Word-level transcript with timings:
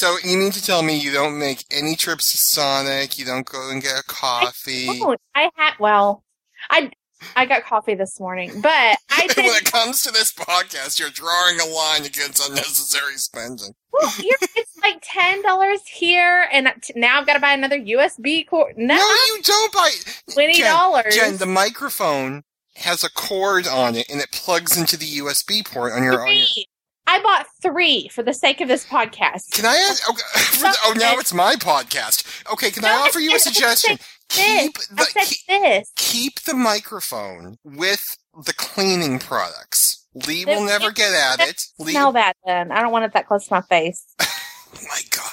So 0.00 0.16
you 0.24 0.38
mean 0.38 0.50
to 0.52 0.64
tell 0.64 0.82
me 0.82 0.98
you 0.98 1.12
don't 1.12 1.38
make 1.38 1.66
any 1.70 1.94
trips 1.94 2.32
to 2.32 2.38
Sonic? 2.38 3.18
You 3.18 3.26
don't 3.26 3.44
go 3.44 3.68
and 3.68 3.82
get 3.82 3.98
a 3.98 4.02
coffee? 4.02 4.86
Oh, 4.88 5.14
I 5.34 5.50
had 5.56 5.74
well, 5.78 6.24
I 6.70 6.90
I 7.36 7.44
got 7.44 7.64
coffee 7.64 7.96
this 7.96 8.18
morning, 8.18 8.62
but 8.62 8.70
I 9.10 9.28
think 9.28 9.36
when 9.36 9.56
it 9.56 9.70
comes 9.70 10.02
to 10.04 10.10
this 10.10 10.32
podcast, 10.32 10.98
you're 10.98 11.10
drawing 11.10 11.60
a 11.60 11.66
line 11.66 12.06
against 12.06 12.48
unnecessary 12.48 13.18
spending. 13.18 13.74
Well, 13.92 14.10
you're, 14.22 14.38
it's 14.56 14.78
like 14.82 15.02
ten 15.02 15.42
dollars 15.42 15.80
here, 15.86 16.48
and 16.50 16.72
now 16.96 17.20
I've 17.20 17.26
got 17.26 17.34
to 17.34 17.40
buy 17.40 17.52
another 17.52 17.78
USB 17.78 18.48
cord. 18.48 18.78
No, 18.78 18.96
No, 18.96 19.02
you 19.02 19.42
don't 19.42 19.70
buy. 19.74 19.90
twenty 20.32 20.62
dollars. 20.62 21.14
Jen, 21.14 21.36
the 21.36 21.44
microphone 21.44 22.44
has 22.76 23.04
a 23.04 23.10
cord 23.10 23.66
on 23.66 23.96
it, 23.96 24.08
and 24.08 24.18
it 24.22 24.32
plugs 24.32 24.78
into 24.78 24.96
the 24.96 25.18
USB 25.18 25.62
port 25.62 25.92
on 25.92 26.02
your. 26.02 26.22
On 26.22 26.34
your 26.34 26.46
Three. 26.46 26.69
I 27.10 27.20
bought 27.20 27.46
three 27.60 28.08
for 28.08 28.22
the 28.22 28.32
sake 28.32 28.60
of 28.60 28.68
this 28.68 28.86
podcast. 28.86 29.50
can 29.50 29.66
I 29.66 29.74
ask? 29.76 30.08
Okay, 30.08 30.22
the- 30.60 30.76
oh, 30.84 30.94
now 30.96 31.18
it's 31.18 31.34
my 31.34 31.56
podcast. 31.56 32.24
Okay, 32.52 32.70
can 32.70 32.84
I 32.84 32.92
offer 32.92 33.18
you 33.18 33.34
a 33.34 33.38
suggestion? 33.40 33.98
Keep 34.28 34.74
the 34.74 35.02
said 35.02 35.24
keep, 35.24 35.46
this. 35.48 35.92
keep 35.96 36.40
the 36.42 36.54
microphone 36.54 37.58
with 37.64 38.16
the 38.44 38.52
cleaning 38.52 39.18
products. 39.18 40.06
Lee 40.14 40.44
will 40.44 40.64
never 40.64 40.92
get 40.92 41.12
at 41.12 41.48
it. 41.48 41.60
Lee, 41.80 41.92
Smell 41.92 42.12
that 42.12 42.36
then. 42.46 42.70
I 42.70 42.80
don't 42.80 42.92
want 42.92 43.06
it 43.06 43.12
that 43.14 43.26
close 43.26 43.48
to 43.48 43.54
my 43.54 43.62
face. 43.62 44.04
oh 44.20 44.26
my 44.88 45.00
god. 45.10 45.32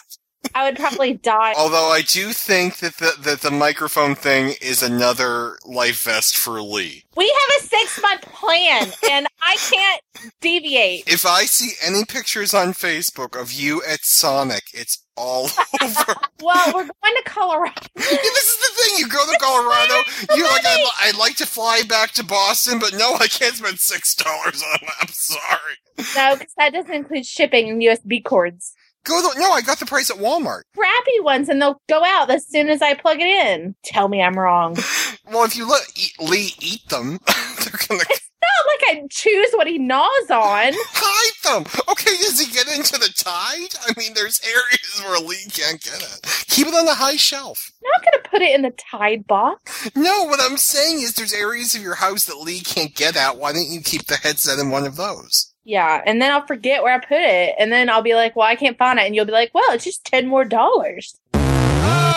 I 0.58 0.64
would 0.64 0.76
probably 0.80 1.14
die. 1.14 1.54
Although 1.56 1.90
I 1.90 2.02
do 2.02 2.34
think 2.34 2.78
that 2.78 2.98
the 2.98 3.14
that 3.22 3.42
the 3.42 3.52
microphone 3.52 4.16
thing 4.16 4.56
is 4.60 4.82
another 4.82 5.60
life 5.66 6.02
vest 6.04 6.36
for 6.36 6.60
Lee. 6.64 7.04
We 7.16 7.28
have 7.28 7.62
a 7.62 7.68
six 7.68 8.02
month 8.02 8.24
plan, 8.24 8.92
and 9.08 9.28
I 9.40 9.56
can't 9.58 10.02
deviate. 10.42 11.04
If 11.08 11.28
I 11.28 11.44
see 11.46 11.74
any 11.86 12.06
pictures 12.06 12.56
on 12.56 12.70
Facebook 12.74 13.40
of 13.40 13.52
you 13.54 13.84
at 13.88 14.00
Sonic, 14.04 14.64
it's 14.74 15.04
all 15.16 15.44
over. 15.84 16.16
Well, 16.42 16.74
we're 16.74 16.86
going 16.86 17.16
to 17.18 17.24
Colorado. 17.26 17.74
Yeah, 17.96 18.18
this 18.18 18.50
is 18.50 18.58
the 18.58 18.82
thing. 18.82 18.94
You 18.98 19.08
go 19.10 19.32
to 19.32 19.38
Colorado. 19.40 19.96
You're 20.36 20.48
like, 20.48 20.66
I'd, 20.66 20.86
I'd 21.02 21.18
like 21.18 21.36
to 21.38 21.46
fly 21.46 21.82
back 21.88 22.12
to 22.14 22.24
Boston, 22.24 22.80
but 22.80 22.94
no, 22.94 23.16
I 23.20 23.28
can't 23.28 23.54
spend 23.56 23.80
six 23.80 24.16
dollars 24.16 24.64
on 24.64 24.80
it. 24.82 24.94
I'm 25.02 25.08
sorry. 25.10 25.76
No, 26.16 26.36
because 26.38 26.54
that 26.58 26.74
doesn't 26.74 26.94
include 26.94 27.28
shipping 27.28 27.70
and 27.70 27.82
USB 27.82 28.24
cords. 28.24 28.74
Go 29.08 29.22
no, 29.38 29.52
I 29.52 29.62
got 29.62 29.80
the 29.80 29.86
price 29.86 30.10
at 30.10 30.18
Walmart. 30.18 30.64
Crappy 30.76 31.20
ones, 31.22 31.48
and 31.48 31.62
they'll 31.62 31.82
go 31.88 32.04
out 32.04 32.30
as 32.30 32.46
soon 32.48 32.68
as 32.70 32.82
I 32.82 32.94
plug 32.94 33.22
it 33.22 33.28
in. 33.28 33.74
Tell 33.84 34.10
me 34.10 34.22
I'm 34.22 34.38
wrong. 34.38 34.78
Well, 35.30 35.44
if 35.44 35.58
you 35.58 35.70
let 35.70 35.82
eat, 35.98 36.14
Lee 36.22 36.54
eat 36.62 36.88
them, 36.88 37.20
they're 37.60 37.80
gonna 37.90 38.06
Not 38.42 38.68
like 38.68 38.98
I 39.04 39.08
choose 39.10 39.52
what 39.54 39.68
he 39.68 39.78
gnaws 39.78 40.30
on. 40.30 40.74
hide 40.76 41.64
them. 41.64 41.72
Okay, 41.90 42.16
does 42.18 42.40
he 42.40 42.52
get 42.52 42.68
into 42.68 43.00
the 43.00 43.12
tide? 43.18 43.76
I 43.88 43.94
mean, 43.98 44.14
there's 44.14 44.42
areas 44.44 45.02
where 45.04 45.20
Lee 45.20 45.46
can't 45.52 45.82
get 45.82 46.02
it. 46.02 46.46
Keep 46.48 46.68
it 46.68 46.74
on 46.74 46.86
the 46.86 46.96
high 46.96 47.16
shelf. 47.16 47.72
I'm 47.84 47.90
not 47.96 48.12
going 48.12 48.24
to 48.24 48.30
put 48.30 48.42
it 48.42 48.56
in 48.56 48.62
the 48.62 48.72
Tide 48.72 49.28
box. 49.28 49.90
No, 49.96 50.26
what 50.26 50.40
I'm 50.42 50.58
saying 50.58 51.02
is 51.02 51.14
there's 51.14 51.34
areas 51.34 51.76
of 51.76 51.82
your 51.82 51.96
house 51.96 52.26
that 52.26 52.38
Lee 52.38 52.60
can't 52.60 52.94
get 52.94 53.16
at. 53.16 53.38
Why 53.38 53.54
don't 53.54 53.70
you 53.70 53.82
keep 53.82 54.08
the 54.08 54.16
headset 54.16 54.60
in 54.60 54.70
one 54.70 54.86
of 54.86 54.96
those? 54.96 55.54
Yeah, 55.64 56.02
and 56.06 56.22
then 56.22 56.32
I'll 56.32 56.46
forget 56.48 56.82
where 56.82 56.96
I 56.96 57.00
put 57.00 57.20
it, 57.20 57.56
and 57.60 57.74
then 57.74 57.90
I'll 57.90 58.02
be 58.02 58.16
like, 58.16 58.38
"Well, 58.38 58.48
I 58.48 58.56
can't 58.56 58.78
find 58.78 58.98
it," 59.00 59.06
and 59.06 59.14
you'll 59.14 59.26
be 59.26 59.34
like, 59.34 59.52
"Well, 59.54 59.74
it's 59.74 59.84
just 59.84 60.06
ten 60.06 60.26
more 60.26 60.46
dollars." 60.46 61.18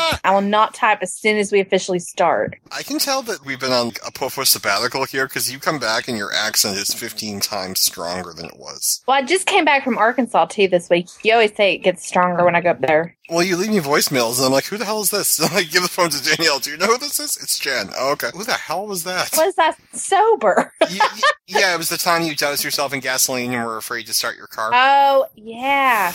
I 0.24 0.32
will 0.32 0.40
not 0.40 0.74
type 0.74 0.98
as 1.02 1.14
soon 1.14 1.36
as 1.36 1.52
we 1.52 1.60
officially 1.60 1.98
start. 1.98 2.56
I 2.72 2.82
can 2.82 2.98
tell 2.98 3.22
that 3.22 3.44
we've 3.44 3.60
been 3.60 3.72
on 3.72 3.88
a 4.06 4.10
Poufwa 4.12 4.46
sabbatical 4.46 5.04
here 5.04 5.26
because 5.26 5.52
you 5.52 5.58
come 5.58 5.78
back 5.78 6.08
and 6.08 6.16
your 6.16 6.32
accent 6.32 6.76
is 6.76 6.92
15 6.94 7.40
times 7.40 7.80
stronger 7.80 8.32
than 8.32 8.46
it 8.46 8.56
was. 8.58 9.02
Well, 9.06 9.16
I 9.16 9.22
just 9.22 9.46
came 9.46 9.64
back 9.64 9.84
from 9.84 9.98
Arkansas 9.98 10.46
too 10.46 10.68
this 10.68 10.88
week. 10.90 11.08
You 11.22 11.32
always 11.34 11.54
say 11.54 11.74
it 11.74 11.78
gets 11.78 12.06
stronger 12.06 12.44
when 12.44 12.54
I 12.54 12.60
go 12.60 12.70
up 12.70 12.80
there. 12.80 13.16
Well, 13.28 13.44
you 13.44 13.56
leave 13.56 13.70
me 13.70 13.78
voicemails 13.78 14.38
and 14.38 14.46
I'm 14.46 14.52
like, 14.52 14.64
who 14.64 14.76
the 14.76 14.84
hell 14.84 15.00
is 15.02 15.10
this? 15.10 15.38
And 15.50 15.52
I 15.54 15.62
give 15.62 15.82
the 15.82 15.88
phone 15.88 16.10
to 16.10 16.22
Danielle. 16.36 16.58
Do 16.58 16.70
you 16.70 16.76
know 16.76 16.86
who 16.86 16.98
this 16.98 17.18
is? 17.20 17.36
It's 17.36 17.58
Jen. 17.58 17.90
Oh, 17.96 18.12
okay. 18.12 18.30
Who 18.34 18.44
the 18.44 18.52
hell 18.54 18.86
was 18.86 19.04
that? 19.04 19.30
Was 19.36 19.54
that 19.56 19.76
sober? 19.92 20.72
Y- 20.82 20.98
y- 21.00 21.20
yeah, 21.46 21.74
it 21.74 21.78
was 21.78 21.88
the 21.88 21.96
time 21.96 22.22
you 22.22 22.34
doused 22.34 22.64
yourself 22.64 22.92
in 22.92 23.00
gasoline 23.00 23.52
and 23.52 23.64
were 23.64 23.76
afraid 23.76 24.06
to 24.06 24.12
start 24.12 24.36
your 24.36 24.46
car. 24.48 24.70
Oh, 24.72 25.26
yeah. 25.34 26.12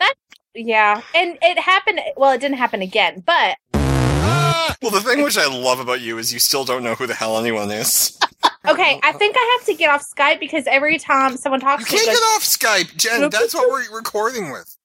That, 0.00 0.14
yeah. 0.54 1.02
And 1.14 1.38
it 1.42 1.58
happened. 1.58 2.00
Well, 2.16 2.32
it 2.32 2.40
didn't 2.40 2.58
happen 2.58 2.82
again, 2.82 3.22
but 3.24 3.56
Ah! 3.74 4.74
Well, 4.82 4.90
the 4.90 5.00
thing 5.00 5.22
which 5.22 5.38
I 5.38 5.46
love 5.46 5.78
about 5.80 6.00
you 6.02 6.18
is 6.18 6.32
you 6.32 6.38
still 6.38 6.64
don't 6.64 6.82
know 6.82 6.94
who 6.94 7.06
the 7.06 7.14
hell 7.14 7.38
anyone 7.38 7.70
is. 7.70 8.18
okay, 8.68 9.00
I 9.02 9.12
think 9.12 9.36
I 9.38 9.56
have 9.58 9.66
to 9.66 9.74
get 9.74 9.88
off 9.88 10.04
Skype 10.04 10.40
because 10.40 10.66
every 10.66 10.98
time 10.98 11.36
someone 11.38 11.60
You 11.60 11.66
talks 11.66 11.84
to 11.86 11.92
me, 11.92 11.98
can't 11.98 12.10
it 12.10 12.20
get 12.20 12.22
off 12.34 12.42
Skype, 12.42 12.96
Jen. 12.96 13.30
That's 13.30 13.54
what 13.54 13.70
we're 13.70 13.96
recording 13.96 14.50
with. 14.50 14.76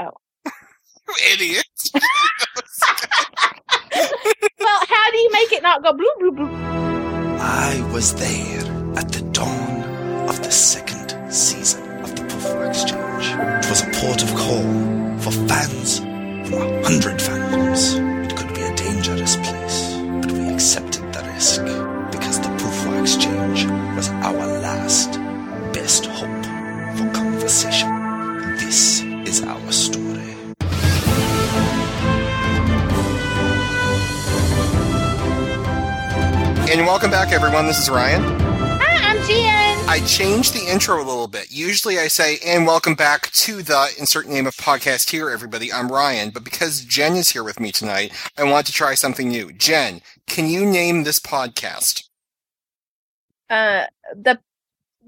Oh. 0.00 0.10
you 0.44 1.14
idiot. 1.32 1.64
well, 1.94 2.02
how 4.88 5.10
do 5.12 5.18
you 5.18 5.30
make 5.32 5.52
it 5.52 5.62
not 5.62 5.82
go 5.84 5.92
blue, 5.92 6.12
blue, 6.18 6.32
blue? 6.32 6.50
I 7.40 7.88
was 7.92 8.14
there 8.14 8.98
at 8.98 9.12
the 9.12 9.22
dawn 9.32 10.28
of 10.28 10.42
the 10.42 10.50
second 10.50 11.32
season 11.32 11.87
the 12.40 12.68
Exchange. 12.68 13.34
It 13.64 13.68
was 13.68 13.82
a 13.82 13.90
port 13.98 14.22
of 14.22 14.34
call 14.34 14.62
for 15.18 15.32
fans 15.48 15.98
from 15.98 16.62
a 16.62 16.84
hundred 16.86 17.18
fandoms. 17.18 17.98
It 18.24 18.36
could 18.36 18.54
be 18.54 18.62
a 18.62 18.74
dangerous 18.76 19.36
place, 19.36 19.94
but 20.22 20.30
we 20.32 20.48
accepted 20.52 21.12
the 21.12 21.22
risk 21.34 21.62
because 22.12 22.40
the 22.40 22.48
Poufwa 22.58 23.00
Exchange 23.00 23.66
was 23.96 24.08
our 24.10 24.46
last 24.60 25.12
best 25.72 26.06
hope 26.06 26.44
for 26.96 27.10
conversation. 27.12 27.90
This 28.56 29.02
is 29.26 29.42
our 29.42 29.72
story. 29.72 30.06
And 36.70 36.86
welcome 36.86 37.10
back, 37.10 37.32
everyone. 37.32 37.66
This 37.66 37.78
is 37.78 37.90
Ryan. 37.90 38.47
I 39.88 40.00
changed 40.00 40.52
the 40.52 40.70
intro 40.70 40.96
a 40.96 41.02
little 41.02 41.28
bit. 41.28 41.50
Usually 41.50 41.98
I 41.98 42.08
say, 42.08 42.36
and 42.44 42.66
welcome 42.66 42.94
back 42.94 43.30
to 43.32 43.62
the 43.62 43.88
insert 43.98 44.28
name 44.28 44.46
of 44.46 44.54
podcast 44.54 45.08
here, 45.08 45.30
everybody. 45.30 45.72
I'm 45.72 45.90
Ryan, 45.90 46.28
but 46.28 46.44
because 46.44 46.84
Jen 46.84 47.16
is 47.16 47.30
here 47.30 47.42
with 47.42 47.58
me 47.58 47.72
tonight, 47.72 48.12
I 48.36 48.44
want 48.44 48.66
to 48.66 48.72
try 48.72 48.94
something 48.94 49.30
new. 49.30 49.50
Jen, 49.50 50.02
can 50.26 50.46
you 50.46 50.66
name 50.66 51.04
this 51.04 51.18
podcast? 51.18 52.04
Uh, 53.48 53.86
the 54.14 54.38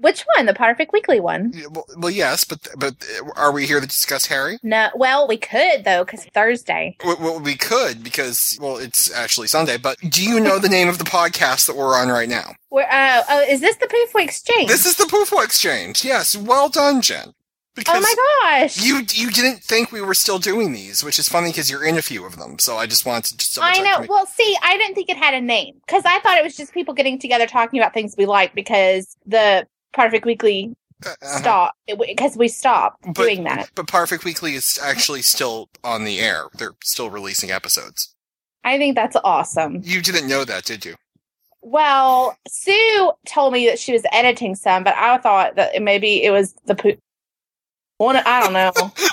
which 0.01 0.25
one? 0.35 0.45
The 0.45 0.53
Potterfic 0.53 0.91
Weekly 0.91 1.19
one? 1.19 1.53
Well, 1.71 1.85
well 1.97 2.09
yes, 2.09 2.43
but 2.43 2.67
but 2.77 2.95
are 3.35 3.51
we 3.51 3.65
here 3.65 3.79
to 3.79 3.87
discuss 3.87 4.25
Harry? 4.25 4.59
No. 4.63 4.89
Well, 4.95 5.27
we 5.27 5.37
could 5.37 5.83
though, 5.83 6.03
because 6.03 6.25
Thursday. 6.25 6.97
Well, 7.03 7.17
well, 7.19 7.39
we 7.39 7.55
could 7.55 8.03
because 8.03 8.57
well, 8.61 8.77
it's 8.77 9.11
actually 9.13 9.47
Sunday. 9.47 9.77
But 9.77 9.97
do 9.99 10.23
you 10.23 10.39
know 10.39 10.59
the 10.59 10.69
name 10.69 10.89
of 10.89 10.97
the 10.97 11.03
podcast 11.03 11.67
that 11.67 11.75
we're 11.75 11.97
on 11.97 12.09
right 12.09 12.29
now? 12.29 12.55
We're, 12.69 12.87
uh, 12.89 13.23
oh, 13.29 13.41
is 13.41 13.61
this 13.61 13.77
the 13.77 13.87
Poufwa 13.87 14.23
Exchange? 14.23 14.69
This 14.69 14.85
is 14.85 14.97
the 14.97 15.05
Poufwa 15.05 15.43
Exchange. 15.43 16.03
Yes, 16.03 16.35
well 16.35 16.69
done, 16.69 17.01
Jen. 17.01 17.33
Because 17.73 17.97
oh 17.97 18.01
my 18.01 18.59
gosh! 18.59 18.83
You 18.83 19.01
you 19.13 19.31
didn't 19.31 19.63
think 19.63 19.93
we 19.93 20.01
were 20.01 20.13
still 20.13 20.39
doing 20.39 20.73
these, 20.73 21.05
which 21.05 21.17
is 21.17 21.29
funny 21.29 21.51
because 21.51 21.71
you're 21.71 21.85
in 21.85 21.97
a 21.97 22.01
few 22.01 22.25
of 22.25 22.37
them. 22.37 22.59
So 22.59 22.75
I 22.75 22.85
just 22.85 23.05
wanted 23.05 23.39
to. 23.39 23.55
double 23.55 23.67
I 23.67 23.79
know. 23.81 24.05
Well, 24.09 24.25
see, 24.25 24.57
I 24.61 24.77
didn't 24.77 24.95
think 24.95 25.09
it 25.09 25.15
had 25.15 25.33
a 25.33 25.39
name 25.39 25.75
because 25.85 26.03
I 26.05 26.19
thought 26.19 26.37
it 26.37 26.43
was 26.43 26.57
just 26.57 26.73
people 26.73 26.93
getting 26.93 27.17
together 27.17 27.47
talking 27.47 27.79
about 27.79 27.93
things 27.93 28.13
we 28.17 28.25
like 28.25 28.53
because 28.53 29.15
the 29.25 29.65
Potterfic 29.95 30.25
Weekly 30.25 30.75
Uh, 31.05 31.09
uh-huh. 31.09 31.37
stop 31.39 31.73
because 31.87 32.37
we 32.37 32.47
stopped 32.47 33.01
But- 33.03 33.15
doing 33.15 33.43
that. 33.45 33.69
But 33.75 33.87
Potterfic 33.87 34.23
Weekly 34.23 34.53
is 34.55 34.79
actually 34.83 35.21
still 35.23 35.69
on 35.83 36.03
the 36.03 36.19
air. 36.19 36.45
They're 36.53 36.75
still 36.83 37.09
releasing 37.09 37.49
episodes. 37.51 38.13
I 38.63 38.77
think 38.77 38.95
that's 38.95 39.17
awesome. 39.23 39.81
You 39.83 40.01
didn't 40.01 40.27
know 40.27 40.45
that, 40.45 40.65
did 40.65 40.85
you? 40.85 40.95
Well, 41.63 42.37
Sue 42.47 43.11
told 43.25 43.53
me 43.53 43.65
that 43.67 43.79
she 43.79 43.93
was 43.93 44.03
editing 44.11 44.55
some, 44.55 44.83
but 44.83 44.95
I 44.95 45.17
thought 45.17 45.55
that 45.55 45.81
maybe 45.81 46.23
it 46.23 46.31
was 46.31 46.53
the 46.65 46.75
poo. 46.75 46.93
One, 47.97 48.15
I 48.17 48.39
don't 48.39 48.53
know. 48.53 48.71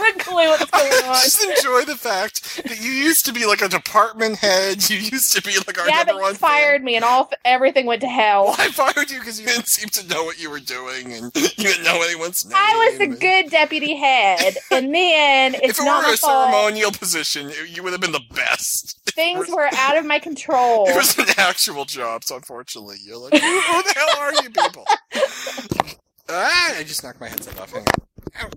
I 0.00 0.06
have 0.06 0.16
a 0.16 0.18
clue 0.18 0.34
what's 0.48 0.64
going 0.70 0.92
I 1.04 1.08
on. 1.08 1.14
just 1.24 1.44
enjoy 1.44 1.84
the 1.84 1.96
fact 1.96 2.62
that 2.64 2.80
you 2.80 2.90
used 2.90 3.24
to 3.26 3.32
be 3.32 3.46
like 3.46 3.60
a 3.62 3.68
department 3.68 4.36
head. 4.38 4.88
You 4.90 4.96
used 4.98 5.34
to 5.36 5.42
be 5.42 5.56
like 5.66 5.78
our 5.80 5.88
Yeah, 5.88 6.02
number 6.04 6.22
one. 6.22 6.34
fired 6.34 6.82
me, 6.82 6.96
and 6.96 7.04
all 7.04 7.30
everything 7.44 7.86
went 7.86 8.00
to 8.02 8.08
hell. 8.08 8.44
Well, 8.46 8.56
I 8.58 8.68
fired 8.70 9.10
you 9.10 9.18
because 9.18 9.40
you 9.40 9.46
didn't 9.46 9.68
seem 9.68 9.88
to 9.90 10.06
know 10.08 10.24
what 10.24 10.40
you 10.40 10.50
were 10.50 10.60
doing, 10.60 11.12
and 11.12 11.30
you 11.34 11.48
didn't 11.64 11.84
know 11.84 12.00
anyone's 12.02 12.44
name. 12.44 12.54
I 12.56 12.88
was 12.90 13.00
a 13.00 13.04
and- 13.04 13.20
good 13.20 13.50
deputy 13.50 13.94
head, 13.96 14.56
and 14.70 14.94
then 14.94 15.54
If 15.60 15.62
it's 15.70 15.80
it 15.80 15.84
not 15.84 16.06
were 16.06 16.14
a 16.14 16.16
fault. 16.16 16.50
ceremonial 16.52 16.90
position, 16.92 17.50
you 17.68 17.82
would 17.82 17.92
have 17.92 18.00
been 18.00 18.12
the 18.12 18.20
best. 18.34 18.96
Things 19.14 19.48
were 19.48 19.68
out 19.74 19.96
of 19.96 20.04
my 20.06 20.18
control. 20.18 20.88
It 20.88 20.96
was 20.96 21.18
an 21.18 21.26
actual 21.36 21.84
job, 21.84 22.24
so 22.24 22.36
unfortunately, 22.36 22.96
you're 23.04 23.18
like, 23.18 23.32
who, 23.32 23.38
who 23.60 23.82
the 23.82 23.92
hell 23.96 24.16
are 24.18 24.32
you 24.34 24.50
people? 24.50 24.84
ah, 26.28 26.74
I 26.78 26.82
just 26.84 27.02
knocked 27.02 27.20
my 27.20 27.28
headset 27.28 27.58
off. 27.60 27.72
Hang 27.72 27.82
on. 27.82 27.86
Ow. 28.42 28.50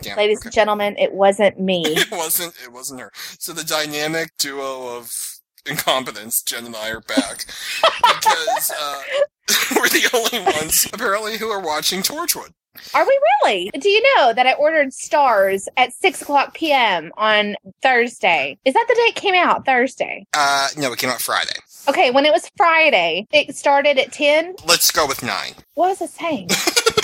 Damn, 0.00 0.16
Ladies 0.16 0.38
okay. 0.38 0.48
and 0.48 0.54
gentlemen, 0.54 0.96
it 0.98 1.12
wasn't 1.12 1.58
me. 1.60 1.82
It 1.96 2.10
wasn't. 2.10 2.54
It 2.62 2.72
wasn't 2.72 3.00
her. 3.00 3.10
So 3.38 3.52
the 3.52 3.64
dynamic 3.64 4.30
duo 4.38 4.96
of 4.96 5.38
incompetence, 5.66 6.42
Jen 6.42 6.66
and 6.66 6.76
I 6.76 6.90
are 6.90 7.00
back 7.00 7.44
because 8.02 8.70
uh, 8.78 9.02
we're 9.76 9.88
the 9.88 10.08
only 10.14 10.44
ones 10.52 10.86
apparently 10.92 11.38
who 11.38 11.48
are 11.48 11.60
watching 11.60 12.02
Torchwood. 12.02 12.50
Are 12.94 13.06
we 13.06 13.20
really? 13.42 13.70
Do 13.78 13.88
you 13.88 14.02
know 14.16 14.34
that 14.34 14.46
I 14.46 14.52
ordered 14.54 14.88
Starz 14.88 15.66
at 15.78 15.94
six 15.94 16.20
o'clock 16.22 16.54
p.m. 16.54 17.10
on 17.16 17.56
Thursday? 17.82 18.58
Is 18.64 18.74
that 18.74 18.84
the 18.86 18.94
day 18.94 19.00
it 19.08 19.14
came 19.14 19.34
out? 19.34 19.64
Thursday. 19.64 20.26
Uh, 20.34 20.68
no, 20.76 20.92
it 20.92 20.98
came 20.98 21.08
out 21.10 21.20
Friday. 21.22 21.56
Okay, 21.88 22.10
when 22.10 22.26
it 22.26 22.32
was 22.32 22.50
Friday, 22.56 23.26
it 23.32 23.56
started 23.56 23.98
at 23.98 24.12
ten. 24.12 24.54
Let's 24.66 24.90
go 24.90 25.06
with 25.06 25.22
nine. 25.22 25.52
What 25.74 25.88
was 25.88 26.02
it 26.02 26.10
saying? 26.10 26.48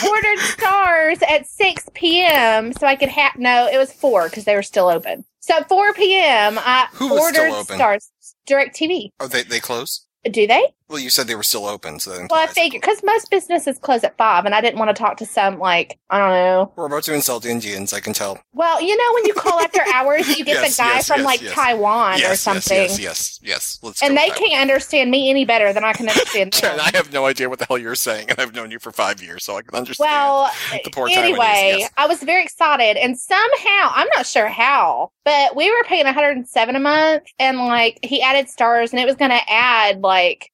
Ordered 0.08 0.38
Starz 0.38 1.22
at 1.28 1.46
6 1.46 1.88
p.m. 1.94 2.72
so 2.72 2.86
I 2.86 2.96
could 2.96 3.08
have. 3.08 3.36
No, 3.36 3.66
it 3.66 3.78
was 3.78 3.92
4 3.92 4.28
because 4.28 4.44
they 4.44 4.54
were 4.54 4.62
still 4.62 4.88
open. 4.88 5.24
So 5.40 5.56
at 5.56 5.68
4 5.68 5.94
p.m., 5.94 6.58
I 6.58 6.88
Who 6.92 7.18
ordered 7.18 7.52
Starz. 7.66 8.10
Direct 8.46 8.76
TV. 8.76 9.10
Oh, 9.20 9.26
they 9.28 9.42
they 9.42 9.60
close. 9.60 10.06
Do 10.24 10.46
they? 10.46 10.64
Well, 10.92 11.00
you 11.00 11.08
said 11.08 11.26
they 11.26 11.34
were 11.34 11.42
still 11.42 11.64
open, 11.66 11.98
so 12.00 12.10
that 12.10 12.30
Well, 12.30 12.38
I 12.40 12.46
figured 12.46 12.82
because 12.82 13.02
most 13.02 13.30
businesses 13.30 13.78
close 13.78 14.04
at 14.04 14.14
5, 14.18 14.44
and 14.44 14.54
I 14.54 14.60
didn't 14.60 14.78
want 14.78 14.94
to 14.94 15.02
talk 15.02 15.16
to 15.16 15.26
some, 15.26 15.58
like, 15.58 15.98
I 16.10 16.18
don't 16.18 16.30
know. 16.30 16.72
we're 16.76 16.84
about 16.84 17.04
to 17.04 17.14
insult 17.14 17.46
Indians. 17.46 17.94
I 17.94 18.00
can 18.00 18.12
tell. 18.12 18.38
Well, 18.52 18.82
you 18.82 18.94
know, 18.96 19.14
when 19.14 19.24
you 19.24 19.32
call 19.32 19.58
after 19.58 19.80
hours, 19.94 20.28
you 20.28 20.44
get 20.44 20.52
Yes, 20.62 20.76
the 20.76 20.82
guy 20.82 20.94
yes, 20.96 21.08
from, 21.08 21.20
yes, 21.20 21.26
like. 21.26 21.40
Taiwan 21.40 22.22
or 22.22 22.36
something. 22.36 22.76
yes, 22.76 22.98
yes, 23.00 23.40
yes, 23.40 23.40
yes. 23.42 23.78
Let's. 23.82 24.02
And 24.02 24.16
they 24.16 24.28
can't 24.28 24.60
understand 24.60 25.10
me 25.10 25.30
any 25.30 25.46
better 25.46 25.72
than 25.72 25.82
I 25.82 25.94
can 25.94 26.08
understand 26.08 26.52
them. 26.60 26.78
I 26.78 26.90
have 26.94 27.10
no 27.12 27.24
idea 27.24 27.48
what 27.48 27.58
the 27.58 27.64
hell 27.64 27.78
you're 27.78 27.94
saying, 27.94 28.26
and 28.28 28.38
I've 28.38 28.54
known 28.54 28.70
you 28.70 28.78
for 28.78 28.92
five 28.92 29.22
years, 29.22 29.44
so 29.44 29.56
I 29.56 29.62
can 29.62 29.74
understand. 29.74 30.10
Well, 30.10 30.50
the 30.84 30.90
poor 30.90 31.08
anyway. 31.10 31.86
I 31.96 32.06
was 32.06 32.22
very 32.22 32.42
excited, 32.42 32.96
and 32.98 33.18
somehow 33.18 33.92
I'm 33.94 34.08
not 34.14 34.26
sure 34.26 34.48
how, 34.48 35.10
but 35.24 35.56
we 35.56 35.70
were 35.70 35.84
paying 35.84 36.04
107 36.04 36.76
a 36.76 36.80
month, 36.80 37.22
and 37.38 37.56
like 37.58 37.98
he 38.02 38.20
added 38.20 38.46
Starz, 38.46 38.90
and 38.92 39.00
it 39.00 39.06
was 39.06 39.16
going 39.16 39.30
to 39.30 39.40
add 39.50 40.02
like 40.02 40.50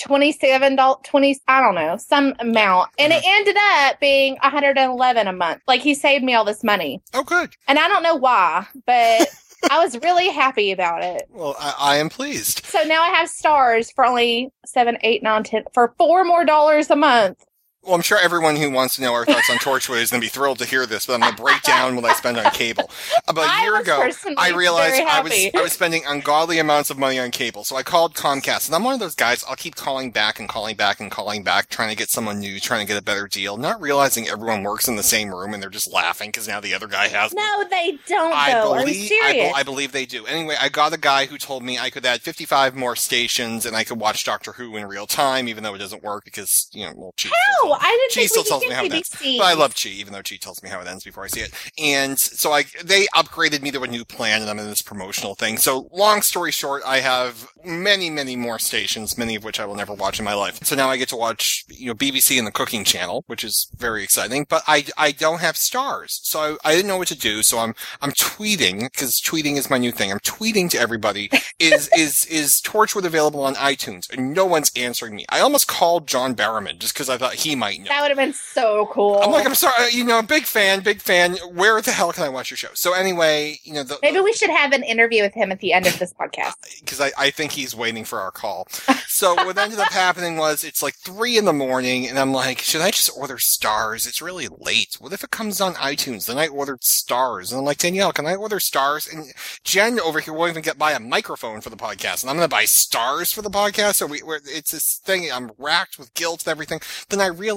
27 0.00 0.76
dollars, 0.76 1.00
20, 1.04 1.40
I 1.48 1.60
don't 1.60 1.74
know, 1.74 1.96
some 1.96 2.34
amount, 2.38 2.90
and 2.98 3.12
it 3.12 3.16
uh-huh. 3.16 3.36
ended 3.36 3.56
up 3.56 4.00
being 4.00 4.36
111 4.42 5.26
a 5.26 5.32
month. 5.32 5.62
Like 5.66 5.80
he 5.80 5.94
saved 5.94 6.24
me 6.24 6.34
all 6.34 6.44
this 6.44 6.64
money, 6.64 7.02
oh, 7.14 7.22
good. 7.22 7.50
and 7.68 7.78
I 7.78 7.88
don't 7.88 8.02
know 8.02 8.16
why, 8.16 8.66
but 8.86 9.28
I 9.70 9.82
was 9.82 9.98
really 9.98 10.30
happy 10.30 10.72
about 10.72 11.02
it. 11.02 11.28
Well, 11.30 11.54
I, 11.58 11.74
I 11.78 11.96
am 11.96 12.08
pleased. 12.08 12.64
So 12.64 12.82
now 12.84 13.02
I 13.02 13.08
have 13.08 13.28
Starz 13.28 13.92
for 13.94 14.06
only 14.06 14.50
seven, 14.64 14.96
eight, 15.02 15.22
nine, 15.22 15.42
ten, 15.42 15.64
for 15.74 15.94
four 15.98 16.24
more 16.24 16.44
dollars 16.44 16.90
a 16.90 16.96
month. 16.96 17.44
Well, 17.82 17.94
I'm 17.94 18.02
sure 18.02 18.18
everyone 18.18 18.56
who 18.56 18.70
wants 18.70 18.96
to 18.96 19.02
know 19.02 19.14
our 19.14 19.24
thoughts 19.24 19.48
on 19.48 19.56
Torchwood 19.56 20.02
is 20.02 20.10
going 20.10 20.20
to 20.20 20.24
be 20.24 20.28
thrilled 20.28 20.58
to 20.58 20.66
hear 20.66 20.84
this, 20.84 21.06
but 21.06 21.14
I'm 21.14 21.20
going 21.20 21.34
to 21.34 21.42
break 21.42 21.62
down 21.62 21.96
what 21.96 22.04
I 22.04 22.12
spend 22.12 22.36
on 22.36 22.50
cable. 22.52 22.90
About 23.26 23.58
a 23.58 23.62
year 23.62 23.80
ago, 23.80 24.06
I 24.36 24.50
realized 24.50 25.00
I 25.02 25.22
was. 25.22 25.32
I 25.54 25.62
was 25.62 25.72
spending 25.72 26.02
ungodly 26.06 26.58
amounts 26.58 26.90
of 26.90 26.98
money 26.98 27.18
on 27.18 27.30
cable, 27.30 27.64
so 27.64 27.76
I 27.76 27.82
called 27.82 28.14
Comcast, 28.14 28.66
and 28.66 28.74
I'm 28.74 28.84
one 28.84 28.92
of 28.92 29.00
those 29.00 29.14
guys. 29.14 29.42
I'll 29.48 29.56
keep 29.56 29.76
calling 29.76 30.10
back 30.10 30.38
and 30.38 30.46
calling 30.46 30.76
back 30.76 31.00
and 31.00 31.10
calling 31.10 31.42
back, 31.42 31.70
trying 31.70 31.88
to 31.88 31.96
get 31.96 32.10
someone 32.10 32.38
new, 32.38 32.60
trying 32.60 32.86
to 32.86 32.92
get 32.92 33.00
a 33.00 33.04
better 33.04 33.26
deal, 33.26 33.56
not 33.56 33.80
realizing 33.80 34.28
everyone 34.28 34.62
works 34.62 34.86
in 34.86 34.96
the 34.96 35.02
same 35.02 35.34
room 35.34 35.54
and 35.54 35.62
they're 35.62 35.70
just 35.70 35.90
laughing 35.90 36.28
because 36.28 36.46
now 36.46 36.60
the 36.60 36.74
other 36.74 36.86
guy 36.86 37.08
has. 37.08 37.32
No, 37.32 37.64
they 37.70 37.98
don't. 38.06 38.34
I 38.34 38.52
though. 38.52 38.74
Believe 38.74 39.10
I, 39.22 39.32
be- 39.32 39.52
I 39.56 39.62
believe 39.62 39.92
they 39.92 40.04
do. 40.04 40.26
Anyway, 40.26 40.56
I 40.60 40.68
got 40.68 40.92
a 40.92 40.98
guy 40.98 41.24
who 41.24 41.38
told 41.38 41.62
me 41.62 41.78
I 41.78 41.88
could 41.88 42.04
add 42.04 42.20
55 42.20 42.76
more 42.76 42.94
stations 42.94 43.64
and 43.64 43.74
I 43.74 43.84
could 43.84 43.98
watch 43.98 44.22
Doctor 44.24 44.52
Who 44.52 44.76
in 44.76 44.84
real 44.86 45.06
time, 45.06 45.48
even 45.48 45.64
though 45.64 45.74
it 45.74 45.78
doesn't 45.78 46.02
work 46.02 46.24
because 46.24 46.68
you 46.72 46.84
know, 46.84 46.92
well, 46.94 47.14
Chi 47.16 47.30
still 47.60 47.69
I 47.78 48.08
didn't 48.08 48.10
Chi 48.10 48.20
think 48.20 48.30
still 48.30 48.44
tells 48.44 48.62
me 48.62 48.74
how 48.74 48.84
it 48.84 48.92
ends. 48.92 49.10
But 49.20 49.44
I 49.44 49.54
love 49.54 49.74
Chi, 49.74 49.90
even 49.90 50.12
though 50.12 50.22
Chi 50.22 50.36
tells 50.36 50.62
me 50.62 50.68
how 50.68 50.80
it 50.80 50.86
ends 50.86 51.04
before 51.04 51.24
I 51.24 51.28
see 51.28 51.40
it. 51.40 51.52
And 51.78 52.18
so 52.18 52.52
I, 52.52 52.64
they 52.82 53.06
upgraded 53.08 53.62
me 53.62 53.70
to 53.72 53.82
a 53.82 53.86
new 53.86 54.04
plan 54.04 54.40
and 54.42 54.50
I'm 54.50 54.58
in 54.58 54.66
this 54.66 54.82
promotional 54.82 55.34
thing. 55.34 55.56
So 55.56 55.88
long 55.92 56.22
story 56.22 56.52
short, 56.52 56.82
I 56.86 57.00
have 57.00 57.48
many, 57.64 58.10
many 58.10 58.36
more 58.36 58.58
stations, 58.58 59.18
many 59.18 59.36
of 59.36 59.44
which 59.44 59.60
I 59.60 59.66
will 59.66 59.76
never 59.76 59.94
watch 59.94 60.18
in 60.18 60.24
my 60.24 60.34
life. 60.34 60.62
So 60.64 60.76
now 60.76 60.88
I 60.88 60.96
get 60.96 61.08
to 61.10 61.16
watch, 61.16 61.64
you 61.68 61.86
know, 61.86 61.94
BBC 61.94 62.38
and 62.38 62.46
the 62.46 62.52
cooking 62.52 62.84
channel, 62.84 63.24
which 63.26 63.44
is 63.44 63.70
very 63.76 64.02
exciting, 64.02 64.46
but 64.48 64.62
I, 64.66 64.84
I 64.96 65.12
don't 65.12 65.40
have 65.40 65.56
Starz. 65.56 66.20
So 66.22 66.58
I, 66.64 66.70
I 66.70 66.74
didn't 66.74 66.88
know 66.88 66.98
what 66.98 67.08
to 67.08 67.18
do. 67.18 67.42
So 67.42 67.58
I'm, 67.58 67.74
I'm 68.00 68.12
tweeting 68.12 68.80
because 68.80 69.20
tweeting 69.20 69.56
is 69.56 69.70
my 69.70 69.78
new 69.78 69.92
thing. 69.92 70.10
I'm 70.10 70.20
tweeting 70.20 70.70
to 70.70 70.78
everybody. 70.78 71.30
is, 71.58 71.88
is, 71.96 72.24
is 72.26 72.60
Torchwood 72.60 73.04
available 73.04 73.42
on 73.42 73.54
iTunes? 73.54 74.10
And 74.12 74.34
no 74.34 74.46
one's 74.46 74.70
answering 74.76 75.14
me. 75.14 75.24
I 75.28 75.40
almost 75.40 75.68
called 75.68 76.06
John 76.06 76.34
Barrowman 76.34 76.78
just 76.78 76.94
because 76.94 77.08
I 77.08 77.18
thought 77.18 77.34
he 77.34 77.54
might 77.60 77.78
know. 77.78 77.86
That 77.88 78.00
would 78.00 78.08
have 78.08 78.16
been 78.16 78.32
so 78.32 78.86
cool. 78.86 79.20
I'm 79.22 79.30
like, 79.30 79.46
I'm 79.46 79.54
sorry, 79.54 79.84
uh, 79.84 79.88
you 79.88 80.04
know, 80.04 80.20
big 80.22 80.44
fan, 80.44 80.80
big 80.80 81.00
fan. 81.00 81.36
Where 81.52 81.80
the 81.80 81.92
hell 81.92 82.12
can 82.12 82.24
I 82.24 82.28
watch 82.28 82.50
your 82.50 82.56
show? 82.56 82.70
So 82.74 82.94
anyway, 82.94 83.58
you 83.62 83.74
know, 83.74 83.84
the, 83.84 83.98
Maybe 84.02 84.20
we 84.20 84.32
should 84.32 84.50
have 84.50 84.72
an 84.72 84.82
interview 84.82 85.22
with 85.22 85.34
him 85.34 85.52
at 85.52 85.60
the 85.60 85.72
end 85.72 85.86
of 85.86 85.98
this 85.98 86.12
podcast. 86.12 86.54
because 86.80 87.00
I, 87.00 87.12
I 87.16 87.30
think 87.30 87.52
he's 87.52 87.76
waiting 87.76 88.04
for 88.04 88.18
our 88.18 88.30
call. 88.30 88.66
So 89.06 89.34
what 89.34 89.58
ended 89.58 89.78
up 89.78 89.92
happening 89.92 90.38
was 90.38 90.64
it's 90.64 90.82
like 90.82 90.94
three 90.94 91.36
in 91.36 91.44
the 91.44 91.52
morning, 91.52 92.08
and 92.08 92.18
I'm 92.18 92.32
like, 92.32 92.60
should 92.60 92.80
I 92.80 92.90
just 92.90 93.10
order 93.14 93.36
Starz? 93.36 94.06
It's 94.06 94.22
really 94.22 94.48
late. 94.48 94.96
What 94.98 95.12
if 95.12 95.22
it 95.22 95.30
comes 95.30 95.60
on 95.60 95.74
iTunes? 95.74 96.26
Then 96.26 96.38
I 96.38 96.46
ordered 96.46 96.80
Starz, 96.80 97.50
and 97.50 97.58
I'm 97.58 97.64
like, 97.66 97.78
Danielle, 97.78 98.12
can 98.12 98.26
I 98.26 98.34
order 98.34 98.58
Starz? 98.58 99.12
And 99.12 99.32
Jen 99.62 100.00
over 100.00 100.20
here 100.20 100.32
won't 100.32 100.50
even 100.50 100.62
get 100.62 100.78
by 100.78 100.92
a 100.92 101.00
microphone 101.00 101.60
for 101.60 101.68
the 101.68 101.76
podcast, 101.76 102.22
and 102.22 102.30
I'm 102.30 102.36
going 102.36 102.48
to 102.48 102.54
buy 102.54 102.64
Starz 102.64 103.34
for 103.34 103.42
the 103.42 103.50
podcast. 103.50 103.96
So 103.96 104.06
we, 104.06 104.22
we're, 104.22 104.40
it's 104.46 104.70
this 104.70 105.00
thing. 105.04 105.30
I'm 105.30 105.50
racked 105.58 105.98
with 105.98 106.14
guilt 106.14 106.46
and 106.46 106.50
everything. 106.50 106.80
Then 107.08 107.20
I 107.20 107.26
realized 107.26 107.49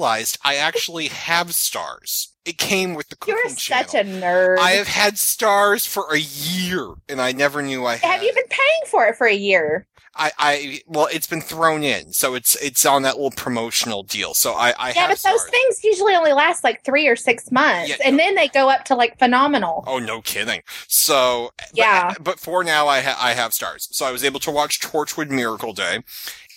I 0.43 0.55
actually 0.55 1.07
have 1.07 1.47
Starz. 1.49 2.29
It 2.45 2.57
came 2.57 2.93
with 2.93 3.09
the 3.09 3.15
cooking 3.15 3.35
You're 3.45 3.55
channel. 3.55 3.89
such 3.89 4.01
a 4.01 4.03
nerd. 4.03 4.57
I 4.59 4.71
have 4.71 4.87
had 4.87 5.15
Starz 5.15 5.87
for 5.87 6.13
a 6.13 6.19
year, 6.19 6.93
and 7.07 7.21
I 7.21 7.31
never 7.31 7.61
knew 7.61 7.85
I 7.85 7.95
had. 7.95 8.09
have 8.11 8.23
you 8.23 8.33
been 8.33 8.47
paying 8.49 8.83
for 8.87 9.05
it 9.07 9.15
for 9.15 9.27
a 9.27 9.33
year? 9.35 9.87
I, 10.15 10.31
I, 10.37 10.79
well, 10.85 11.07
it's 11.11 11.25
been 11.27 11.41
thrown 11.41 11.83
in, 11.83 12.13
so 12.13 12.35
it's 12.35 12.55
it's 12.61 12.85
on 12.85 13.01
that 13.01 13.15
little 13.15 13.31
promotional 13.31 14.03
deal. 14.03 14.33
So 14.35 14.53
I, 14.53 14.73
I 14.77 14.89
Yeah, 14.89 14.93
have 15.07 15.09
but 15.09 15.19
those 15.23 15.41
Starz. 15.41 15.49
things 15.49 15.83
usually 15.83 16.13
only 16.13 16.33
last 16.33 16.63
like 16.63 16.83
three 16.83 17.07
or 17.07 17.15
six 17.15 17.51
months, 17.51 17.89
Yeah, 17.89 17.95
and 18.05 18.15
no. 18.17 18.23
then 18.23 18.35
they 18.35 18.47
go 18.47 18.69
up 18.69 18.83
to 18.85 18.95
like 18.95 19.17
phenomenal. 19.17 19.83
Oh, 19.87 19.97
no 19.99 20.21
kidding. 20.21 20.61
So, 20.87 21.49
Yeah. 21.73 22.13
but, 22.21 22.39
for 22.39 22.63
now, 22.63 22.87
I 22.87 23.01
ha- 23.01 23.17
I 23.19 23.33
have 23.33 23.51
Starz. 23.53 23.87
So 23.91 24.05
I 24.05 24.11
was 24.11 24.23
able 24.23 24.39
to 24.41 24.51
watch 24.51 24.79
Torchwood 24.79 25.29
Miracle 25.29 25.73
Day, 25.73 25.99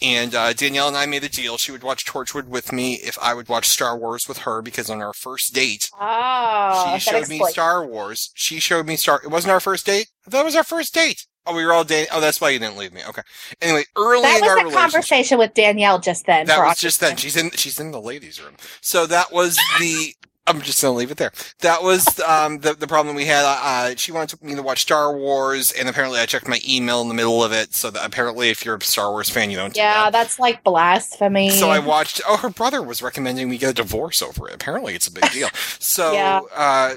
and 0.02 0.34
uh, 0.34 0.52
Danielle 0.52 0.88
and 0.88 0.96
I 0.96 1.06
made 1.06 1.24
a 1.24 1.28
deal. 1.28 1.56
She 1.56 1.72
would 1.72 1.82
watch 1.82 2.04
Torchwood 2.04 2.48
with 2.48 2.72
me 2.72 2.94
if 2.96 3.18
I 3.22 3.32
would 3.32 3.48
watch 3.48 3.68
Star 3.68 3.96
Wars 3.96 4.28
with 4.28 4.38
her, 4.38 4.60
because 4.60 4.90
on 4.90 5.00
our 5.00 5.14
first 5.14 5.54
date, 5.54 5.88
Oh, 5.98 6.92
she 6.94 7.00
showed 7.00 7.28
me 7.28 7.42
Star 7.46 7.86
Wars. 7.86 8.30
She 8.34 8.60
showed 8.60 8.86
me 8.86 8.96
Star. 8.96 9.20
It 9.24 9.30
wasn't 9.30 9.52
our 9.52 9.60
first 9.60 9.86
date. 9.86 10.08
That 10.26 10.44
was 10.44 10.54
our 10.56 10.64
first 10.64 10.92
date. 10.92 11.26
Oh, 11.46 11.54
we 11.54 11.64
were 11.64 11.72
all 11.72 11.84
dating. 11.84 12.08
Oh, 12.12 12.20
that's 12.20 12.40
why 12.40 12.50
you 12.50 12.58
didn't 12.58 12.76
leave 12.76 12.92
me. 12.92 13.02
Okay. 13.08 13.22
Anyway, 13.62 13.84
early 13.96 14.22
That 14.22 14.38
in 14.38 14.44
our 14.44 14.48
was 14.56 14.62
a 14.62 14.64
relationship. 14.64 14.80
conversation 14.80 15.38
with 15.38 15.54
Danielle 15.54 15.98
just 15.98 16.26
then. 16.26 16.46
That 16.46 16.58
was 16.64 16.78
just 16.78 17.00
then. 17.00 17.16
She's 17.16 17.36
in 17.36 17.50
she's 17.52 17.78
in 17.80 17.90
the 17.92 18.00
ladies' 18.00 18.42
room. 18.42 18.54
So 18.80 19.06
that 19.06 19.32
was 19.32 19.56
the. 19.78 20.14
I'm 20.48 20.60
just 20.60 20.80
gonna 20.80 20.94
leave 20.94 21.10
it 21.10 21.16
there. 21.16 21.32
That 21.62 21.82
was 21.82 22.20
um, 22.20 22.60
the 22.60 22.72
the 22.74 22.86
problem 22.86 23.16
we 23.16 23.24
had. 23.24 23.44
Uh, 23.44 23.96
she 23.96 24.12
wanted 24.12 24.40
me 24.44 24.54
to 24.54 24.62
watch 24.62 24.82
Star 24.82 25.12
Wars, 25.16 25.72
and 25.72 25.88
apparently 25.88 26.20
I 26.20 26.26
checked 26.26 26.46
my 26.46 26.60
email 26.68 27.00
in 27.02 27.08
the 27.08 27.14
middle 27.14 27.42
of 27.42 27.50
it. 27.50 27.74
So 27.74 27.90
that 27.90 28.06
apparently, 28.06 28.48
if 28.50 28.64
you're 28.64 28.76
a 28.76 28.80
Star 28.80 29.10
Wars 29.10 29.28
fan, 29.28 29.50
you 29.50 29.56
don't. 29.56 29.74
do 29.74 29.80
Yeah, 29.80 30.04
that. 30.04 30.12
that's 30.12 30.38
like 30.38 30.62
blasphemy. 30.62 31.50
So 31.50 31.70
I 31.70 31.80
watched. 31.80 32.20
Oh, 32.28 32.36
her 32.36 32.48
brother 32.50 32.80
was 32.80 33.02
recommending 33.02 33.48
we 33.48 33.58
get 33.58 33.70
a 33.70 33.74
divorce 33.74 34.22
over 34.22 34.48
it. 34.48 34.54
Apparently, 34.54 34.94
it's 34.94 35.08
a 35.08 35.12
big 35.12 35.28
deal. 35.32 35.48
So 35.80 36.12
Yeah. 36.12 36.40
uh, 36.54 36.94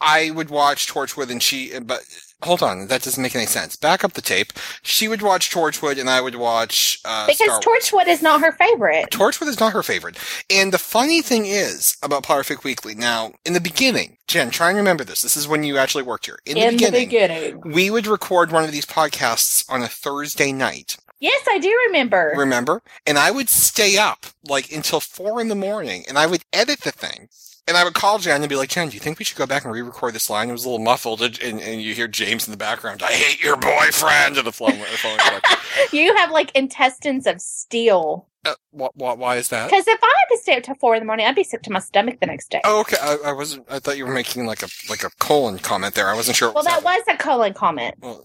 I 0.00 0.32
would 0.32 0.50
watch 0.50 0.92
Torchwood, 0.92 1.30
and 1.30 1.40
she. 1.40 1.78
But 1.78 2.00
hold 2.42 2.62
on, 2.62 2.88
that 2.88 3.02
doesn't 3.02 3.22
make 3.22 3.34
any 3.34 3.46
sense. 3.46 3.76
Back 3.76 4.04
up 4.04 4.12
the 4.12 4.22
tape. 4.22 4.52
She 4.82 5.08
would 5.08 5.22
watch 5.22 5.50
Torchwood, 5.50 5.98
and 5.98 6.08
I 6.08 6.20
would 6.20 6.36
watch 6.36 7.00
uh, 7.04 7.26
because. 7.26 7.48
Torchwood 7.64 8.06
is 8.06 8.22
not 8.22 8.40
her 8.40 8.52
favorite. 8.52 9.10
Torchwood 9.10 9.48
is 9.48 9.60
not 9.60 9.72
her 9.72 9.82
favorite. 9.82 10.16
And 10.50 10.72
the 10.72 10.78
funny 10.78 11.22
thing 11.22 11.46
is 11.46 11.96
about 12.02 12.24
Potterfic 12.24 12.64
Weekly. 12.64 12.94
Now, 12.94 13.32
in 13.44 13.52
the 13.52 13.60
beginning, 13.60 14.16
Jen, 14.26 14.50
try 14.50 14.68
and 14.68 14.76
remember 14.76 15.04
this. 15.04 15.22
This 15.22 15.36
is 15.36 15.48
when 15.48 15.64
you 15.64 15.78
actually 15.78 16.04
worked 16.04 16.26
here. 16.26 16.38
In, 16.44 16.54
the, 16.54 16.70
beginning, 16.70 17.08
beginning. 17.08 17.60
we 17.64 17.90
would 17.90 18.06
record 18.06 18.52
one 18.52 18.64
of 18.64 18.72
these 18.72 18.86
podcasts 18.86 19.64
on 19.70 19.82
a 19.82 19.88
Thursday 19.88 20.52
night. 20.52 20.96
Yes, 21.20 21.44
I 21.50 21.58
do 21.58 21.68
remember. 21.88 22.32
Remember? 22.36 22.82
And 23.06 23.18
I 23.18 23.30
would 23.30 23.48
stay 23.48 23.98
up 23.98 24.26
like 24.44 24.70
until 24.70 25.00
four 25.00 25.40
in 25.40 25.48
the 25.48 25.56
morning 25.56 26.04
and 26.08 26.16
I 26.16 26.26
would 26.26 26.44
edit 26.52 26.80
the 26.80 26.92
thing. 26.92 27.28
And 27.68 27.76
I 27.76 27.84
would 27.84 27.92
call 27.92 28.18
Jen 28.18 28.40
and 28.40 28.48
be 28.48 28.56
like, 28.56 28.70
Jen, 28.70 28.88
do 28.88 28.94
you 28.94 29.00
think 29.00 29.18
we 29.18 29.26
should 29.26 29.36
go 29.36 29.46
back 29.46 29.64
and 29.64 29.72
re-record 29.72 30.14
this 30.14 30.30
line? 30.30 30.48
It 30.48 30.52
was 30.52 30.64
a 30.64 30.68
little 30.70 30.82
muffled, 30.82 31.20
and, 31.20 31.38
and 31.42 31.82
you 31.82 31.92
hear 31.94 32.08
James 32.08 32.46
in 32.46 32.50
the 32.50 32.56
background. 32.56 33.02
I 33.02 33.12
hate 33.12 33.42
your 33.42 33.58
boyfriend. 33.58 34.38
And 34.38 34.46
the 34.46 34.52
phone, 34.52 34.78
the 34.78 34.84
phone 34.96 35.18
was 35.18 35.32
like, 35.32 35.92
you 35.92 36.16
have 36.16 36.30
like 36.30 36.50
intestines 36.52 37.26
of 37.26 37.42
steel. 37.42 38.26
uh, 38.46 38.54
wh- 38.76 38.92
wh- 38.96 39.18
why 39.18 39.36
is 39.36 39.48
that? 39.48 39.70
Because 39.70 39.86
if 39.86 39.98
I 40.02 40.06
had 40.06 40.34
to 40.36 40.42
stay 40.42 40.56
up 40.56 40.62
till 40.62 40.74
four 40.76 40.94
in 40.94 41.00
the 41.00 41.06
morning, 41.06 41.26
I'd 41.26 41.34
be 41.34 41.44
sick 41.44 41.62
to 41.62 41.72
my 41.72 41.78
stomach 41.78 42.18
the 42.20 42.26
next 42.26 42.50
day. 42.50 42.60
Oh, 42.64 42.80
okay. 42.80 42.96
I, 43.00 43.16
I 43.26 43.32
wasn't. 43.32 43.66
I 43.70 43.78
thought 43.78 43.96
you 43.96 44.06
were 44.06 44.12
making 44.14 44.46
like 44.46 44.62
a 44.62 44.68
like 44.88 45.04
a 45.04 45.10
colon 45.18 45.58
comment 45.58 45.94
there. 45.94 46.08
I 46.08 46.14
wasn't 46.14 46.36
sure. 46.36 46.48
What 46.48 46.64
well, 46.64 46.64
was 46.64 46.82
that 46.84 46.88
happening. 46.88 47.04
was 47.06 47.14
a 47.14 47.18
colon 47.22 47.54
comment. 47.54 47.94
Well, 48.00 48.24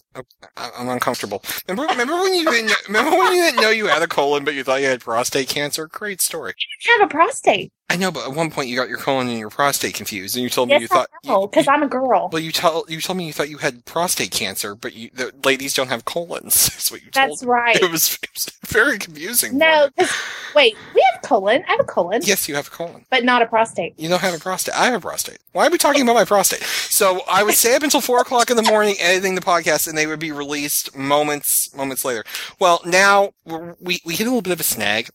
I, 0.58 0.70
I'm 0.78 0.90
uncomfortable. 0.90 1.44
Remember, 1.68 1.92
remember 1.92 2.16
when 2.16 2.34
you 2.34 2.46
didn't 2.50 2.88
remember 2.88 3.12
when 3.12 3.34
you 3.36 3.42
didn't 3.44 3.62
know 3.62 3.70
you 3.70 3.88
had 3.88 4.02
a 4.02 4.08
colon, 4.08 4.44
but 4.44 4.54
you 4.54 4.64
thought 4.64 4.82
you 4.82 4.88
had 4.88 5.02
prostate 5.02 5.50
cancer? 5.50 5.88
Great 5.88 6.22
story. 6.22 6.54
I 6.88 6.98
have 7.00 7.10
a 7.10 7.12
prostate. 7.12 7.72
I 7.90 7.96
know, 7.96 8.12
but 8.12 8.26
at 8.28 8.34
one 8.34 8.50
point 8.50 8.70
you 8.70 8.76
got 8.76 8.90
your 8.90 8.98
colon 8.98 9.28
and 9.28 9.38
your 9.38 9.50
prostate 9.52 9.94
confused, 9.94 10.36
and 10.36 10.42
you 10.44 10.50
told 10.50 10.70
me 10.70 10.74
Yes, 10.76 10.82
you 10.82 10.88
thought. 10.88 11.10
Know, 11.26 11.46
because 11.48 11.68
I'm 11.68 11.84
a 11.84 11.88
girl. 11.88 12.30
well, 12.32 12.42
you 12.42 12.52
told 12.52 12.90
you 12.90 13.00
told 13.02 13.18
me 13.18 13.28
you 13.28 13.34
thought 13.34 13.50
you 13.50 13.58
had 13.58 13.86
prostate 13.86 14.32
cancer, 14.32 14.74
but 14.74 14.94
you, 14.94 15.10
the 15.14 15.32
ladies 15.44 15.74
don't 15.76 15.90
have 15.90 16.04
colons. 16.06 16.70
That's 16.70 16.92
what 16.92 17.04
you 17.04 17.12
told 17.12 17.30
That's 17.32 17.44
right. 17.44 17.76
It 17.76 17.92
was, 17.92 18.18
it 18.24 18.30
was 18.34 18.50
very 18.66 18.98
confusing. 18.98 19.58
No, 19.58 19.90
for 19.96 20.02
me. 20.02 20.08
'cause- 20.08 20.18
wait, 20.56 20.76
we 20.96 21.04
have 21.12 21.22
colon. 21.22 21.64
I 21.68 21.72
have 21.72 21.80
a 21.82 21.84
colon, 21.86 22.22
Yes, 22.24 22.48
you 22.48 22.56
have 22.56 22.68
a 22.68 22.72
colon. 22.72 23.06
but 23.10 23.24
not 23.24 23.42
a 23.42 23.46
prostate. 23.46 23.94
You 23.98 24.10
don't 24.10 24.22
have 24.22 24.34
a 24.36 24.40
prostate. 24.40 24.76
I 24.76 24.86
have 24.86 24.96
a 24.96 25.00
prostate. 25.00 25.40
Why 25.54 25.68
are 25.68 25.70
we 25.70 25.78
talking 25.78 26.02
about 26.02 26.14
my 26.16 26.26
prostate? 26.26 26.62
So 26.64 27.22
I 27.30 27.44
would 27.44 27.56
stay 27.56 27.76
up 27.76 27.84
until 27.84 28.02
four 28.02 28.20
o'clock 28.20 28.50
in 28.50 28.58
the 28.58 28.64
morning 28.64 28.96
editing 29.00 29.36
the 29.36 29.42
podcast, 29.42 29.88
and 29.88 29.98
they 29.98 30.08
would 30.08 30.20
be 30.20 30.32
released 30.32 30.96
moments 30.96 31.74
moments 31.76 32.04
later. 32.06 32.24
Well, 32.60 32.82
now 32.86 33.32
we 33.80 34.00
we 34.06 34.16
hit 34.16 34.28
a 34.28 34.30
little 34.30 34.42
bit 34.42 34.54
of 34.54 34.60
a 34.60 34.64
snag. 34.64 35.10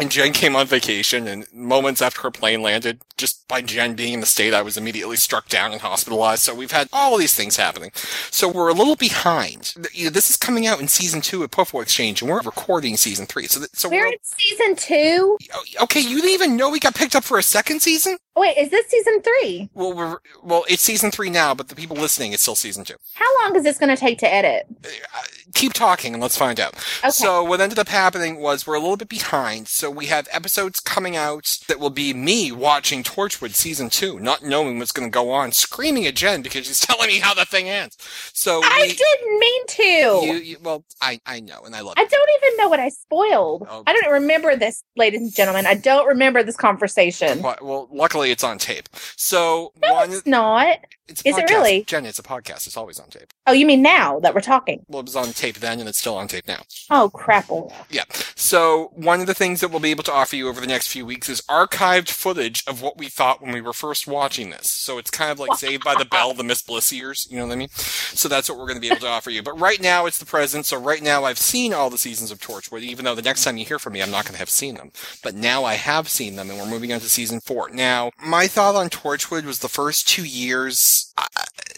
And 0.00 0.10
Jen 0.10 0.32
came 0.32 0.56
on 0.56 0.66
vacation, 0.66 1.28
and 1.28 1.46
moments 1.52 2.00
after 2.00 2.22
her 2.22 2.30
plane 2.30 2.62
landed, 2.62 3.02
just 3.18 3.46
by 3.48 3.60
Jen 3.60 3.94
being 3.94 4.14
in 4.14 4.20
the 4.20 4.26
state, 4.26 4.54
I 4.54 4.62
was 4.62 4.78
immediately 4.78 5.16
struck 5.16 5.48
down 5.48 5.72
and 5.72 5.80
hospitalized. 5.82 6.40
So 6.42 6.54
we've 6.54 6.72
had 6.72 6.88
all 6.90 7.18
these 7.18 7.34
things 7.34 7.56
happening. 7.56 7.90
So 8.30 8.48
we're 8.48 8.70
a 8.70 8.72
little 8.74 8.96
behind. 8.96 9.74
You 9.92 10.04
know, 10.04 10.10
this 10.10 10.30
is 10.30 10.38
coming 10.38 10.66
out 10.66 10.80
in 10.80 10.88
season 10.88 11.20
two 11.20 11.42
of 11.42 11.50
Poufwa 11.50 11.82
Exchange, 11.82 12.22
and 12.22 12.30
we're 12.30 12.40
recording 12.40 12.96
season 12.96 13.26
three. 13.26 13.46
So, 13.46 13.60
th- 13.60 13.70
so 13.74 13.90
We're 13.90 14.00
we're 14.00 14.06
in 14.06 14.18
season 14.22 14.74
two. 14.76 15.36
Oh, 15.54 15.64
okay. 15.82 16.00
You 16.00 16.16
didn't 16.16 16.30
even 16.30 16.56
know 16.56 16.70
we 16.70 16.80
got 16.80 16.94
picked 16.94 17.14
up 17.14 17.24
for 17.24 17.38
a 17.38 17.42
second 17.42 17.82
season. 17.82 18.16
Wait, 18.40 18.56
is 18.56 18.70
this 18.70 18.86
season 18.86 19.20
three? 19.20 19.68
Well, 19.74 19.92
we're 19.92 20.16
well. 20.42 20.64
It's 20.66 20.82
season 20.82 21.10
three 21.10 21.28
now, 21.28 21.54
but 21.54 21.68
the 21.68 21.74
people 21.74 21.94
listening, 21.94 22.32
it's 22.32 22.40
still 22.40 22.56
season 22.56 22.84
two. 22.84 22.94
How 23.12 23.26
long 23.42 23.54
is 23.54 23.64
this 23.64 23.76
going 23.76 23.94
to 23.94 24.00
take 24.00 24.18
to 24.20 24.32
edit? 24.32 24.64
Uh, 24.82 25.20
keep 25.52 25.74
talking 25.74 26.14
and 26.14 26.22
let's 26.22 26.38
find 26.38 26.58
out. 26.58 26.74
Okay. 27.00 27.10
So 27.10 27.44
what 27.44 27.60
ended 27.60 27.78
up 27.78 27.88
happening 27.88 28.40
was 28.40 28.66
we're 28.66 28.76
a 28.76 28.80
little 28.80 28.96
bit 28.96 29.10
behind. 29.10 29.68
So 29.68 29.90
we 29.90 30.06
have 30.06 30.26
episodes 30.32 30.80
coming 30.80 31.16
out 31.16 31.58
that 31.68 31.78
will 31.78 31.90
be 31.90 32.14
me 32.14 32.50
watching 32.50 33.02
Torchwood 33.02 33.54
season 33.54 33.90
two, 33.90 34.18
not 34.18 34.42
knowing 34.42 34.78
what's 34.78 34.92
going 34.92 35.10
to 35.10 35.12
go 35.12 35.30
on, 35.30 35.52
screaming 35.52 36.06
at 36.06 36.14
Jen 36.14 36.40
because 36.40 36.66
she's 36.66 36.80
telling 36.86 37.08
me 37.08 37.18
how 37.18 37.34
the 37.34 37.44
thing 37.44 37.68
ends. 37.68 37.98
So 38.32 38.62
I 38.64 38.86
we, 38.88 38.94
didn't 38.94 39.38
mean 39.38 39.66
to. 39.66 39.82
you, 40.26 40.34
you, 40.34 40.56
well, 40.62 40.84
I 41.02 41.20
I 41.26 41.40
know, 41.40 41.60
and 41.66 41.76
I 41.76 41.80
love 41.82 41.94
I 41.98 42.02
it. 42.04 42.10
don't 42.10 42.30
even 42.42 42.56
know 42.56 42.68
what 42.70 42.80
I 42.80 42.88
spoiled. 42.88 43.66
Oh. 43.68 43.82
I 43.86 43.92
don't 43.92 44.12
remember 44.12 44.56
this, 44.56 44.82
ladies 44.96 45.20
and 45.20 45.34
gentlemen. 45.34 45.66
I 45.66 45.74
don't 45.74 46.06
remember 46.06 46.42
this 46.42 46.56
conversation. 46.56 47.42
Well, 47.42 47.58
well, 47.60 47.88
luckily 47.92 48.29
it's 48.30 48.44
on 48.44 48.58
tape. 48.58 48.88
So 49.16 49.72
No, 49.82 49.94
one, 49.94 50.12
it's 50.12 50.26
not. 50.26 50.78
It's 51.10 51.22
is 51.26 51.36
it 51.36 51.50
really? 51.50 51.84
Jen, 51.84 52.06
it's 52.06 52.18
a 52.18 52.22
podcast. 52.22 52.66
It's 52.66 52.76
always 52.76 52.98
on 52.98 53.08
tape. 53.08 53.32
Oh, 53.46 53.52
you 53.52 53.66
mean 53.66 53.82
now 53.82 54.20
that 54.20 54.34
we're 54.34 54.40
talking? 54.40 54.84
Well, 54.88 55.00
it 55.00 55.06
was 55.06 55.16
on 55.16 55.32
tape 55.32 55.56
then, 55.56 55.80
and 55.80 55.88
it's 55.88 55.98
still 55.98 56.16
on 56.16 56.28
tape 56.28 56.46
now. 56.46 56.62
Oh, 56.90 57.10
crapple. 57.12 57.72
Oh, 57.72 57.86
yeah. 57.90 58.04
So 58.36 58.90
one 58.94 59.20
of 59.20 59.26
the 59.26 59.34
things 59.34 59.60
that 59.60 59.70
we'll 59.70 59.80
be 59.80 59.90
able 59.90 60.04
to 60.04 60.12
offer 60.12 60.36
you 60.36 60.48
over 60.48 60.60
the 60.60 60.66
next 60.66 60.88
few 60.88 61.04
weeks 61.04 61.28
is 61.28 61.40
archived 61.42 62.08
footage 62.08 62.62
of 62.66 62.80
what 62.80 62.96
we 62.96 63.08
thought 63.08 63.42
when 63.42 63.52
we 63.52 63.60
were 63.60 63.72
first 63.72 64.06
watching 64.06 64.50
this. 64.50 64.70
So 64.70 64.98
it's 64.98 65.10
kind 65.10 65.30
of 65.30 65.38
like 65.38 65.58
Saved 65.58 65.84
by 65.84 65.94
the 65.96 66.04
Bell, 66.04 66.32
the 66.32 66.44
Miss 66.44 66.62
Bliss 66.62 66.92
years. 66.92 67.26
You 67.30 67.38
know 67.38 67.46
what 67.46 67.52
I 67.52 67.56
mean? 67.56 67.68
So 67.70 68.28
that's 68.28 68.48
what 68.48 68.58
we're 68.58 68.66
going 68.66 68.76
to 68.76 68.80
be 68.80 68.88
able 68.88 69.00
to 69.00 69.08
offer 69.08 69.30
you. 69.30 69.42
But 69.42 69.58
right 69.58 69.80
now 69.80 70.06
it's 70.06 70.18
the 70.18 70.26
present. 70.26 70.66
So 70.66 70.78
right 70.78 71.02
now 71.02 71.24
I've 71.24 71.38
seen 71.38 71.74
all 71.74 71.90
the 71.90 71.98
seasons 71.98 72.30
of 72.30 72.38
Torchwood, 72.38 72.82
even 72.82 73.04
though 73.04 73.14
the 73.14 73.22
next 73.22 73.44
time 73.44 73.56
you 73.56 73.64
hear 73.64 73.78
from 73.78 73.94
me, 73.94 74.02
I'm 74.02 74.10
not 74.10 74.24
going 74.24 74.34
to 74.34 74.38
have 74.38 74.50
seen 74.50 74.76
them. 74.76 74.92
But 75.22 75.34
now 75.34 75.64
I 75.64 75.74
have 75.74 76.08
seen 76.08 76.36
them, 76.36 76.50
and 76.50 76.58
we're 76.58 76.66
moving 76.66 76.92
on 76.92 77.00
to 77.00 77.08
season 77.08 77.40
four. 77.40 77.70
Now, 77.70 78.10
my 78.24 78.46
thought 78.46 78.74
on 78.74 78.88
Torchwood 78.90 79.44
was 79.44 79.60
the 79.60 79.68
first 79.68 80.08
two 80.08 80.24
years. 80.24 80.99
Uh, 81.16 81.26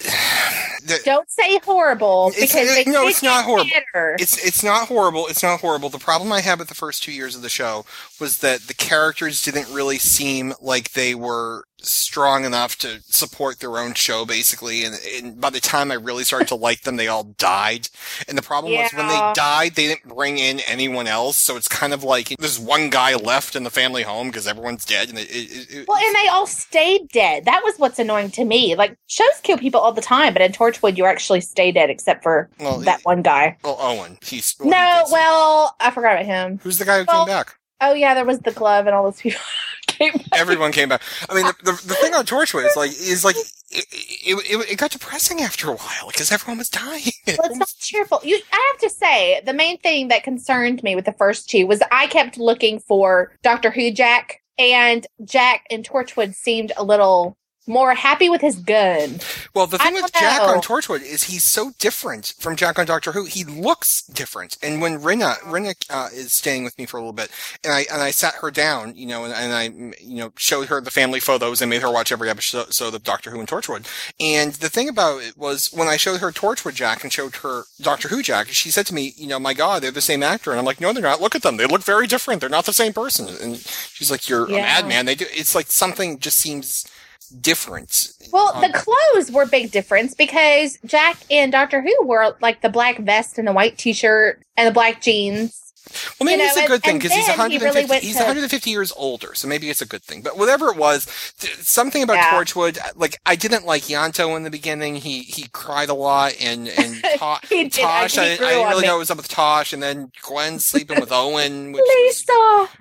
the, 0.85 1.01
Don't 1.05 1.31
say 1.31 1.59
horrible 1.59 2.33
because 2.39 2.75
they 2.75 2.85
no, 2.85 3.07
it's 3.07 3.23
not 3.23 3.45
horrible. 3.45 3.71
it's 4.19 4.45
it's 4.45 4.63
not 4.63 4.89
horrible. 4.89 5.27
It's 5.29 5.43
not 5.43 5.61
horrible. 5.61 5.89
The 5.89 5.99
problem 5.99 6.33
I 6.33 6.41
had 6.41 6.59
with 6.59 6.69
the 6.69 6.75
first 6.75 7.03
two 7.03 7.13
years 7.13 7.37
of 7.37 7.43
the 7.43 7.49
show 7.49 7.85
was 8.21 8.39
that 8.39 8.63
the 8.63 8.75
characters 8.75 9.43
didn't 9.43 9.73
really 9.73 9.99
seem 9.99 10.55
like 10.61 10.93
they 10.93 11.15
were 11.15 11.65
strong 11.83 12.45
enough 12.45 12.77
to 12.79 13.01
support 13.07 13.61
their 13.61 13.79
own 13.79 13.95
show, 13.95 14.25
basically. 14.25 14.85
And, 14.85 14.95
and 15.17 15.41
by 15.41 15.51
the 15.51 15.61
time 15.61 15.91
I 15.91 15.95
really 15.95 16.25
started 16.25 16.49
to 16.49 16.55
like 16.55 16.83
them, 16.83 16.97
they 16.97 17.09
all 17.09 17.25
died. 17.25 17.89
And 18.29 18.37
the 18.39 18.43
problem 18.43 18.73
was 18.73 18.93
when 18.93 19.09
they 19.09 19.33
died, 19.35 19.75
they 19.75 19.89
didn't 19.89 20.15
bring 20.15 20.39
in 20.39 20.61
anyone 20.61 21.07
else. 21.07 21.37
So 21.37 21.57
it's 21.57 21.69
kind 21.69 21.93
of 21.93 22.03
like 22.05 22.29
there's 22.39 22.59
one 22.59 22.91
guy 22.91 23.15
left 23.15 23.57
in 23.57 23.65
the 23.65 23.71
family 23.71 24.03
home 24.03 24.29
because 24.29 24.47
everyone's 24.47 24.85
dead. 24.85 25.09
And 25.09 25.19
it, 25.19 25.29
it, 25.31 25.75
it, 25.75 25.89
Well, 25.89 25.99
and 25.99 26.15
they 26.17 26.29
all 26.29 26.47
stayed 26.47 27.09
dead. 27.09 27.45
That 27.45 27.63
was 27.65 27.75
what's 27.79 27.99
annoying 27.99 28.31
to 28.33 28.45
me. 28.45 28.75
Like 28.75 28.97
shows 29.07 29.29
kill 29.43 29.59
people 29.59 29.81
all 29.81 29.93
the 29.93 30.01
time, 30.03 30.33
but 30.33 30.43
in 30.43 30.53
Torchwood, 30.53 30.97
you 30.97 31.05
actually 31.07 31.41
stay 31.41 31.73
dead 31.73 31.91
except 31.91 32.23
for 32.23 32.49
well, 32.59 32.79
that 32.81 33.01
one 33.05 33.23
guy. 33.23 33.57
well, 33.65 33.77
Owen. 33.81 34.19
He's 34.23 34.55
well, 34.59 34.67
he 34.67 34.71
No, 34.71 35.03
did 35.07 35.13
well, 35.13 35.77
I 35.81 35.91
forgot 35.91 36.13
about 36.15 36.27
him. 36.27 36.59
who's 36.63 36.79
the 36.79 36.85
guy 36.85 36.99
who 37.01 37.05
well- 37.09 37.27
came 37.27 37.35
back? 37.35 37.57
Oh 37.85 37.95
yeah, 37.95 38.15
there 38.15 38.25
was 38.25 38.39
the 38.39 38.53
glove 38.53 38.87
and 38.87 38.95
all 38.95 39.03
those 39.03 39.21
people 39.21 39.41
came. 40.03 40.13
back. 40.13 40.29
everyone 40.41 40.73
came 40.73 40.89
back. 40.89 41.03
I 41.29 41.35
mean, 41.35 41.47
the, 41.47 41.55
the, 41.65 41.73
the 41.73 41.95
thing 41.95 42.15
on 42.15 42.25
Torchwood 42.25 42.67
is 42.67 42.77
like 42.77 42.91
is 42.91 43.25
like 43.25 43.37
it, 43.37 43.87
it, 43.91 44.35
it, 44.51 44.71
it 44.73 44.79
got 44.79 44.91
depressing 44.91 45.41
after 45.41 45.69
a 45.69 45.75
while 45.75 46.09
because 46.09 46.31
everyone 46.31 46.59
was 46.59 46.69
dying. 46.69 47.13
Well, 47.27 47.51
it's 47.51 47.57
not 47.57 47.73
cheerful. 47.79 48.21
You, 48.23 48.39
I 48.53 48.73
have 48.73 48.91
to 48.91 48.97
say, 48.97 49.41
the 49.47 49.55
main 49.55 49.79
thing 49.79 50.09
that 50.09 50.23
concerned 50.23 50.83
me 50.83 50.95
with 50.95 51.05
the 51.05 51.13
first 51.13 51.49
two 51.49 51.67
was 51.67 51.81
I 51.91 52.07
kept 52.09 52.37
looking 52.37 52.79
for 52.81 53.33
Doctor 53.43 53.71
Who 53.71 53.91
Jack, 53.91 54.43
and 54.59 55.07
Jack 55.25 55.67
in 55.71 55.83
Torchwood 55.83 56.35
seemed 56.35 56.73
a 56.77 56.85
little 56.85 57.37
more 57.67 57.95
happy 57.95 58.29
with 58.29 58.41
his 58.41 58.57
gun. 58.57 59.21
well, 59.55 59.67
the 59.67 59.79
thing 59.79 59.95
with 59.95 60.13
don't 60.13 60.15
Jack 60.15 60.43
on 60.43 60.61
Torchwood 60.61 61.03
is 61.03 61.25
he's 61.25 61.45
so 61.45 61.73
different 61.79 62.35
from 62.39 62.57
Jack 62.57 62.79
on 62.79 62.87
Doctor 62.87 63.13
Who. 63.13 63.25
He 63.25 63.45
looks 63.45 64.03
different. 64.03 64.59
And 64.63 64.81
when 64.81 64.99
Rinna 64.99 65.39
Rinna 65.41 65.75
uh, 65.91 66.09
is 66.13 66.33
staying 66.33 66.65
with 66.65 66.77
me 66.79 66.87
for 66.87 66.97
a 66.97 67.01
little 67.01 67.13
bit, 67.13 67.31
and 67.63 67.73
I 67.73 67.87
and 67.93 68.03
I 68.03 68.11
sat 68.11 68.35
her 68.37 68.51
down, 68.51 68.97
you 68.97 69.07
know, 69.07 69.25
and, 69.25 69.33
and 69.33 69.53
I 69.53 69.65
you 70.01 70.17
know 70.17 70.33
showed 70.37 70.69
her 70.69 70.81
the 70.81 70.91
family 70.91 71.21
photos 71.21 71.61
and 71.61 71.71
made 71.71 71.83
her 71.83 71.91
watch 71.91 72.13
every 72.13 72.29
episode 72.29 72.69
of 72.81 72.93
the 72.93 72.99
Doctor 72.99 73.31
Who 73.31 73.39
and 73.39 73.49
Torchwood. 73.49 73.87
And 74.21 74.53
the 74.55 74.69
thing 74.69 74.89
about 74.89 75.23
it 75.23 75.37
was 75.37 75.69
when 75.73 75.89
I 75.89 75.97
showed 75.97 76.21
her 76.21 76.33
Torchwood 76.33 76.75
Jack 76.75 77.03
and 77.05 77.13
showed 77.13 77.37
her 77.37 77.65
Doctor 77.81 78.09
Who 78.09 78.23
Jack, 78.23 78.49
she 78.49 78.71
said 78.71 78.87
to 78.87 78.95
me, 78.95 79.13
you 79.17 79.29
know, 79.29 79.39
my 79.39 79.55
God, 79.55 79.83
they're 79.83 79.91
the 79.91 80.01
same 80.01 80.23
actor. 80.23 80.51
And 80.51 80.59
I'm 80.59 80.67
like, 80.67 80.81
no, 80.81 80.93
they're 80.93 81.03
not. 81.03 81.21
Look 81.21 81.35
at 81.35 81.43
them. 81.43 81.57
They 81.57 81.67
look 81.67 81.83
very 81.83 82.07
different. 82.07 82.41
They're 82.41 82.51
not 82.51 82.67
the 82.67 82.73
same 82.73 82.93
person. 82.93 83.29
And 83.41 83.57
she's 83.57 84.11
like, 84.11 84.29
you're 84.29 84.47
a 84.47 84.51
madman. 84.51 85.07
They 85.07 85.15
do. 85.15 85.27
It's 85.31 85.55
like 85.55 85.71
something 85.71 86.19
just 86.19 86.39
seems 86.39 86.85
different. 87.29 88.13
Well, 88.33 88.53
Um, 88.55 88.63
the 88.63 88.73
clothes 88.73 89.31
were 89.31 89.47
big 89.47 89.71
difference 89.71 90.15
because 90.15 90.79
Jack 90.85 91.19
in 91.29 91.51
Doctor 91.51 91.81
Who 91.83 91.95
wore 92.03 92.37
like 92.41 92.61
the 92.63 92.69
black 92.69 92.99
vest 92.99 93.39
and 93.39 93.47
the 93.47 93.53
white 93.53 93.79
T-shirt 93.79 94.43
and 94.57 94.67
the 94.69 94.73
black 94.73 95.01
jeans. 95.03 95.72
Well, 96.19 96.25
maybe 96.27 96.43
You 96.43 96.49
it's 96.49 96.57
a 96.57 96.63
good 96.67 96.73
and- 96.75 96.83
thing 96.85 96.99
because 96.99 97.13
he's 97.13 97.27
then 97.27 97.35
he 97.51 97.59
150. 97.59 97.89
really 97.89 98.01
he's 98.01 98.17
to- 98.17 98.23
150 98.23 98.71
years 98.71 98.93
older, 98.97 99.35
so 99.35 99.49
maybe 99.49 99.69
it's 99.71 99.81
a 99.81 99.87
good 99.87 100.03
thing. 100.03 100.23
But 100.23 100.39
whatever 100.39 100.69
it 100.71 100.77
was, 100.77 101.07
th- 101.39 101.57
something 101.59 102.03
about 102.03 102.17
Yeah. 102.17 102.31
Torchwood, 102.33 102.79
uh, 102.79 102.91
like 102.95 103.19
I 103.27 103.37
didn't 103.37 103.67
like 103.67 103.83
Ianto 103.85 104.37
in 104.37 104.43
the 104.45 104.51
beginning. 104.51 104.97
He 104.97 105.23
he 105.23 105.49
cried 105.53 105.89
a 105.89 105.95
lot, 105.95 106.35
and 106.41 106.69
and 106.69 107.03
Ta- 107.19 107.41
He 107.49 107.65
did. 107.65 107.83
Tosh. 107.83 108.17
I, 108.19 108.23
I 108.23 108.29
didn't 108.37 108.69
really 108.69 108.83
me. 108.83 108.87
know 108.87 108.95
what 108.95 109.01
was 109.01 109.11
up 109.11 109.17
with 109.19 109.29
Tosh, 109.29 109.73
and 109.73 109.83
then 109.83 110.11
Gwen 110.23 110.59
sleeping 110.61 111.01
with 111.01 111.13
Owen, 111.13 111.73
which 111.73 111.83
was, 111.85 112.25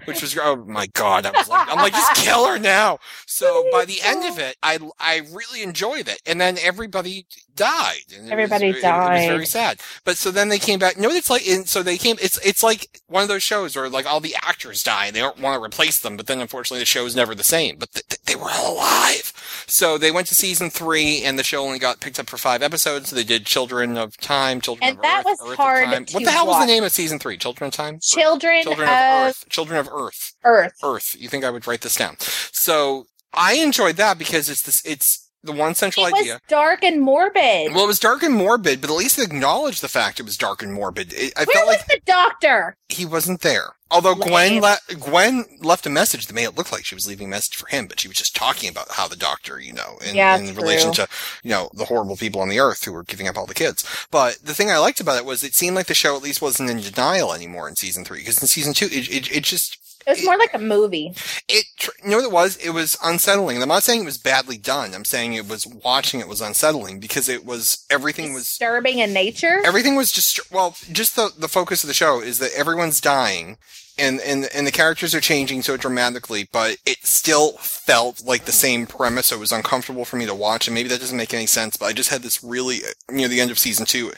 which 0.05 0.21
was 0.21 0.37
oh 0.37 0.57
my 0.67 0.87
god, 0.87 1.25
I 1.25 1.31
was 1.31 1.47
like, 1.49 1.67
I'm 1.69 1.77
like, 1.77 1.93
just 1.93 2.15
kill 2.15 2.45
her 2.47 2.59
now. 2.59 2.99
So 3.25 3.65
by 3.71 3.85
the 3.85 4.01
end 4.03 4.23
of 4.25 4.37
it, 4.39 4.55
I 4.63 4.79
I 4.99 5.21
really 5.33 5.63
enjoyed 5.63 6.07
it, 6.07 6.21
and 6.25 6.39
then 6.39 6.57
everybody 6.61 7.25
died. 7.55 8.01
And 8.15 8.27
it 8.27 8.31
Everybody 8.31 8.67
was, 8.67 8.75
it- 8.77 8.79
It, 8.79 8.83
was 8.83 8.83
died. 8.83 9.27
very 9.29 9.45
sad. 9.45 9.79
But 10.03 10.17
so 10.17 10.31
then 10.31 10.49
they 10.49 10.59
came 10.59 10.79
back. 10.79 10.97
No, 10.97 11.09
it's 11.09 11.29
like, 11.29 11.47
and 11.47 11.67
so 11.67 11.83
they 11.83 11.97
came. 11.97 12.17
It's 12.21 12.37
it's 12.45 12.63
like 12.63 13.01
one 13.07 13.23
of 13.23 13.29
those 13.29 13.43
shows 13.43 13.75
where 13.75 13.89
like 13.89 14.05
all 14.05 14.19
the 14.19 14.35
actors 14.41 14.83
die 14.83 15.07
and 15.07 15.15
they 15.15 15.19
don't 15.19 15.39
want 15.39 15.59
to 15.59 15.63
replace 15.63 15.99
them, 15.99 16.17
but 16.17 16.27
then 16.27 16.39
unfortunately 16.41 16.79
the 16.79 16.85
show 16.85 17.05
is 17.05 17.15
never 17.15 17.35
the 17.35 17.43
same. 17.43 17.77
But 17.77 17.91
th- 17.91 18.07
th- 18.07 18.21
they 18.25 18.35
were 18.35 18.49
all 18.49 18.73
alive. 18.75 19.33
So 19.67 19.97
they 19.97 20.11
went 20.11 20.27
to 20.27 20.35
season 20.35 20.69
three, 20.69 21.23
and 21.23 21.37
the 21.39 21.43
show 21.43 21.63
only 21.63 21.79
got 21.79 21.99
picked 22.01 22.19
up 22.19 22.29
for 22.29 22.37
five 22.37 22.61
episodes. 22.61 23.09
So 23.09 23.15
they 23.15 23.23
did 23.23 23.45
Children 23.45 23.97
of 23.97 24.17
Time, 24.17 24.59
Children 24.61 24.89
And 24.89 24.97
of 24.97 25.03
that 25.03 25.19
Earth, 25.19 25.25
was 25.41 25.51
Earth 25.51 25.57
hard 25.57 25.85
Time. 25.85 26.05
to 26.05 26.13
What 26.15 26.23
the 26.25 26.31
hell 26.31 26.47
was 26.47 26.59
the 26.59 26.65
name 26.67 26.83
of 26.83 26.91
season 26.91 27.19
three? 27.19 27.37
Children 27.37 27.67
of 27.69 27.73
Time. 27.73 27.99
children, 28.01 28.63
Children 28.63 28.87
of, 28.89 28.93
of 28.93 29.27
Earth. 29.29 29.45
Children 29.49 29.79
of 29.79 29.89
Earth. 29.91 30.33
Earth. 30.43 30.73
Earth. 30.83 31.15
You 31.19 31.29
think 31.29 31.43
I 31.45 31.49
would 31.49 31.67
write 31.67 31.81
this 31.81 31.95
down? 31.95 32.15
So 32.51 33.05
I 33.33 33.53
enjoyed 33.55 33.95
that 33.97 34.17
because 34.17 34.49
it's 34.49 34.61
this. 34.63 34.81
It's 34.85 35.20
the 35.43 35.51
one 35.51 35.73
central 35.75 36.05
It 36.05 36.13
idea. 36.13 36.33
was 36.33 36.41
dark 36.47 36.83
and 36.83 37.01
morbid. 37.01 37.73
Well, 37.73 37.83
it 37.83 37.87
was 37.87 37.99
dark 37.99 38.23
and 38.23 38.33
morbid, 38.35 38.79
but 38.81 38.89
at 38.89 38.95
least 38.95 39.17
it 39.19 39.23
acknowledged 39.25 39.81
the 39.81 39.87
fact 39.89 40.19
it 40.19 40.23
was 40.23 40.37
dark 40.37 40.61
and 40.61 40.73
morbid. 40.73 41.13
It, 41.13 41.33
I 41.35 41.45
Where 41.45 41.55
felt 41.55 41.67
was 41.67 41.77
like 41.77 41.87
the 41.87 42.01
doctor? 42.05 42.75
he 42.89 43.05
wasn't 43.05 43.41
there. 43.41 43.73
Although 43.89 44.13
Lame. 44.13 44.59
Gwen 44.59 44.61
le- 44.61 44.95
Gwen 44.95 45.45
left 45.59 45.85
a 45.85 45.89
message 45.89 46.27
that 46.27 46.33
made 46.33 46.45
it 46.45 46.55
look 46.55 46.71
like 46.71 46.85
she 46.85 46.95
was 46.95 47.07
leaving 47.07 47.27
a 47.27 47.29
message 47.29 47.57
for 47.57 47.67
him, 47.67 47.87
but 47.87 47.99
she 47.99 48.07
was 48.07 48.15
just 48.15 48.33
talking 48.35 48.69
about 48.69 48.91
how 48.91 49.05
the 49.09 49.17
doctor, 49.17 49.59
you 49.59 49.73
know, 49.73 49.97
in, 50.07 50.15
Yeah, 50.15 50.37
in 50.37 50.55
relation 50.55 50.93
to, 50.93 51.07
you 51.43 51.49
know, 51.51 51.69
the 51.73 51.85
horrible 51.85 52.15
people 52.15 52.39
on 52.39 52.47
the 52.47 52.59
earth 52.59 52.85
who 52.85 52.93
were 52.93 53.03
giving 53.03 53.27
up 53.27 53.37
all 53.37 53.45
the 53.45 53.53
kids. 53.53 53.83
But 54.09 54.37
the 54.43 54.53
thing 54.53 54.69
I 54.71 54.77
liked 54.77 55.01
about 55.01 55.17
it 55.17 55.25
was 55.25 55.43
it 55.43 55.55
seemed 55.55 55.75
like 55.75 55.87
the 55.87 55.93
show 55.93 56.15
at 56.15 56.21
least 56.23 56.41
wasn't 56.41 56.69
in 56.69 56.79
denial 56.79 57.33
anymore 57.33 57.67
in 57.67 57.75
season 57.75 58.05
three, 58.05 58.19
because 58.19 58.41
in 58.41 58.47
season 58.47 58.73
two, 58.73 58.85
it, 58.85 59.09
it, 59.09 59.29
it 59.35 59.43
just, 59.43 59.77
It 60.05 60.09
was 60.09 60.23
more 60.25 60.37
like 60.37 60.53
a 60.53 60.59
movie. 60.59 61.13
It, 61.47 61.65
you 62.03 62.09
know 62.09 62.17
what 62.17 62.25
it 62.25 62.31
was? 62.31 62.57
It 62.57 62.71
was 62.71 62.97
unsettling. 63.03 63.61
I'm 63.61 63.67
not 63.69 63.83
saying 63.83 64.01
it 64.01 64.05
was 64.05 64.17
badly 64.17 64.57
done. 64.57 64.93
I'm 64.93 65.05
saying 65.05 65.33
it 65.33 65.47
was 65.47 65.65
watching 65.67 66.19
it 66.19 66.27
was 66.27 66.41
unsettling 66.41 66.99
because 66.99 67.29
it 67.29 67.45
was 67.45 67.85
everything 67.89 68.33
was 68.33 68.43
Disturbing 68.45 68.99
in 68.99 69.13
nature. 69.13 69.61
everything 69.65 69.95
was 69.95 70.11
just 70.11 70.51
well, 70.51 70.75
just 70.91 71.15
the 71.15 71.31
the 71.37 71.47
focus 71.47 71.83
of 71.83 71.87
the 71.87 71.93
show 71.93 72.21
is 72.21 72.39
that 72.39 72.51
everyone's 72.55 72.99
dying. 73.01 73.57
And, 73.97 74.19
and 74.21 74.45
and 74.55 74.65
the 74.65 74.71
characters 74.71 75.13
are 75.13 75.21
changing 75.21 75.61
so 75.61 75.77
dramatically, 75.77 76.47
but 76.51 76.77
it 76.85 77.05
still 77.05 77.51
felt 77.59 78.23
like 78.25 78.45
the 78.45 78.51
same 78.51 78.87
premise. 78.87 79.27
So 79.27 79.35
it 79.35 79.39
was 79.39 79.51
uncomfortable 79.51 80.05
for 80.05 80.15
me 80.15 80.25
to 80.25 80.33
watch, 80.33 80.67
and 80.67 80.73
maybe 80.73 80.89
that 80.89 81.01
doesn't 81.01 81.17
make 81.17 81.33
any 81.35 81.45
sense. 81.45 81.77
But 81.77 81.87
I 81.87 81.93
just 81.93 82.09
had 82.09 82.23
this 82.23 82.43
really 82.43 82.77
uh, 82.77 83.11
near 83.11 83.27
the 83.27 83.39
end 83.41 83.51
of 83.51 83.59
season 83.59 83.85
two, 83.85 84.11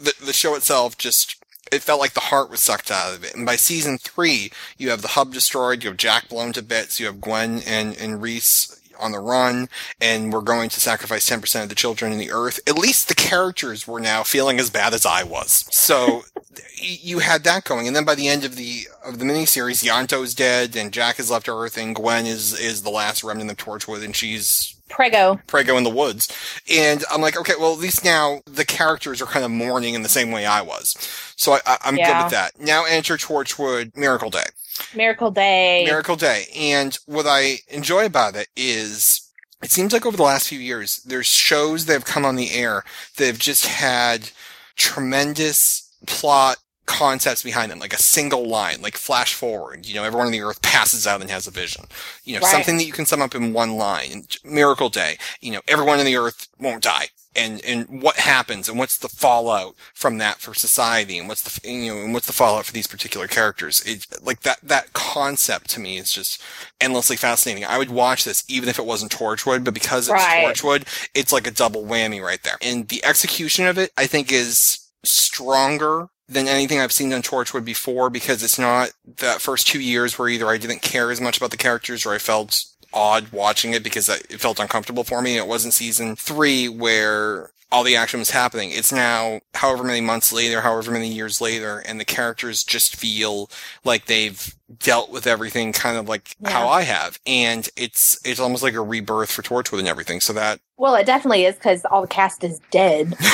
the 0.00 0.14
the 0.24 0.32
show 0.32 0.54
itself 0.56 0.96
just 0.98 1.36
it 1.72 1.82
felt 1.82 2.00
like 2.00 2.12
the 2.12 2.20
heart 2.20 2.50
was 2.50 2.60
sucked 2.60 2.90
out 2.90 3.14
of 3.14 3.24
it. 3.24 3.34
And 3.34 3.46
by 3.46 3.56
season 3.56 3.98
three, 3.98 4.50
you 4.76 4.90
have 4.90 5.02
the 5.02 5.08
hub 5.08 5.32
destroyed, 5.32 5.82
you 5.82 5.90
have 5.90 5.96
Jack 5.96 6.28
blown 6.28 6.52
to 6.54 6.62
bits, 6.62 6.98
you 6.98 7.06
have 7.06 7.20
Gwen 7.20 7.62
and, 7.66 7.96
and 7.96 8.22
Rhys 8.22 8.74
on 8.98 9.12
the 9.12 9.20
run, 9.20 9.68
and 10.00 10.32
we're 10.32 10.40
going 10.40 10.68
to 10.70 10.80
sacrifice 10.80 11.28
10% 11.28 11.62
of 11.62 11.68
the 11.68 11.74
children 11.74 12.12
in 12.12 12.18
the 12.18 12.32
earth. 12.32 12.60
At 12.66 12.78
least 12.78 13.08
the 13.08 13.14
characters 13.14 13.86
were 13.86 14.00
now 14.00 14.22
feeling 14.22 14.58
as 14.58 14.70
bad 14.70 14.92
as 14.92 15.06
I 15.06 15.22
was. 15.22 15.66
So 15.70 16.24
you 16.74 17.20
had 17.20 17.44
that 17.44 17.64
going. 17.64 17.86
And 17.86 17.94
then 17.94 18.04
by 18.04 18.14
the 18.14 18.28
end 18.28 18.44
of 18.44 18.56
the, 18.56 18.82
of 19.04 19.18
the 19.18 19.24
miniseries, 19.24 19.84
Ianto's 19.84 20.34
dead, 20.34 20.76
and 20.76 20.92
Jack 20.92 21.16
has 21.16 21.30
left 21.30 21.48
Earth, 21.48 21.78
and 21.78 21.94
Gwen 21.94 22.26
is, 22.26 22.58
is 22.58 22.82
the 22.82 22.90
last 22.90 23.22
remnant 23.22 23.50
of 23.50 23.56
Torchwood, 23.56 24.04
and 24.04 24.14
she's 24.14 24.74
Prego. 24.88 25.40
Prego 25.46 25.76
in 25.76 25.84
the 25.84 25.90
woods. 25.90 26.28
And 26.70 27.04
I'm 27.10 27.20
like, 27.20 27.38
okay, 27.38 27.54
well, 27.58 27.72
at 27.72 27.78
least 27.78 28.04
now 28.04 28.40
the 28.46 28.64
characters 28.64 29.22
are 29.22 29.26
kind 29.26 29.44
of 29.44 29.50
mourning 29.50 29.94
in 29.94 30.02
the 30.02 30.08
same 30.08 30.30
way 30.30 30.46
I 30.46 30.62
was. 30.62 30.94
So 31.36 31.52
I, 31.52 31.60
I, 31.66 31.78
I'm 31.82 31.96
good 31.96 32.22
with 32.22 32.32
that. 32.32 32.58
Now 32.60 32.84
enter 32.84 33.16
Torchwood 33.16 33.96
Miracle 33.96 34.30
Day. 34.30 34.46
Miracle 34.94 35.30
Day. 35.30 35.84
Miracle 35.84 36.16
Day. 36.16 36.46
And 36.56 36.96
what 37.06 37.26
I 37.26 37.58
enjoy 37.68 38.06
about 38.06 38.36
it 38.36 38.48
is 38.56 39.28
it 39.62 39.70
seems 39.70 39.92
like 39.92 40.06
over 40.06 40.16
the 40.16 40.22
last 40.22 40.48
few 40.48 40.60
years, 40.60 41.02
there's 41.04 41.26
shows 41.26 41.86
that 41.86 41.92
have 41.92 42.04
come 42.04 42.24
on 42.24 42.36
the 42.36 42.52
air 42.52 42.84
that 43.16 43.26
have 43.26 43.38
just 43.38 43.66
had 43.66 44.30
tremendous 44.76 45.92
plot 46.06 46.58
concepts 46.88 47.42
behind 47.42 47.70
them, 47.70 47.78
like 47.78 47.92
a 47.92 48.02
single 48.02 48.48
line, 48.48 48.80
like 48.80 48.96
flash 48.96 49.34
forward, 49.34 49.86
you 49.86 49.94
know, 49.94 50.02
everyone 50.04 50.26
on 50.26 50.32
the 50.32 50.40
earth 50.42 50.62
passes 50.62 51.06
out 51.06 51.20
and 51.20 51.30
has 51.30 51.46
a 51.46 51.50
vision. 51.52 51.84
You 52.24 52.34
know, 52.34 52.40
Right. 52.40 52.50
something 52.50 52.78
that 52.78 52.84
you 52.84 52.92
can 52.92 53.06
sum 53.06 53.22
up 53.22 53.34
in 53.34 53.52
one 53.52 53.76
line. 53.76 54.26
Miracle 54.42 54.88
Day, 54.88 55.18
you 55.40 55.52
know, 55.52 55.60
everyone 55.68 56.00
on 56.00 56.06
the 56.06 56.16
earth 56.16 56.48
won't 56.58 56.82
die. 56.82 57.08
And, 57.36 57.64
and 57.64 58.02
what 58.02 58.16
happens 58.16 58.68
and 58.68 58.78
what's 58.78 58.98
the 58.98 59.08
fallout 59.08 59.76
from 59.94 60.18
that 60.18 60.38
for 60.40 60.54
society 60.54 61.18
and 61.18 61.28
what's 61.28 61.42
the, 61.42 61.70
you 61.70 61.94
know, 61.94 62.00
and 62.02 62.12
what's 62.12 62.26
the 62.26 62.32
fallout 62.32 62.64
for 62.64 62.72
these 62.72 62.88
particular 62.88 63.28
characters? 63.28 63.80
It, 63.82 64.06
like 64.22 64.40
that, 64.40 64.58
that 64.62 64.92
concept 64.92 65.70
to 65.70 65.80
me 65.80 65.98
is 65.98 66.10
just 66.10 66.42
endlessly 66.80 67.16
fascinating. 67.16 67.64
I 67.64 67.78
would 67.78 67.90
watch 67.90 68.24
this 68.24 68.42
even 68.48 68.68
if 68.68 68.78
it 68.78 68.86
wasn't 68.86 69.12
Torchwood, 69.12 69.62
but 69.62 69.74
because 69.74 70.08
it's 70.08 70.14
Right. 70.14 70.42
Torchwood, 70.44 70.84
it's 71.14 71.32
like 71.32 71.46
a 71.46 71.52
double 71.52 71.84
whammy 71.84 72.20
right 72.20 72.42
there. 72.42 72.56
And 72.60 72.88
the 72.88 73.04
execution 73.04 73.66
of 73.66 73.78
it, 73.78 73.92
I 73.96 74.06
think 74.06 74.32
is 74.32 74.80
stronger 75.04 76.08
than 76.28 76.46
anything 76.46 76.78
I've 76.80 76.92
seen 76.92 77.12
on 77.12 77.22
Torchwood 77.22 77.64
before 77.64 78.10
because 78.10 78.42
it's 78.42 78.58
not 78.58 78.90
that 79.16 79.40
first 79.40 79.66
two 79.66 79.80
years 79.80 80.18
where 80.18 80.28
either 80.28 80.46
I 80.48 80.58
didn't 80.58 80.82
care 80.82 81.10
as 81.10 81.20
much 81.20 81.38
about 81.38 81.50
the 81.50 81.56
characters 81.56 82.04
or 82.04 82.12
I 82.12 82.18
felt 82.18 82.64
odd 82.92 83.32
watching 83.32 83.72
it 83.72 83.82
because 83.82 84.08
it 84.08 84.40
felt 84.40 84.60
uncomfortable 84.60 85.04
for 85.04 85.22
me. 85.22 85.36
It 85.36 85.46
wasn't 85.46 85.74
season 85.74 86.16
three 86.16 86.68
where 86.68 87.50
all 87.70 87.84
the 87.84 87.96
action 87.96 88.18
was 88.18 88.30
happening. 88.30 88.70
It's 88.72 88.92
now 88.92 89.40
however 89.54 89.84
many 89.84 90.00
months 90.00 90.32
later, 90.32 90.62
however 90.62 90.90
many 90.90 91.08
years 91.12 91.38
later, 91.40 91.78
and 91.80 92.00
the 92.00 92.04
characters 92.06 92.64
just 92.64 92.96
feel 92.96 93.50
like 93.84 94.06
they've 94.06 94.54
dealt 94.78 95.10
with 95.10 95.26
everything 95.26 95.72
kind 95.74 95.98
of 95.98 96.08
like 96.08 96.34
Yeah. 96.40 96.50
how 96.50 96.68
I 96.68 96.82
have. 96.82 97.18
And 97.26 97.68
it's, 97.76 98.18
it's 98.24 98.40
almost 98.40 98.62
like 98.62 98.72
a 98.74 98.80
rebirth 98.80 99.30
for 99.30 99.42
Torchwood 99.42 99.80
and 99.80 99.88
everything. 99.88 100.20
So 100.20 100.32
that 100.32 100.60
Well, 100.78 100.94
it 100.94 101.04
definitely 101.04 101.44
is 101.44 101.56
because 101.56 101.84
all 101.90 102.00
the 102.02 102.08
cast 102.08 102.42
is 102.42 102.58
dead. 102.70 103.14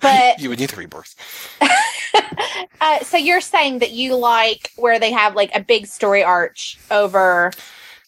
but 0.00 0.40
you 0.40 0.48
would 0.48 0.58
need 0.58 0.70
the 0.70 0.76
rebirth. 0.76 1.14
uh, 2.80 3.00
so 3.00 3.16
you're 3.16 3.40
saying 3.40 3.78
that 3.80 3.92
you 3.92 4.16
like 4.16 4.72
where 4.76 4.98
they 4.98 5.12
have 5.12 5.34
like 5.34 5.50
a 5.54 5.60
big 5.60 5.86
story 5.86 6.22
arch 6.22 6.78
over 6.90 7.52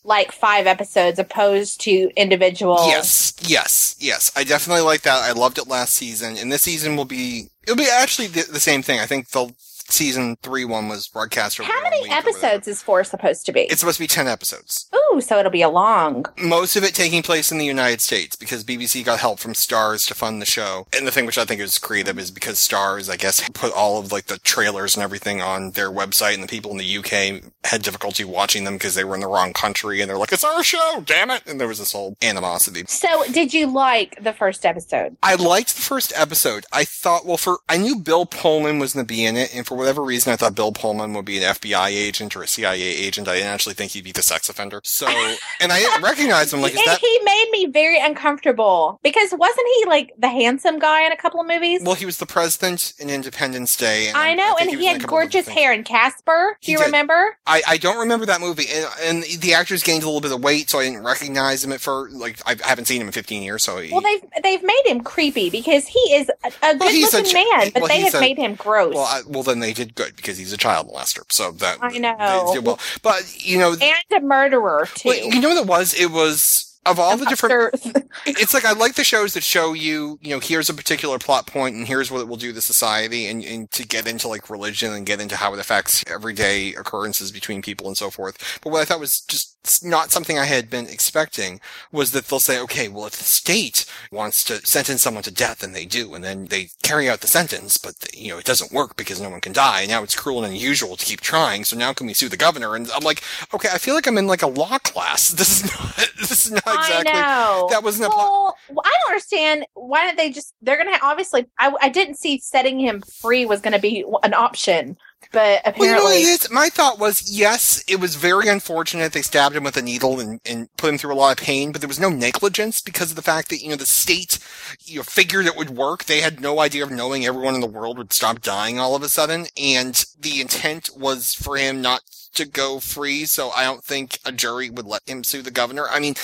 like 0.04 0.32
five 0.32 0.66
episodes 0.66 1.18
opposed 1.18 1.80
to 1.82 2.10
individual. 2.16 2.86
Yes, 2.86 3.34
yes, 3.40 3.96
yes. 3.98 4.32
I 4.34 4.44
definitely 4.44 4.82
like 4.82 5.02
that. 5.02 5.22
I 5.22 5.32
loved 5.32 5.58
it 5.58 5.68
last 5.68 5.94
season, 5.94 6.36
and 6.36 6.50
this 6.50 6.62
season 6.62 6.96
will 6.96 7.04
be 7.04 7.50
it'll 7.64 7.76
be 7.76 7.88
actually 7.90 8.28
the, 8.28 8.50
the 8.50 8.60
same 8.60 8.82
thing. 8.82 9.00
I 9.00 9.06
think 9.06 9.28
the 9.28 9.52
season 9.90 10.36
three 10.42 10.64
one 10.64 10.88
was 10.88 11.08
broadcast 11.08 11.58
over 11.60 11.70
How 11.70 11.80
many 11.82 12.02
week 12.02 12.10
or 12.10 12.16
whatever. 12.16 12.28
episodes 12.30 12.68
is 12.68 12.82
four 12.82 13.04
supposed 13.04 13.46
to 13.46 13.52
be? 13.52 13.62
It's 13.62 13.80
supposed 13.80 13.96
to 13.98 14.02
be 14.04 14.06
ten 14.08 14.26
episodes. 14.28 14.88
Ooh, 14.94 15.20
so 15.20 15.38
it'll 15.38 15.50
be 15.50 15.62
a 15.62 15.68
long. 15.68 16.26
Most 16.38 16.76
of 16.76 16.84
it 16.84 16.94
taking 16.94 17.22
place 17.22 17.50
in 17.50 17.58
the 17.58 17.64
United 17.64 18.00
States 18.00 18.36
because 18.36 18.64
BBC 18.64 19.04
got 19.04 19.18
help 19.20 19.38
from 19.38 19.52
Starz 19.54 20.06
to 20.08 20.14
fund 20.14 20.40
the 20.42 20.46
show. 20.46 20.86
And 20.96 21.06
the 21.06 21.10
thing 21.10 21.26
which 21.26 21.38
I 21.38 21.44
think 21.44 21.60
is 21.60 21.78
creative 21.78 22.18
is 22.18 22.30
because 22.30 22.56
Starz, 22.58 23.10
I 23.10 23.16
guess, 23.16 23.46
put 23.54 23.72
all 23.72 23.98
of 23.98 24.12
like 24.12 24.26
the 24.26 24.38
trailers 24.38 24.96
and 24.96 25.02
everything 25.02 25.40
on 25.40 25.72
their 25.72 25.90
website, 25.90 26.34
and 26.34 26.42
the 26.42 26.48
people 26.48 26.70
in 26.70 26.76
the 26.76 26.98
UK 26.98 27.42
had 27.64 27.82
difficulty 27.82 28.24
watching 28.24 28.64
them 28.64 28.74
because 28.74 28.94
they 28.94 29.04
were 29.04 29.14
in 29.14 29.20
the 29.20 29.26
wrong 29.26 29.52
country, 29.52 30.00
and 30.00 30.10
they're 30.10 30.18
like, 30.18 30.32
"It's 30.32 30.44
our 30.44 30.62
show, 30.62 31.02
damn 31.06 31.30
it!" 31.30 31.42
And 31.46 31.60
there 31.60 31.68
was 31.68 31.78
this 31.78 31.92
whole 31.92 32.16
animosity. 32.22 32.84
So, 32.86 33.24
did 33.32 33.54
you 33.54 33.66
like 33.66 34.22
the 34.22 34.32
first 34.32 34.64
episode? 34.66 35.16
I 35.22 35.34
liked 35.34 35.74
the 35.76 35.82
first 35.82 36.12
episode. 36.16 36.64
I 36.72 36.84
thought, 36.84 37.24
well, 37.26 37.36
for 37.36 37.58
I 37.68 37.76
knew 37.78 37.96
Bill 37.98 38.26
Pullman 38.26 38.78
was 38.78 38.92
going 38.94 39.06
to 39.06 39.12
be 39.12 39.24
in 39.24 39.36
it, 39.36 39.54
and 39.54 39.66
for 39.66 39.76
whatever 39.78 40.02
reason, 40.02 40.32
I 40.32 40.36
thought 40.36 40.54
Bill 40.54 40.72
Pullman 40.72 41.14
would 41.14 41.24
be 41.24 41.38
an 41.38 41.44
FBI 41.54 41.88
agent 41.88 42.36
or 42.36 42.42
a 42.42 42.46
CIA 42.46 42.80
agent. 42.82 43.28
I 43.28 43.36
didn't 43.36 43.48
actually 43.48 43.74
think 43.74 43.92
he'd 43.92 44.04
be 44.04 44.12
the 44.12 44.22
sex 44.22 44.48
offender. 44.48 44.80
So, 44.84 45.06
and 45.60 45.72
I 45.72 45.78
didn't 45.80 46.02
recognize 46.02 46.52
him. 46.52 46.60
Like, 46.60 46.74
is 46.74 46.80
he, 46.80 46.84
that? 46.86 46.98
he 47.00 47.18
made 47.24 47.48
me 47.52 47.66
very 47.66 47.98
uncomfortable 47.98 49.00
because 49.02 49.32
wasn't 49.32 49.66
he 49.78 49.84
like 49.86 50.12
the 50.18 50.28
handsome 50.28 50.78
guy 50.78 51.06
in 51.06 51.12
a 51.12 51.16
couple 51.16 51.40
of 51.40 51.46
movies? 51.46 51.80
Well, 51.84 51.94
he 51.94 52.04
was 52.06 52.18
the 52.18 52.26
president 52.26 52.92
in 52.98 53.08
Independence 53.10 53.76
Day. 53.76 54.08
And 54.08 54.16
I 54.16 54.34
know, 54.34 54.54
think 54.56 54.60
and 54.60 54.70
was 54.76 54.80
he 54.80 54.86
had 54.86 55.06
gorgeous 55.06 55.48
hair 55.48 55.72
in 55.72 55.84
Casper. 55.84 56.56
Do 56.60 56.66
He 56.66 56.72
you 56.72 56.78
did. 56.78 56.86
remember? 56.86 57.36
I, 57.46 57.62
I 57.66 57.76
don't 57.78 57.98
remember 57.98 58.26
that 58.26 58.40
movie, 58.40 58.66
and, 58.72 58.86
and 59.24 59.40
the 59.40 59.54
actor's 59.54 59.82
gained 59.82 60.02
a 60.02 60.06
little 60.06 60.20
bit 60.20 60.32
of 60.32 60.42
weight, 60.42 60.70
so 60.70 60.78
I 60.80 60.84
didn't 60.84 61.04
recognize 61.04 61.64
him 61.64 61.72
at 61.72 61.80
first. 61.80 62.14
Like, 62.14 62.38
I, 62.46 62.56
I 62.64 62.68
haven't 62.68 62.86
seen 62.86 63.00
him 63.00 63.06
in 63.08 63.12
15 63.12 63.42
years, 63.42 63.62
so 63.62 63.78
he, 63.78 63.92
Well, 63.92 64.00
they've 64.00 64.22
they've 64.42 64.62
made 64.62 64.82
him 64.86 65.00
creepy 65.02 65.50
because 65.50 65.86
he 65.86 65.98
is 66.14 66.28
a, 66.44 66.48
a 66.62 66.76
good-looking 66.76 67.32
man, 67.32 67.70
but 67.72 67.82
well, 67.82 67.88
they 67.88 68.00
have 68.00 68.14
a- 68.14 68.20
made 68.20 68.38
him 68.38 68.54
gross. 68.54 68.94
well, 68.94 69.04
I, 69.04 69.20
well, 69.26 69.42
then 69.42 69.60
they 69.60 69.67
did 69.72 69.94
good 69.94 70.16
because 70.16 70.38
he's 70.38 70.52
a 70.52 70.56
child 70.56 70.88
molester. 70.88 71.22
So 71.30 71.52
that 71.52 71.78
I 71.80 71.98
know. 71.98 72.52
they 72.52 72.60
well, 72.60 72.78
but 73.02 73.44
you 73.44 73.58
know, 73.58 73.72
and 73.72 73.82
a 74.16 74.20
murderer 74.20 74.88
too. 74.94 75.08
Well, 75.08 75.18
you 75.18 75.40
know 75.40 75.50
what 75.50 75.58
it 75.58 75.66
was? 75.66 75.94
It 75.94 76.10
was 76.10 76.67
of 76.90 76.98
all 76.98 77.16
the 77.16 77.26
different. 77.26 77.74
After- 77.74 78.02
It's 78.26 78.52
like 78.52 78.64
I 78.64 78.72
like 78.72 78.94
the 78.94 79.04
shows 79.04 79.34
that 79.34 79.42
show 79.42 79.72
you, 79.72 80.18
you 80.20 80.30
know, 80.30 80.40
here's 80.40 80.68
a 80.68 80.74
particular 80.74 81.18
plot 81.18 81.46
point 81.46 81.74
and 81.76 81.86
here's 81.86 82.10
what 82.10 82.20
it 82.20 82.28
will 82.28 82.36
do 82.36 82.52
to 82.52 82.60
society, 82.60 83.26
and, 83.26 83.42
and 83.44 83.70
to 83.72 83.86
get 83.86 84.06
into 84.06 84.28
like 84.28 84.50
religion 84.50 84.92
and 84.92 85.06
get 85.06 85.20
into 85.20 85.36
how 85.36 85.52
it 85.54 85.60
affects 85.60 86.04
everyday 86.10 86.74
occurrences 86.74 87.30
between 87.32 87.62
people 87.62 87.86
and 87.86 87.96
so 87.96 88.10
forth. 88.10 88.60
But 88.62 88.72
what 88.72 88.82
I 88.82 88.84
thought 88.84 89.00
was 89.00 89.20
just 89.20 89.56
not 89.84 90.10
something 90.10 90.38
I 90.38 90.44
had 90.46 90.70
been 90.70 90.86
expecting 90.86 91.60
was 91.92 92.12
that 92.12 92.26
they'll 92.26 92.40
say, 92.40 92.58
okay, 92.60 92.88
well, 92.88 93.06
if 93.06 93.16
the 93.16 93.24
state 93.24 93.84
wants 94.10 94.42
to 94.44 94.64
sentence 94.66 95.02
someone 95.02 95.22
to 95.24 95.30
death, 95.30 95.62
and 95.62 95.74
they 95.74 95.84
do, 95.84 96.14
and 96.14 96.24
then 96.24 96.46
they 96.46 96.70
carry 96.82 97.08
out 97.08 97.20
the 97.20 97.26
sentence, 97.26 97.76
but 97.76 97.94
you 98.14 98.30
know, 98.32 98.38
it 98.38 98.44
doesn't 98.44 98.72
work 98.72 98.96
because 98.96 99.20
no 99.20 99.30
one 99.30 99.40
can 99.40 99.52
die. 99.52 99.86
Now 99.86 100.02
it's 100.02 100.16
cruel 100.16 100.42
and 100.44 100.52
unusual 100.52 100.96
to 100.96 101.04
keep 101.04 101.20
trying. 101.20 101.64
So 101.64 101.76
now 101.76 101.92
can 101.92 102.06
we 102.06 102.14
sue 102.14 102.28
the 102.28 102.36
governor? 102.36 102.74
And 102.74 102.90
I'm 102.90 103.04
like, 103.04 103.22
okay, 103.54 103.68
I 103.72 103.78
feel 103.78 103.94
like 103.94 104.06
I'm 104.06 104.18
in 104.18 104.26
like 104.26 104.42
a 104.42 104.46
law 104.46 104.78
class. 104.78 105.28
This 105.38 105.62
is 105.62 105.70
not. 105.72 106.10
This 106.18 106.46
is 106.46 106.52
not 106.52 106.77
exactly. 106.80 107.12
I 107.12 107.20
know. 107.20 107.68
that 107.70 107.82
wasn't 107.82 108.06
a 108.06 108.08
well, 108.08 108.56
I 108.84 108.90
don't 109.00 109.10
understand 109.10 109.66
why 109.74 110.06
don't 110.06 110.16
they 110.16 110.30
just? 110.30 110.54
They're 110.62 110.76
gonna 110.76 110.98
obviously. 111.02 111.46
I, 111.58 111.72
I 111.80 111.88
didn't 111.88 112.16
see 112.16 112.38
setting 112.38 112.78
him 112.78 113.02
free 113.20 113.46
was 113.46 113.60
going 113.60 113.72
to 113.72 113.78
be 113.78 114.04
an 114.22 114.34
option, 114.34 114.96
but 115.32 115.62
Well, 115.76 115.88
you 115.88 115.94
know 115.94 115.98
apparently. 115.98 116.54
My 116.54 116.68
thought 116.68 116.98
was, 116.98 117.30
yes, 117.30 117.84
it 117.86 118.00
was 118.00 118.14
very 118.14 118.48
unfortunate 118.48 119.12
they 119.12 119.22
stabbed 119.22 119.56
him 119.56 119.64
with 119.64 119.76
a 119.76 119.82
needle 119.82 120.20
and, 120.20 120.40
and 120.44 120.68
put 120.76 120.90
him 120.90 120.98
through 120.98 121.12
a 121.12 121.16
lot 121.16 121.38
of 121.38 121.44
pain, 121.44 121.72
but 121.72 121.80
there 121.80 121.88
was 121.88 122.00
no 122.00 122.08
negligence 122.08 122.80
because 122.80 123.10
of 123.10 123.16
the 123.16 123.22
fact 123.22 123.48
that, 123.50 123.62
you 123.62 123.68
know, 123.68 123.76
the 123.76 123.86
state, 123.86 124.38
you 124.84 124.96
know, 124.96 125.02
figured 125.02 125.46
it 125.46 125.56
would 125.56 125.70
work. 125.70 126.04
They 126.04 126.20
had 126.20 126.40
no 126.40 126.60
idea 126.60 126.82
of 126.82 126.90
knowing 126.90 127.26
everyone 127.26 127.54
in 127.54 127.60
the 127.60 127.66
world 127.66 127.98
would 127.98 128.12
stop 128.12 128.40
dying 128.40 128.78
all 128.78 128.94
of 128.94 129.02
a 129.02 129.08
sudden, 129.08 129.46
and 129.60 130.04
the 130.18 130.40
intent 130.40 130.90
was 130.96 131.34
for 131.34 131.56
him 131.56 131.82
not 131.82 132.00
to 132.34 132.46
go 132.46 132.80
free, 132.80 133.24
so 133.26 133.50
I 133.50 133.64
don't 133.64 133.84
think 133.84 134.18
a 134.24 134.32
jury 134.32 134.70
would 134.70 134.86
let 134.86 135.02
him 135.06 135.24
sue 135.24 135.42
the 135.42 135.50
governor. 135.50 135.86
I 135.90 136.00
mean, 136.00 136.14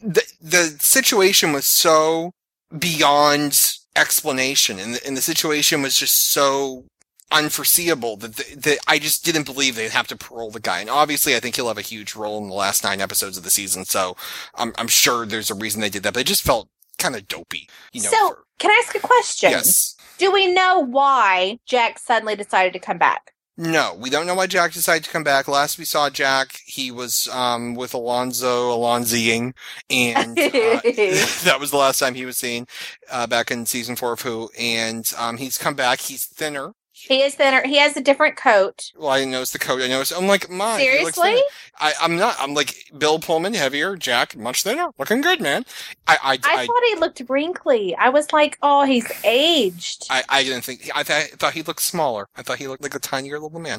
the, 0.00 0.22
the 0.40 0.76
situation 0.78 1.52
was 1.52 1.66
so 1.66 2.32
beyond 2.76 3.78
explanation, 3.96 4.78
and 4.78 4.94
the, 4.94 5.06
and 5.06 5.16
the 5.16 5.22
situation 5.22 5.82
was 5.82 5.98
just 5.98 6.30
so 6.30 6.84
unforeseeable 7.30 8.16
that, 8.16 8.36
that 8.36 8.78
I 8.86 8.98
just 8.98 9.24
didn't 9.24 9.44
believe 9.44 9.76
they'd 9.76 9.90
have 9.90 10.08
to 10.08 10.16
parole 10.16 10.50
the 10.50 10.60
guy. 10.60 10.80
And 10.80 10.90
obviously, 10.90 11.36
I 11.36 11.40
think 11.40 11.56
he'll 11.56 11.68
have 11.68 11.78
a 11.78 11.82
huge 11.82 12.14
role 12.14 12.38
in 12.38 12.48
the 12.48 12.54
last 12.54 12.84
nine 12.84 13.00
episodes 13.00 13.36
of 13.36 13.44
the 13.44 13.50
season. 13.50 13.84
So 13.84 14.16
I'm, 14.54 14.72
I'm 14.78 14.88
sure 14.88 15.26
there's 15.26 15.50
a 15.50 15.54
reason 15.54 15.80
they 15.80 15.90
did 15.90 16.02
that, 16.04 16.14
but 16.14 16.20
it 16.20 16.26
just 16.26 16.42
felt 16.42 16.68
kind 16.98 17.14
of 17.14 17.28
dopey, 17.28 17.68
you 17.92 18.02
know. 18.02 18.10
so 18.10 18.28
for- 18.30 18.44
can 18.58 18.70
I 18.70 18.82
ask 18.84 18.94
a 18.94 19.00
question? 19.00 19.50
yes. 19.50 19.94
Do 20.18 20.32
we 20.32 20.52
know 20.52 20.80
why 20.80 21.58
Jack 21.64 21.98
suddenly 21.98 22.34
decided 22.34 22.72
to 22.72 22.80
come 22.80 22.98
back? 22.98 23.32
No, 23.60 23.96
we 23.98 24.08
don't 24.08 24.26
know 24.26 24.36
why 24.36 24.46
Jack 24.46 24.72
decided 24.72 25.02
to 25.02 25.10
come 25.10 25.24
back. 25.24 25.48
Last 25.48 25.78
we 25.78 25.84
saw 25.84 26.10
Jack, 26.10 26.60
he 26.64 26.92
was 26.92 27.28
um, 27.32 27.74
with 27.74 27.92
Alonso 27.92 28.70
Alonziing, 28.70 29.52
and 29.90 30.38
uh, 30.38 30.42
that 31.42 31.56
was 31.58 31.72
the 31.72 31.76
last 31.76 31.98
time 31.98 32.14
he 32.14 32.24
was 32.24 32.36
seen 32.36 32.66
uh, 33.10 33.26
back 33.26 33.50
in 33.50 33.66
season 33.66 33.96
four 33.96 34.12
of 34.12 34.20
Who. 34.22 34.48
And 34.56 35.04
um, 35.18 35.38
he's 35.38 35.58
come 35.58 35.74
back. 35.74 36.00
He's 36.00 36.24
thinner. 36.24 36.72
He 37.06 37.22
is 37.22 37.34
thinner. 37.34 37.62
He 37.66 37.78
has 37.78 37.96
a 37.96 38.00
different 38.00 38.36
coat. 38.36 38.92
Well, 38.96 39.10
I 39.10 39.24
noticed 39.24 39.52
the 39.52 39.58
coat. 39.58 39.80
I 39.80 39.88
noticed. 39.88 40.12
I'm 40.16 40.26
like, 40.26 40.50
looks 40.50 41.16
Seriously? 41.16 41.42
I, 41.80 41.92
I'm 42.00 42.16
not. 42.16 42.36
I'm 42.38 42.54
like 42.54 42.90
Bill 42.96 43.18
Pullman, 43.18 43.54
heavier. 43.54 43.96
Jack, 43.96 44.36
much 44.36 44.62
thinner. 44.62 44.90
Looking 44.98 45.20
good, 45.20 45.40
man. 45.40 45.64
I, 46.06 46.16
I, 46.22 46.32
I, 46.32 46.62
I, 46.62 46.66
thought 46.66 46.82
he 46.88 46.94
looked 46.96 47.22
wrinkly. 47.28 47.94
I 47.96 48.08
was 48.08 48.32
like, 48.32 48.58
oh, 48.62 48.84
he's 48.84 49.10
aged. 49.24 50.06
I, 50.10 50.22
I 50.28 50.42
didn't 50.42 50.64
think. 50.64 50.90
I, 50.94 51.02
th- 51.02 51.32
I 51.32 51.36
thought 51.36 51.52
he 51.52 51.62
looked 51.62 51.82
smaller. 51.82 52.28
I 52.36 52.42
thought 52.42 52.58
he 52.58 52.66
looked 52.66 52.82
like 52.82 52.94
a 52.94 52.98
tinier 52.98 53.38
little 53.38 53.60
man. 53.60 53.78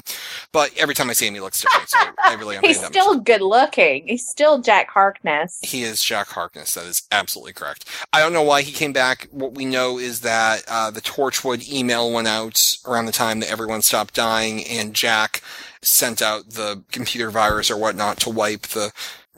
But 0.52 0.76
every 0.76 0.94
time 0.94 1.10
I 1.10 1.12
see 1.12 1.26
him, 1.26 1.34
he 1.34 1.40
looks 1.40 1.60
different. 1.60 1.88
So 1.88 1.98
I 2.24 2.34
really 2.34 2.56
am 2.58 2.62
he's 2.62 2.84
still 2.84 3.18
good 3.18 3.42
looking. 3.42 4.06
He's 4.06 4.26
still 4.26 4.60
Jack 4.60 4.90
Harkness. 4.90 5.58
He 5.62 5.82
is 5.82 6.02
Jack 6.02 6.28
Harkness. 6.28 6.74
That 6.74 6.86
is 6.86 7.02
absolutely 7.10 7.52
correct. 7.52 7.88
I 8.12 8.20
don't 8.20 8.32
know 8.32 8.42
why 8.42 8.62
he 8.62 8.72
came 8.72 8.92
back. 8.92 9.28
What 9.30 9.54
we 9.54 9.66
know 9.66 9.98
is 9.98 10.20
that 10.20 10.64
uh, 10.68 10.90
the 10.90 11.00
Torchwood 11.00 11.70
email 11.70 12.12
went 12.12 12.28
out 12.28 12.76
around 12.86 13.06
the 13.06 13.12
time 13.12 13.40
that 13.40 13.50
everyone 13.50 13.82
stopped 13.82 14.14
dying, 14.14 14.64
and 14.64 14.94
Jack 14.94 15.42
sent 15.82 16.20
out 16.20 16.50
the 16.50 16.82
computer 16.92 17.30
virus 17.30 17.70
or 17.70 17.76
whatnot 17.76 18.18
to 18.18 18.30
wipe 18.30 18.62
the 18.68 18.92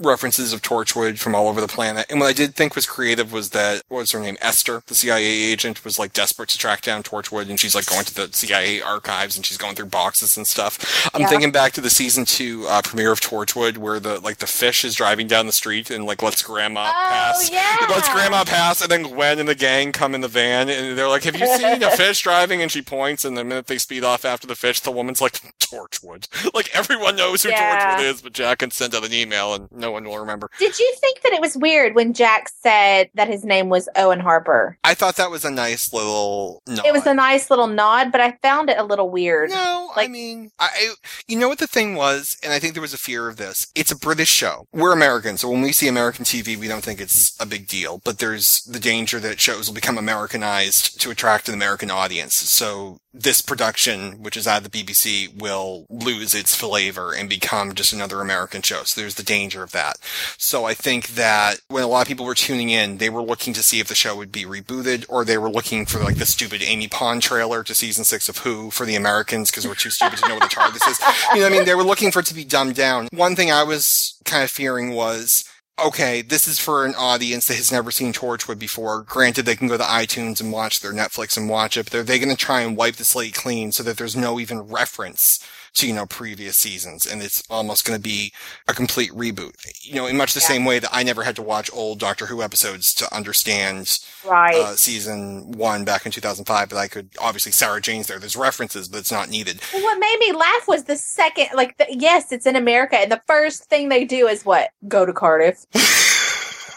references 0.05 0.53
of 0.53 0.63
Torchwood 0.63 1.19
from 1.19 1.35
all 1.35 1.49
over 1.49 1.61
the 1.61 1.69
planet. 1.69 2.07
And 2.11 2.21
what 2.21 2.27
I 2.29 2.33
did 2.33 2.55
think 2.55 2.75
was 2.75 2.87
creative 2.87 3.33
was 3.33 3.51
that 3.51 3.83
what 3.89 3.99
was 3.99 4.13
her 4.13 4.21
name? 4.21 4.37
Esther, 4.41 4.83
the 4.87 4.95
CIA 4.95 5.25
agent, 5.25 5.85
was 5.85 5.99
like 5.99 6.13
desperate 6.13 6.49
to 6.51 6.59
track 6.59 6.83
down 6.83 7.03
Torchwood, 7.03 7.49
and 7.49 7.59
she's 7.59 7.75
like 7.75 7.87
going 7.87 8.05
to 8.05 8.15
the 8.15 8.29
CIA 8.33 8.81
archives 8.81 9.37
and 9.37 9.45
she's 9.47 9.57
going 9.59 9.75
through 9.75 9.87
boxes 9.87 10.37
and 10.37 10.47
stuff. 10.47 11.09
I'm 11.15 11.23
Yeah. 11.23 11.29
thinking 11.29 11.53
back 11.53 11.73
to 11.73 11.81
the 11.81 11.91
season 11.91 12.25
two 12.25 12.67
uh, 12.69 12.83
premiere 12.83 13.13
of 13.13 13.21
Torchwood, 13.21 13.79
where 13.79 14.01
the 14.01 14.21
like 14.21 14.39
the 14.39 14.47
fish 14.47 14.85
is 14.85 14.95
driving 14.95 15.27
down 15.27 15.47
the 15.47 15.53
street 15.53 15.91
and 15.91 16.05
like 16.05 16.23
lets 16.23 16.43
Grandma 16.43 16.89
Oh, 16.89 16.93
pass. 16.93 17.51
yeah. 17.53 17.77
Lets 17.89 18.09
Grandma 18.13 18.45
pass, 18.45 18.81
and 18.83 18.91
then 18.91 19.03
Gwen 19.05 19.39
and 19.39 19.49
the 19.49 19.55
gang 19.55 19.93
come 19.93 20.15
in 20.15 20.21
the 20.21 20.29
van, 20.29 20.69
and 20.69 20.97
they're 20.99 21.09
like, 21.09 21.25
"Have 21.25 21.37
you 21.37 21.47
seen 21.57 21.83
a 21.83 21.91
fish 21.97 22.23
driving?" 22.23 22.61
And 22.63 22.71
she 22.71 22.83
points, 22.83 23.25
and 23.25 23.37
the 23.37 23.45
minute 23.45 23.67
they 23.67 23.79
speed 23.79 24.05
off 24.05 24.25
after 24.25 24.47
the 24.47 24.55
fish, 24.57 24.81
the 24.81 24.91
woman's 24.91 25.21
like, 25.21 25.41
"Torchwood!" 25.61 26.29
Like 26.55 26.75
everyone 26.75 27.17
knows 27.17 27.43
who 27.43 27.49
Yeah. 27.51 27.97
Torchwood 27.99 28.05
is, 28.05 28.21
but 28.23 28.33
Jack 28.33 28.59
can 28.59 28.71
send 28.71 28.95
out 28.95 29.05
an 29.05 29.13
email, 29.13 29.55
and 29.55 29.71
no 29.73 29.92
one 29.93 30.05
will 30.05 30.19
remember. 30.19 30.51
Did 30.59 30.79
you 30.79 30.95
think 31.01 31.23
that 31.23 31.33
it 31.33 31.41
was 31.41 31.57
weird 31.57 31.95
when 31.95 32.13
Jack 32.13 32.49
said 32.49 33.11
that 33.15 33.29
his 33.29 33.45
name 33.45 33.69
was 33.69 33.89
Owen 33.97 34.21
Harper? 34.21 34.79
I 34.85 34.95
thought 34.95 35.17
that 35.17 35.31
was 35.31 35.45
a 35.45 35.51
nice 35.51 35.93
little. 35.93 36.63
Nod. 36.67 36.85
It 36.85 36.93
was 36.93 37.07
a 37.07 37.15
nice 37.15 37.51
little 37.51 37.67
nod, 37.67 38.13
but 38.13 38.21
I 38.21 38.33
found 38.43 38.71
it 38.71 38.79
a 38.79 38.85
little 38.85 39.11
weird. 39.11 39.51
No, 39.51 39.91
I 39.95 40.09
mean, 40.09 40.51
I, 40.59 40.69
I, 40.73 40.95
you 41.27 41.39
know 41.39 41.49
what 41.49 41.59
the 41.59 41.67
thing 41.67 41.95
was, 41.95 42.37
and 42.43 42.53
I 42.53 42.59
think 42.59 42.75
there 42.75 42.83
was 42.83 42.95
a 42.95 42.99
fear 42.99 43.29
of 43.29 43.37
this. 43.37 43.67
It's 43.75 43.93
a 43.93 43.97
British 43.97 44.31
show. 44.31 44.67
We're 44.73 44.93
Americans, 44.93 45.41
so 45.41 45.51
when 45.51 45.63
we 45.63 45.73
see 45.73 45.89
American 45.89 46.25
TV, 46.25 46.57
we 46.57 46.69
don't 46.69 46.83
think 46.83 47.01
it's 47.01 47.39
a 47.41 47.47
big 47.47 47.67
deal. 47.67 48.01
But 48.05 48.19
there's 48.19 48.63
the 48.63 48.81
danger 48.81 49.21
that 49.21 49.41
shows 49.41 49.69
will 49.69 49.75
become 49.75 49.99
Americanized 49.99 51.01
to 51.01 51.11
attract 51.11 51.49
an 51.49 51.55
American 51.55 51.91
audience. 51.91 52.35
So 52.35 52.99
this 53.15 53.41
production, 53.41 54.23
which 54.23 54.37
is 54.37 54.47
out 54.47 54.65
of 54.65 54.71
the 54.71 54.85
BBC, 54.85 55.41
will 55.41 55.87
lose 55.91 56.35
its 56.35 56.55
flavor 56.55 57.13
and 57.13 57.29
become 57.29 57.75
just 57.75 57.93
another 57.93 58.21
American 58.21 58.63
show. 58.63 58.83
So 58.85 59.01
there's 59.01 59.17
the 59.17 59.23
danger 59.23 59.63
of 59.63 59.73
that. 59.73 59.99
So 60.39 60.65
I 60.65 60.75
think 60.75 61.09
that 61.09 61.61
when 61.69 61.83
a 61.83 61.87
lot 61.87 62.03
of 62.03 62.09
people 62.09 62.25
were 62.25 62.35
tuning 62.35 62.71
in, 62.71 62.99
they 62.99 63.11
were 63.11 63.23
looking 63.23 63.53
to 63.55 63.63
see 63.63 63.81
if 63.81 63.89
the 63.89 63.95
show 63.95 64.17
would 64.17 64.33
be 64.33 64.45
rebooted, 64.45 65.05
or 65.09 65.25
they 65.25 65.39
were 65.39 65.51
looking 65.51 65.85
for 65.85 65.99
like 66.01 66.17
the 66.17 66.27
stupid 66.27 66.63
Amy 66.63 66.89
Pond 66.89 67.23
trailer 67.23 67.63
to 67.63 67.75
season 67.75 68.05
six 68.05 68.29
of 68.29 68.39
Who 68.39 68.71
for 68.71 68.87
the 68.87 68.97
Americans 68.97 69.51
because 69.51 69.67
we're 69.67 69.75
too 69.75 69.91
stupid 69.91 70.19
to 70.19 70.29
know 70.29 70.37
what 70.37 70.49
the 70.49 70.55
TARDIS 70.55 70.91
is. 70.91 71.01
You 71.35 71.41
know 71.41 71.43
what 71.43 71.53
I 71.53 71.57
mean? 71.57 71.65
They 71.67 71.75
were 71.75 71.85
looking 71.85 72.11
for 72.11 72.21
it 72.21 72.27
to 72.27 72.35
be 72.35 72.45
dumbed 72.45 72.77
down. 72.77 73.09
One 73.13 73.37
thing 73.37 73.51
I 73.51 73.63
was 73.63 74.19
kind 74.25 74.43
of 74.43 74.51
fearing 74.51 74.93
was 74.93 75.45
okay, 75.79 76.23
this 76.23 76.47
is 76.47 76.59
for 76.59 76.85
an 76.85 76.95
audience 76.97 77.49
that 77.49 77.57
has 77.57 77.73
never 77.73 77.91
seen 77.91 78.13
Torchwood 78.13 78.59
before. 78.59 79.03
Granted, 79.03 79.47
they 79.47 79.57
can 79.57 79.69
go 79.69 79.77
to 79.77 79.83
iTunes 79.83 80.41
and 80.41 80.53
watch 80.53 80.81
their 80.81 80.93
Netflix 80.93 81.37
and 81.37 81.49
watch 81.49 81.77
it, 81.77 81.91
but 81.91 81.95
are 81.95 82.03
they 82.03 82.19
going 82.19 82.35
to 82.35 82.37
try 82.37 82.61
and 82.61 82.77
wipe 82.77 82.97
the 82.97 83.05
slate 83.05 83.35
clean 83.35 83.73
so 83.73 83.83
that 83.83 83.97
there's 83.97 84.17
no 84.17 84.39
even 84.39 84.61
reference 84.61 85.39
to, 85.75 85.87
you 85.87 85.93
know, 85.95 86.07
previous 86.07 86.57
seasons? 86.57 87.07
And 87.07 87.23
it's 87.23 87.43
almost 87.51 87.85
going 87.85 87.99
to 87.99 88.03
be 88.03 88.33
a 88.69 88.75
complete 88.75 89.11
reboot. 89.13 89.55
You 89.83 89.95
know, 89.95 90.07
in 90.07 90.17
much 90.17 90.35
the 90.35 90.41
Yeah. 90.41 90.47
same 90.49 90.65
way 90.65 90.79
that 90.79 90.91
I 90.93 91.03
never 91.03 91.23
had 91.25 91.37
to 91.37 91.43
watch 91.43 91.71
old 91.73 91.99
Doctor 91.99 92.27
Who 92.27 92.43
episodes 92.43 92.93
to 92.95 93.15
understand 93.15 93.99
Right. 94.25 94.55
uh, 94.55 94.77
season 94.77 95.53
one 95.53 95.85
back 95.85 96.07
in 96.07 96.13
2005, 96.13 96.69
but 96.69 96.79
I 96.79 96.89
could, 96.89 97.11
obviously 97.19 97.53
Sarah 97.53 97.81
Jane's 97.81 98.07
there. 98.07 98.19
There's 98.19 98.37
references, 98.37 98.89
but 98.89 98.99
it's 98.99 99.13
not 99.13 99.29
needed. 99.31 99.61
Well, 99.73 99.83
what 99.83 99.99
made 99.99 100.19
me 100.21 100.33
laugh 100.33 100.69
was 100.69 100.85
the 100.85 100.97
second, 100.97 101.49
like, 101.55 101.77
the, 101.79 101.87
yes, 101.91 102.33
it's 102.33 102.47
in 102.47 102.57
America, 102.57 102.97
and 102.99 103.11
the 103.11 103.23
first 103.27 103.65
thing 103.65 103.89
they 103.89 104.05
do 104.05 104.29
is 104.29 104.45
what? 104.45 104.71
Go 104.89 105.05
to 105.07 105.13
Cardiff. 105.13 105.65
like, 105.75 105.83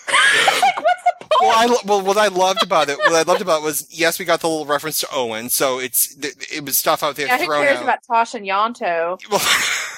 what's 0.08 0.62
the 0.62 0.74
point? 0.76 0.85
Well, 1.42 1.52
I 1.52 1.78
well, 1.86 2.02
what 2.02 2.18
I 2.18 2.28
loved 2.28 2.64
about 2.64 2.90
it, 2.90 2.98
what 2.98 3.14
I 3.14 3.24
loved 3.24 3.42
about 3.42 3.62
it 3.62 3.66
was, 3.66 3.88
yes, 3.90 4.20
we 4.20 4.26
got 4.26 4.42
the 4.42 4.50
little 4.50 4.66
reference 4.66 5.00
to 5.00 5.08
Owen, 5.12 5.50
so 5.50 5.80
it's 5.80 6.16
th- 6.16 6.36
it 6.52 6.66
was 6.66 6.78
stuff 6.78 7.04
out 7.04 7.16
there 7.16 7.28
yeah, 7.28 7.38
who 7.38 7.48
cares 7.48 7.78
out. 7.78 7.84
about 7.84 8.00
Tosh 8.08 8.34
and 8.34 8.46
Ianto? 8.46 9.20
Well, 9.30 9.40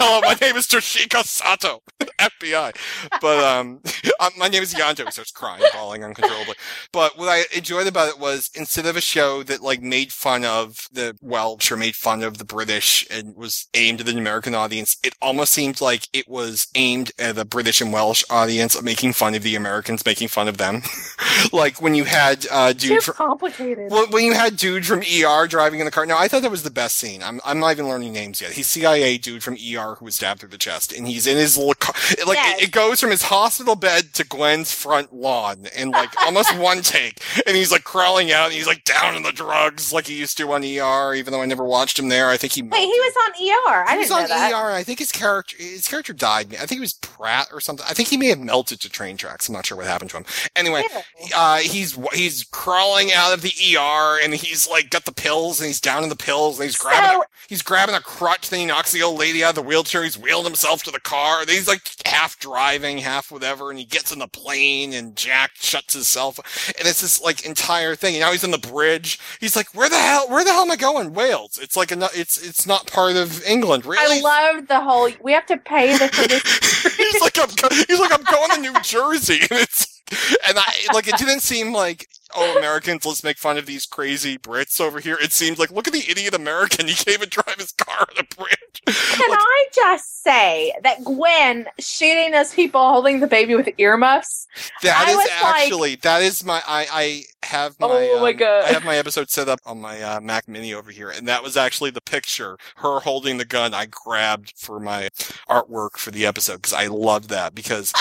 Hello, 0.00 0.20
my 0.20 0.36
name 0.40 0.54
is 0.54 0.68
Toshiko 0.68 1.24
Sato, 1.24 1.82
FBI. 2.20 2.72
But 3.20 3.38
um, 3.42 3.80
my 4.38 4.46
name 4.46 4.62
is 4.62 4.72
Ianto. 4.72 5.04
He 5.04 5.10
starts 5.10 5.32
crying, 5.32 5.60
bawling 5.74 6.04
uncontrollably. 6.04 6.54
But 6.92 7.18
what 7.18 7.28
I 7.28 7.42
enjoyed 7.52 7.88
about 7.88 8.08
it 8.08 8.20
was 8.20 8.48
instead 8.54 8.86
of 8.86 8.96
a 8.96 9.00
show 9.00 9.42
that 9.42 9.60
like 9.60 9.82
made 9.82 10.12
fun 10.12 10.44
of 10.44 10.86
the 10.92 11.16
Welsh 11.20 11.72
or 11.72 11.76
made 11.76 11.96
fun 11.96 12.22
of 12.22 12.38
the 12.38 12.44
British 12.44 13.08
and 13.10 13.34
was 13.34 13.66
aimed 13.74 14.00
at 14.00 14.08
an 14.08 14.18
American 14.18 14.54
audience, 14.54 14.98
it 15.02 15.14
almost 15.20 15.52
seemed 15.52 15.80
like 15.80 16.06
it 16.12 16.28
was 16.28 16.68
aimed 16.76 17.10
at 17.18 17.36
a 17.36 17.44
British 17.44 17.80
and 17.80 17.92
Welsh 17.92 18.22
audience, 18.30 18.80
making 18.80 19.14
fun 19.14 19.34
of 19.34 19.42
the 19.42 19.56
Americans, 19.56 20.06
making 20.06 20.28
fun 20.28 20.46
of 20.46 20.58
them. 20.58 20.82
like 21.52 21.82
when 21.82 21.96
you 21.96 22.04
had 22.04 22.46
uh, 22.52 22.72
dude 22.72 23.02
from. 23.02 23.14
complicated. 23.14 23.90
Well, 23.90 24.06
when 24.10 24.24
you 24.24 24.34
had 24.34 24.56
dude 24.56 24.86
from 24.86 25.00
ER 25.00 25.48
driving 25.48 25.80
in 25.80 25.86
the 25.86 25.90
car, 25.90 26.06
now 26.06 26.18
I 26.18 26.28
thought 26.28 26.42
that 26.42 26.52
was 26.52 26.62
the 26.62 26.70
best 26.70 26.96
scene. 26.98 27.20
I'm 27.20 27.40
I'm 27.44 27.58
not 27.58 27.72
even 27.72 27.88
learning 27.88 28.12
names 28.12 28.40
yet. 28.40 28.52
He's 28.52 28.68
CIA 28.68 29.18
dude 29.18 29.42
from 29.42 29.54
ER 29.54 29.87
who 29.96 30.04
was 30.06 30.16
stabbed 30.16 30.40
through 30.40 30.48
the 30.50 30.58
chest, 30.58 30.92
and 30.92 31.06
he's 31.06 31.26
in 31.26 31.36
his 31.36 31.56
little 31.56 31.74
car. 31.74 31.94
Like 32.26 32.36
Yes. 32.36 32.60
it, 32.60 32.64
it 32.68 32.70
goes 32.72 33.00
from 33.00 33.10
his 33.10 33.22
hospital 33.22 33.74
bed 33.76 34.12
to 34.14 34.24
Gwen's 34.24 34.72
front 34.72 35.12
lawn 35.14 35.66
in 35.76 35.90
like 35.90 36.10
almost 36.24 36.56
one 36.56 36.82
take, 36.82 37.20
and 37.46 37.56
he's 37.56 37.72
like 37.72 37.84
crawling 37.84 38.32
out, 38.32 38.46
and 38.46 38.54
he's 38.54 38.66
like 38.66 38.84
down 38.84 39.16
in 39.16 39.22
the 39.22 39.32
drugs 39.32 39.92
like 39.92 40.06
he 40.06 40.18
used 40.18 40.36
to 40.38 40.52
on 40.52 40.62
ER. 40.64 41.14
Even 41.14 41.32
though 41.32 41.42
I 41.42 41.46
never 41.46 41.64
watched 41.64 41.98
him 41.98 42.08
there, 42.08 42.28
I 42.28 42.36
think 42.36 42.52
he. 42.52 42.62
Wait, 42.62 42.80
he 42.80 42.86
was 42.86 43.14
on 43.26 43.32
ER. 43.72 43.84
I 43.88 43.92
He 43.92 43.98
was 43.98 44.10
on 44.10 44.28
that. 44.28 44.52
ER. 44.52 44.66
and 44.68 44.74
I 44.76 44.82
think 44.82 44.98
his 44.98 45.12
character 45.12 45.56
his 45.58 45.88
character 45.88 46.12
died. 46.12 46.48
I 46.54 46.58
think 46.66 46.72
he 46.72 46.80
was 46.80 46.94
Pratt 46.94 47.48
or 47.52 47.60
something. 47.60 47.84
I 47.88 47.94
think 47.94 48.08
he 48.08 48.16
may 48.16 48.28
have 48.28 48.38
melted 48.40 48.80
to 48.80 48.90
train 48.90 49.16
tracks. 49.16 49.48
I'm 49.48 49.54
not 49.54 49.66
sure 49.66 49.76
what 49.76 49.86
happened 49.86 50.10
to 50.10 50.18
him. 50.18 50.24
Anyway, 50.56 50.82
Really? 50.90 51.30
uh, 51.34 51.56
he's 51.58 51.98
he's 52.12 52.44
crawling 52.44 53.12
out 53.12 53.32
of 53.32 53.42
the 53.42 53.52
ER 53.76 54.18
and 54.22 54.34
he's 54.34 54.68
like 54.68 54.90
got 54.90 55.04
the 55.04 55.12
pills 55.12 55.60
and 55.60 55.66
he's 55.66 55.80
down 55.80 56.02
in 56.02 56.08
the 56.08 56.16
pills 56.16 56.58
and 56.58 56.64
he's 56.68 56.76
grabbing 56.76 57.10
So- 57.10 57.22
a, 57.22 57.26
he's 57.48 57.62
grabbing 57.62 57.94
a 57.94 58.00
crutch. 58.00 58.50
Then 58.50 58.60
he 58.60 58.66
knocks 58.66 58.92
the 58.92 59.02
old 59.02 59.18
lady 59.18 59.42
out 59.44 59.50
of 59.50 59.54
the 59.56 59.62
wheelchair. 59.78 60.02
He's 60.02 60.18
wheeling 60.18 60.44
himself 60.44 60.82
to 60.84 60.90
the 60.90 61.00
car. 61.00 61.44
He's 61.46 61.68
like 61.68 61.82
half 62.04 62.38
driving, 62.38 62.98
half 62.98 63.30
whatever, 63.30 63.70
and 63.70 63.78
he 63.78 63.84
gets 63.84 64.12
in 64.12 64.18
the 64.18 64.26
plane 64.26 64.92
and 64.92 65.14
Jack 65.14 65.52
shuts 65.54 65.94
his 65.94 66.08
cell 66.08 66.32
phone. 66.32 66.74
And 66.78 66.88
it's 66.88 67.00
this 67.00 67.20
like 67.20 67.46
entire 67.46 67.94
thing. 67.94 68.14
And 68.14 68.22
now 68.22 68.32
he's 68.32 68.42
in 68.42 68.50
the 68.50 68.58
bridge. 68.58 69.20
He's 69.40 69.54
like, 69.54 69.72
where 69.74 69.88
the 69.88 69.96
hell? 69.96 70.28
Where 70.28 70.44
the 70.44 70.50
hell 70.50 70.62
am 70.62 70.70
I 70.72 70.76
going? 70.76 71.14
Wales. 71.14 71.58
It's 71.62 71.76
like 71.76 71.92
a, 71.92 72.08
it's 72.14 72.36
it's 72.44 72.66
not 72.66 72.86
part 72.86 73.16
of 73.16 73.44
England, 73.44 73.86
really. 73.86 74.18
I 74.18 74.52
loved 74.52 74.68
the 74.68 74.80
whole. 74.80 75.08
We 75.22 75.32
have 75.32 75.46
to 75.46 75.56
pay 75.56 75.96
the, 75.96 76.08
for 76.12 76.26
this. 76.26 76.96
he's 76.96 77.20
like 77.20 77.38
I'm 77.38 77.48
he's 77.86 78.00
like 78.00 78.12
I'm 78.12 78.24
going 78.24 78.50
to 78.50 78.60
New 78.60 78.80
Jersey, 78.80 79.40
and 79.50 79.60
it's 79.60 80.02
and 80.48 80.58
I 80.58 80.72
like 80.92 81.06
it 81.06 81.16
didn't 81.18 81.40
seem 81.40 81.72
like 81.72 82.08
oh 82.36 82.56
Americans 82.58 83.04
let's 83.06 83.24
make 83.24 83.38
fun 83.38 83.56
of 83.58 83.66
these 83.66 83.86
crazy 83.86 84.36
Brits 84.38 84.80
over 84.80 85.00
here. 85.00 85.16
It 85.20 85.32
seems 85.32 85.58
like 85.58 85.70
look 85.70 85.86
at 85.86 85.92
the 85.92 86.04
idiot 86.10 86.34
American. 86.34 86.86
He 86.88 86.94
can't 86.94 87.08
even 87.18 87.28
drive 87.28 87.56
his 87.58 87.72
car 87.72 88.06
on 88.10 88.24
a 88.24 88.34
bridge. 88.34 88.82
Can 88.86 89.30
Like, 89.30 89.38
I 89.40 89.66
just 89.74 90.22
say 90.22 90.72
that 90.82 91.04
Gwen 91.04 91.66
shooting 91.78 92.30
those 92.32 92.54
people 92.54 92.80
holding 92.80 93.20
the 93.20 93.26
baby 93.26 93.54
with 93.54 93.68
earmuffs? 93.78 94.46
that 94.82 94.96
I 95.06 95.10
is 95.10 95.16
was 95.16 95.26
like- 95.26 95.44
actually 95.62 95.94
that 95.96 96.22
is 96.22 96.44
my 96.44 96.62
I 96.66 96.86
I 96.92 97.22
have 97.46 97.78
my 97.78 97.86
Oh 97.88 98.20
my 98.20 98.30
um, 98.30 98.36
God. 98.36 98.64
I 98.64 98.68
have 98.68 98.84
my 98.84 98.96
episode 98.96 99.30
set 99.30 99.48
up 99.48 99.60
on 99.66 99.80
my 99.80 100.00
uh, 100.02 100.20
Mac 100.20 100.48
Mini 100.48 100.74
over 100.74 100.90
here, 100.90 101.10
and 101.10 101.26
that 101.28 101.42
was 101.42 101.56
actually 101.56 101.90
the 101.90 102.00
picture 102.00 102.56
her 102.76 103.00
holding 103.00 103.38
the 103.38 103.44
gun 103.44 103.74
I 103.74 103.86
grabbed 103.86 104.54
for 104.56 104.80
my 104.80 105.08
artwork 105.48 105.96
for 105.98 106.10
the 106.10 106.26
episode 106.26 106.56
because 106.56 106.72
I 106.72 106.86
love 106.86 107.28
that 107.28 107.54
because 107.54 107.92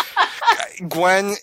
Gwen 0.90 1.36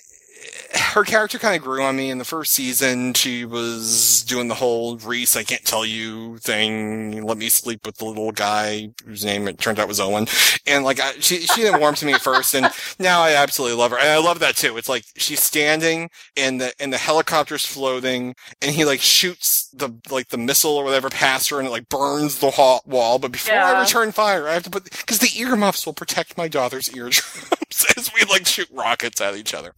her 0.74 1.04
character 1.04 1.38
kind 1.38 1.56
of 1.56 1.62
grew 1.62 1.82
on 1.82 1.96
me 1.96 2.10
in 2.10 2.18
the 2.18 2.24
first 2.24 2.52
season. 2.52 3.14
She 3.14 3.44
was 3.44 4.24
doing 4.26 4.48
the 4.48 4.54
whole 4.54 4.96
Rhys, 4.96 5.36
I 5.36 5.42
can't 5.42 5.64
tell 5.64 5.84
you 5.84 6.38
thing. 6.38 7.22
Let 7.22 7.38
me 7.38 7.48
sleep 7.48 7.86
with 7.86 7.98
the 7.98 8.04
little 8.04 8.32
guy 8.32 8.90
whose 9.04 9.24
name 9.24 9.46
it 9.48 9.58
turned 9.58 9.78
out 9.78 9.88
was 9.88 10.00
Owen. 10.00 10.26
And 10.66 10.84
like, 10.84 11.00
I, 11.00 11.12
she, 11.20 11.40
she 11.40 11.62
didn't 11.62 11.80
warm 11.80 11.94
to 11.96 12.06
me 12.06 12.12
at 12.12 12.20
first. 12.20 12.54
And 12.54 12.68
now 12.98 13.20
I 13.20 13.34
absolutely 13.34 13.76
love 13.78 13.92
her. 13.92 13.98
And 13.98 14.08
I 14.08 14.18
love 14.18 14.40
that 14.40 14.56
too. 14.56 14.76
It's 14.76 14.88
like 14.88 15.04
she's 15.16 15.42
standing 15.42 16.10
and 16.36 16.60
the, 16.60 16.72
and 16.80 16.92
the 16.92 16.98
helicopter's 16.98 17.66
floating 17.66 18.34
and 18.60 18.74
he 18.74 18.84
like 18.84 19.00
shoots 19.00 19.63
the 19.76 19.90
like 20.10 20.28
the 20.28 20.38
missile 20.38 20.76
or 20.76 20.84
whatever 20.84 21.10
past 21.10 21.50
her 21.50 21.58
and 21.58 21.68
it 21.68 21.70
like 21.70 21.88
burns 21.88 22.38
the 22.38 22.50
ha- 22.52 22.80
wall. 22.86 23.18
But 23.18 23.32
before 23.32 23.54
I 23.56 23.80
return 23.80 24.12
fire, 24.12 24.48
I 24.48 24.54
have 24.54 24.62
to 24.64 24.70
put 24.70 24.84
because 24.84 25.18
the 25.18 25.38
earmuffs 25.40 25.84
will 25.86 25.92
protect 25.92 26.36
my 26.38 26.48
daughter's 26.48 26.94
eardrums 26.94 27.50
as 27.96 28.10
we 28.14 28.24
like 28.30 28.46
shoot 28.46 28.68
rockets 28.72 29.20
at 29.20 29.36
each 29.36 29.54
other. 29.54 29.72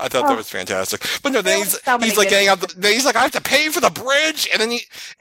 I 0.00 0.08
thought 0.08 0.26
that 0.26 0.32
Oh. 0.32 0.36
was 0.36 0.48
fantastic. 0.50 1.06
But 1.22 1.32
no, 1.32 1.42
then 1.42 1.58
he's 1.58 1.82
so 1.82 1.98
he's 1.98 2.16
like 2.16 2.30
getting 2.30 2.48
out. 2.48 2.60
The, 2.60 2.74
then 2.76 2.92
he's 2.92 3.04
like, 3.04 3.16
I 3.16 3.22
have 3.22 3.32
to 3.32 3.40
pay 3.40 3.68
for 3.68 3.80
the 3.80 3.90
bridge, 3.90 4.48
and 4.52 4.60
then 4.60 4.70
he, 4.70 4.80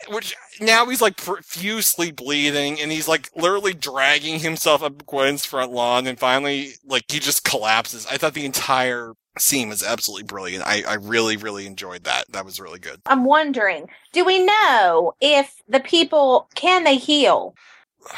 which 0.09 0.35
now 0.61 0.85
he's 0.85 1.01
like 1.01 1.17
profusely 1.17 2.11
bleeding, 2.11 2.79
and 2.79 2.91
he's 2.91 3.07
like 3.07 3.29
literally 3.35 3.73
dragging 3.73 4.39
himself 4.39 4.81
up 4.83 5.05
Gwen's 5.05 5.45
front 5.45 5.71
lawn, 5.71 6.07
and 6.07 6.17
finally, 6.19 6.73
like 6.85 7.03
he 7.09 7.19
just 7.19 7.43
collapses. 7.43 8.05
I 8.07 8.17
thought 8.17 8.33
the 8.33 8.45
entire 8.45 9.13
scene 9.37 9.71
is 9.71 9.83
absolutely 9.83 10.23
brilliant. 10.23 10.65
I, 10.65 10.83
I 10.87 10.93
really, 10.95 11.37
really 11.37 11.65
enjoyed 11.65 12.03
that. 12.03 12.31
That 12.31 12.45
was 12.45 12.59
really 12.59 12.79
good. 12.79 13.01
I'm 13.05 13.25
wondering, 13.25 13.89
do 14.11 14.25
we 14.25 14.43
know 14.43 15.13
if 15.21 15.61
the 15.67 15.79
people 15.79 16.47
can 16.55 16.83
they 16.83 16.97
heal? 16.97 17.55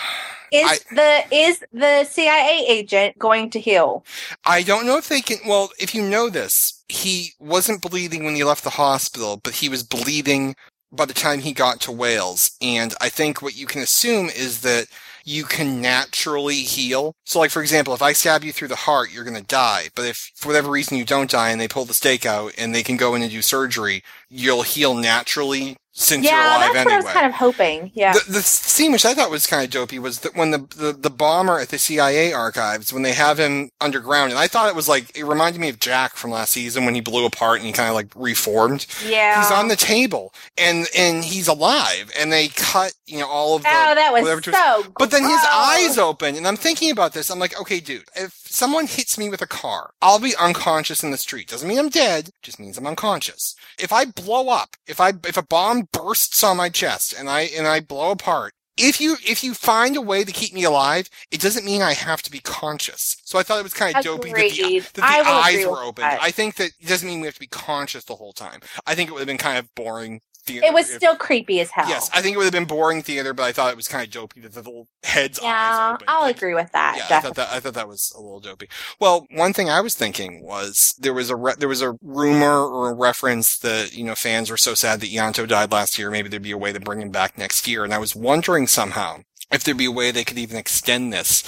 Is 0.52 0.86
the 0.92 1.24
is 1.32 1.66
the 1.74 2.06
CIA 2.06 2.64
agent 2.68 3.18
going 3.18 3.50
to 3.50 3.60
heal? 3.60 4.06
I 4.46 4.62
don't 4.62 4.86
know 4.86 4.98
if 4.98 5.10
they 5.10 5.20
can. 5.20 5.38
Well, 5.46 5.72
if 5.80 5.94
you 5.94 6.02
know 6.02 6.30
this, 6.30 6.84
he 6.88 7.34
wasn't 7.40 7.82
bleeding 7.82 8.24
when 8.24 8.36
he 8.36 8.44
left 8.44 8.64
the 8.64 8.70
hospital, 8.70 9.42
but 9.44 9.56
he 9.56 9.68
was 9.68 9.84
bleeding 9.84 10.56
by 10.92 11.06
the 11.06 11.14
time 11.14 11.40
he 11.40 11.52
got 11.52 11.82
to 11.82 11.92
Wales. 11.92 12.52
And 12.62 12.94
I 13.02 13.10
think 13.10 13.42
what 13.42 13.58
you 13.58 13.66
can 13.66 13.82
assume 13.82 14.28
is 14.28 14.62
that 14.62 14.88
you 15.26 15.44
can 15.44 15.82
naturally 15.82 16.62
heal. 16.62 17.16
So, 17.26 17.40
like, 17.40 17.52
for 17.52 17.62
example, 17.62 17.94
if 17.94 18.02
I 18.02 18.14
stab 18.14 18.44
you 18.44 18.54
through 18.54 18.68
the 18.70 18.76
heart, 18.76 19.12
you're 19.12 19.24
going 19.24 19.36
to 19.36 19.44
die. 19.44 19.90
But 19.96 20.06
if 20.06 20.32
for 20.36 20.50
whatever 20.50 20.70
reason 20.70 20.98
you 20.98 21.04
don't 21.04 21.30
die 21.30 21.50
and 21.50 21.60
they 21.60 21.68
pull 21.68 21.86
the 21.86 21.96
stake 21.96 22.26
out 22.26 22.54
and 22.58 22.74
they 22.74 22.84
can 22.84 22.96
go 22.96 23.16
in 23.16 23.24
and 23.24 23.32
do 23.32 23.42
surgery, 23.42 24.04
you'll 24.30 24.62
heal 24.62 24.94
naturally 24.94 25.78
since 25.98 26.26
you're 26.26 26.34
yeah, 26.34 26.58
alive 26.58 26.74
that's 26.74 26.76
anyway. 26.76 26.84
what 26.84 26.94
I 26.94 27.06
was 27.06 27.14
kind 27.14 27.26
of 27.26 27.34
hoping. 27.34 27.92
Yeah. 27.94 28.12
The, 28.14 28.34
the 28.34 28.42
scene 28.42 28.92
which 28.92 29.06
I 29.06 29.14
thought 29.14 29.32
was 29.32 29.48
kind 29.48 29.64
of 29.64 29.70
dopey 29.70 29.98
was 29.98 30.20
that 30.20 30.36
when 30.36 30.52
the, 30.52 30.58
the, 30.76 30.92
the 30.92 31.10
bomber 31.10 31.58
at 31.58 31.70
the 31.70 31.80
CIA 31.80 32.34
archives, 32.34 32.92
when 32.92 33.02
they 33.02 33.14
have 33.14 33.40
him 33.40 33.72
underground, 33.80 34.32
and 34.32 34.38
I 34.38 34.48
thought 34.48 34.68
it 34.68 34.76
was 34.76 34.90
like, 34.90 35.18
it 35.18 35.24
reminded 35.24 35.62
me 35.62 35.70
of 35.70 35.80
Jack 35.80 36.18
from 36.18 36.32
last 36.32 36.52
season 36.52 36.84
when 36.84 36.96
he 36.96 37.02
blew 37.02 37.26
apart 37.26 37.60
and 37.60 37.68
he 37.68 37.72
kind 37.72 37.88
of 37.88 37.96
like 37.96 38.10
reformed. 38.14 38.86
yeah. 39.08 39.42
He's 39.42 39.52
on 39.52 39.70
the 39.70 39.78
table 39.78 40.34
and, 40.58 40.86
and 40.98 41.24
he's 41.24 41.48
alive 41.48 42.12
and 42.20 42.30
they 42.30 42.50
cut, 42.50 42.94
you 43.06 43.20
know, 43.20 43.28
all 43.28 43.56
of 43.56 43.64
the, 43.64 43.70
oh, 43.70 43.96
that 43.96 44.12
was 44.12 44.44
so. 44.44 44.84
but 45.00 45.12
then 45.12 45.24
his 45.24 45.46
eyes 45.50 45.98
open, 45.98 46.36
and 46.36 46.46
I'm 46.46 46.58
thinking 46.58 46.92
about 46.92 47.14
this. 47.14 47.30
I'm 47.30 47.40
like, 47.40 47.60
okay, 47.62 47.80
dude, 47.80 48.04
if 48.16 48.45
someone 48.56 48.88
hits 48.88 49.18
me 49.18 49.30
with 49.30 49.42
a 49.42 49.48
car, 49.48 49.92
I'll 50.02 50.20
be 50.20 50.36
unconscious 50.36 51.04
in 51.04 51.12
the 51.12 51.18
street. 51.18 51.50
Doesn't 51.50 51.68
mean 51.68 51.80
I'm 51.80 51.90
dead, 51.90 52.30
just 52.42 52.60
means 52.60 52.78
I'm 52.78 52.88
unconscious. 52.88 53.56
If 53.78 53.92
I 53.92 54.06
blow 54.06 54.50
up, 54.50 54.76
if 54.88 55.00
I 55.00 55.14
if 55.28 55.38
a 55.38 55.44
bomb 55.44 55.88
bursts 55.92 56.44
on 56.44 56.58
my 56.58 56.70
chest 56.70 57.14
and 57.18 57.30
I 57.30 57.42
and 57.42 57.68
I 57.68 57.80
blow 57.82 58.12
apart, 58.12 58.54
if 58.78 59.00
you 59.00 59.18
if 59.26 59.44
you 59.44 59.54
find 59.54 59.96
a 59.96 60.02
way 60.02 60.24
to 60.24 60.32
keep 60.32 60.54
me 60.54 60.64
alive, 60.64 61.10
it 61.32 61.42
doesn't 61.42 61.66
mean 61.66 61.82
I 61.82 61.94
have 61.94 62.22
to 62.24 62.32
be 62.32 62.40
conscious. 62.40 63.18
So 63.24 63.38
I 63.40 63.44
thought 63.44 63.60
it 63.60 63.64
was 63.64 63.74
kind 63.74 63.96
of 63.96 64.04
dopey 64.04 64.30
that 64.32 64.36
the, 64.52 64.80
that 64.80 64.94
the 64.94 65.04
eyes 65.30 65.66
were 65.66 65.84
open. 65.84 66.04
I 66.04 66.32
think 66.32 66.56
that 66.56 66.72
it 66.80 66.88
doesn't 66.88 67.08
mean 67.08 67.20
we 67.22 67.28
have 67.28 67.36
to 67.36 67.40
be 67.40 67.48
conscious 67.48 68.04
the 68.06 68.16
whole 68.16 68.34
time. 68.34 68.62
I 68.86 68.96
think 68.96 69.10
it 69.10 69.14
would 69.14 69.20
have 69.20 69.28
been 69.28 69.38
kind 69.38 69.58
of 69.58 69.74
boring. 69.76 70.22
The, 70.46 70.58
It 70.60 70.74
was 70.74 70.90
if- 70.90 70.98
still 70.98 71.16
creepy 71.16 71.60
as 71.60 71.72
hell. 71.72 71.90
Yes, 71.90 72.10
I 72.14 72.22
think 72.22 72.36
it 72.36 72.38
would 72.38 72.44
have 72.46 72.54
been 72.54 72.66
boring 72.66 73.02
theater, 73.02 73.34
but 73.34 73.44
I 73.44 73.52
thought 73.52 73.72
it 73.72 73.76
was 73.76 73.88
kind 73.88 74.04
of 74.06 74.12
dopey 74.12 74.42
that 74.42 74.54
the 74.54 74.62
little 74.62 74.88
head's 75.04 75.40
Yeah. 75.42 75.98
I'll 76.08 76.22
Like, 76.22 76.38
agree 76.38 76.54
with 76.54 76.72
that. 76.74 76.98
Yeah, 76.98 77.18
I 77.18 77.22
thought 77.22 77.36
that 77.36 77.50
I 77.52 77.60
thought 77.60 77.74
that 77.74 77.88
was 77.88 78.14
a 78.16 78.22
little 78.22 78.40
dopey. 78.40 78.68
Well, 79.00 79.26
one 79.32 79.54
thing 79.54 79.70
I 79.70 79.82
was 79.82 79.96
thinking 79.96 80.44
was 80.44 80.94
there 81.00 81.14
was 81.14 81.30
a 81.32 81.36
re- 81.36 81.56
there 81.58 81.68
was 81.70 81.82
a 81.82 81.94
rumor 82.04 82.64
or 82.68 82.92
a 82.92 82.94
reference 82.94 83.58
that 83.60 83.94
you 83.96 84.04
know 84.04 84.14
fans 84.16 84.52
were 84.52 84.58
so 84.58 84.76
sad 84.76 85.00
that 85.02 85.10
Ianto 85.12 85.48
died 85.48 85.72
last 85.72 85.98
year. 85.98 86.12
Maybe 86.12 86.30
there'd 86.30 86.44
be 86.44 86.52
a 86.52 86.58
way 86.58 86.72
to 86.72 86.80
bring 86.80 87.02
him 87.02 87.10
back 87.10 87.38
next 87.38 87.68
year, 87.68 87.84
and 87.84 87.94
I 87.94 87.98
was 87.98 88.16
wondering 88.16 88.68
somehow 88.68 89.22
if 89.52 89.64
there'd 89.64 89.78
be 89.78 89.86
a 89.86 89.92
way 89.92 90.12
they 90.12 90.24
could 90.24 90.38
even 90.40 90.58
extend 90.58 91.12
this 91.12 91.44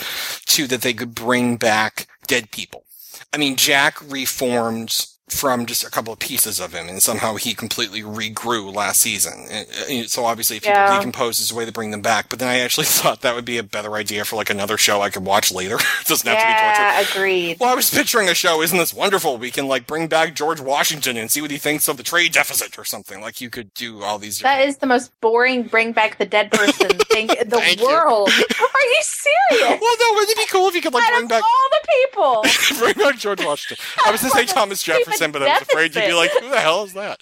to 0.47 0.65
that 0.67 0.81
they 0.81 0.93
could 0.93 1.13
bring 1.13 1.57
back 1.57 2.07
dead 2.25 2.49
people. 2.51 2.83
I 3.33 3.38
mean, 3.38 3.55
Jack 3.57 3.97
reformed 4.10 5.05
from 5.29 5.65
just 5.65 5.83
a 5.85 5.89
couple 5.91 6.13
of 6.13 6.19
pieces 6.19 6.59
of 6.59 6.73
him, 6.73 6.87
and 6.87 7.03
somehow 7.03 7.35
he 7.35 7.53
completely 7.53 8.01
regrew 8.01 8.73
last 8.73 9.01
season. 9.01 9.45
And, 9.49 9.67
uh, 9.67 10.07
So 10.07 10.23
obviously, 10.25 10.55
if 10.57 10.63
people 10.63 10.77
Yeah. 10.79 10.95
decompose, 10.97 11.39
is 11.41 11.51
a 11.51 11.55
way 11.55 11.65
to 11.65 11.71
bring 11.71 11.91
them 11.91 12.01
back. 12.01 12.29
But 12.29 12.39
then 12.39 12.47
I 12.47 12.59
actually 12.59 12.85
thought 12.99 13.21
that 13.21 13.35
would 13.35 13.43
be 13.43 13.57
a 13.57 13.63
better 13.63 13.95
idea 13.95 14.23
for 14.23 14.37
like 14.37 14.49
another 14.49 14.77
show 14.77 15.01
I 15.01 15.09
could 15.09 15.25
watch 15.25 15.51
later. 15.51 15.75
it 15.75 15.81
doesn't 16.07 16.27
have 16.27 16.37
to 16.39 16.47
be 16.47 16.53
torture. 16.53 16.81
yeah, 16.81 17.01
agreed. 17.11 17.57
Well, 17.59 17.69
I 17.69 17.75
was 17.75 17.89
picturing 17.89 18.29
a 18.29 18.33
show. 18.33 18.61
Isn't 18.61 18.77
this 18.77 18.93
wonderful? 18.93 19.37
We 19.37 19.51
can 19.51 19.67
like 19.67 19.85
bring 19.85 20.07
back 20.07 20.33
George 20.33 20.61
Washington 20.61 21.17
and 21.17 21.29
see 21.29 21.41
what 21.41 21.51
he 21.51 21.57
thinks 21.57 21.87
of 21.89 21.97
the 21.97 22.03
trade 22.03 22.31
deficit 22.31 22.79
or 22.79 22.85
something. 22.85 23.19
Like 23.19 23.41
you 23.41 23.49
could 23.49 23.73
do 23.73 24.03
all 24.03 24.17
these. 24.19 24.39
That 24.39 24.61
is 24.65 24.77
the 24.77 24.87
most 24.87 25.11
boring 25.19 25.63
bring 25.63 25.91
back 25.91 26.17
the 26.19 26.25
dead 26.25 26.51
person 26.51 26.87
thing 27.11 27.29
in 27.29 27.49
the 27.49 27.57
Thank 27.57 27.81
world. 27.81 28.29
Are 28.29 28.33
you 28.33 29.01
serious? 29.01 29.79
well, 29.81 29.95
no, 29.99 30.13
wouldn't 30.13 30.29
it 30.31 30.37
be 30.37 30.45
cool 30.45 30.69
if 30.69 30.75
you 30.75 30.81
could 30.81 30.93
like 30.93 31.03
Out 31.03 31.13
bring 31.17 31.27
back 31.27 31.43
all 31.43 31.69
the 31.71 31.87
people. 31.87 32.77
bring 32.79 32.93
back 32.93 33.17
George 33.19 33.43
Washington? 33.43 33.83
I 34.05 34.11
was 34.11 34.21
going 34.21 34.31
to 34.31 34.37
say 34.37 34.45
Thomas 34.45 34.81
Jefferson, 34.83 35.16
but 35.32 35.43
I 35.43 35.53
was 35.53 35.62
afraid 35.63 35.95
you'd 35.95 36.06
be 36.06 36.13
like, 36.13 36.32
who 36.32 36.49
the 36.49 36.60
hell 36.60 36.84
is 36.84 36.93
that? 36.93 37.21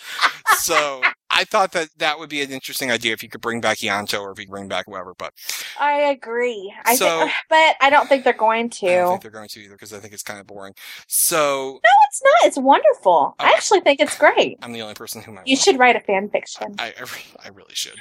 So 0.57 1.01
I 1.35 1.43
thought 1.43 1.71
that 1.73 1.89
that 1.97 2.17
would 2.19 2.29
be 2.29 2.41
an 2.41 2.51
interesting 2.51 2.91
idea 2.91 3.13
if 3.13 3.21
you 3.21 3.29
could 3.29 3.41
bring 3.41 3.61
back 3.61 3.77
Ianto 3.79 4.21
or 4.21 4.31
if 4.31 4.39
you 4.39 4.47
bring 4.47 4.67
back 4.67 4.85
whoever. 4.87 5.13
But 5.13 5.33
I 5.79 5.93
agree. 6.01 6.73
I 6.85 6.95
So- 6.95 7.19
think, 7.19 7.31
but 7.49 7.75
I 7.81 7.89
don't 7.89 8.07
think 8.07 8.23
they're 8.23 8.33
going 8.33 8.69
to. 8.71 8.87
I 8.87 8.95
don't 8.95 9.09
think 9.09 9.21
they're 9.21 9.31
going 9.31 9.49
to 9.49 9.59
either 9.59 9.73
because 9.75 9.93
I 9.93 9.99
think 9.99 10.13
it's 10.13 10.23
kind 10.23 10.39
of 10.39 10.47
boring. 10.47 10.73
So 11.07 11.79
no, 11.83 11.89
it's 12.09 12.21
not. 12.23 12.33
It's 12.47 12.57
wonderful. 12.57 13.35
I 13.39 13.51
Oh. 13.51 13.53
actually 13.55 13.81
think 13.81 13.99
it's 13.99 14.17
great. 14.17 14.57
I'm 14.61 14.71
the 14.73 14.81
only 14.81 14.95
person 14.95 15.21
who 15.21 15.31
might. 15.33 15.47
You 15.47 15.55
should 15.55 15.77
write 15.77 15.95
a 15.95 15.99
fan 15.99 16.29
fiction. 16.29 16.75
I, 16.79 16.87
I, 16.97 17.05
I 17.45 17.47
really 17.49 17.73
should. 17.75 17.95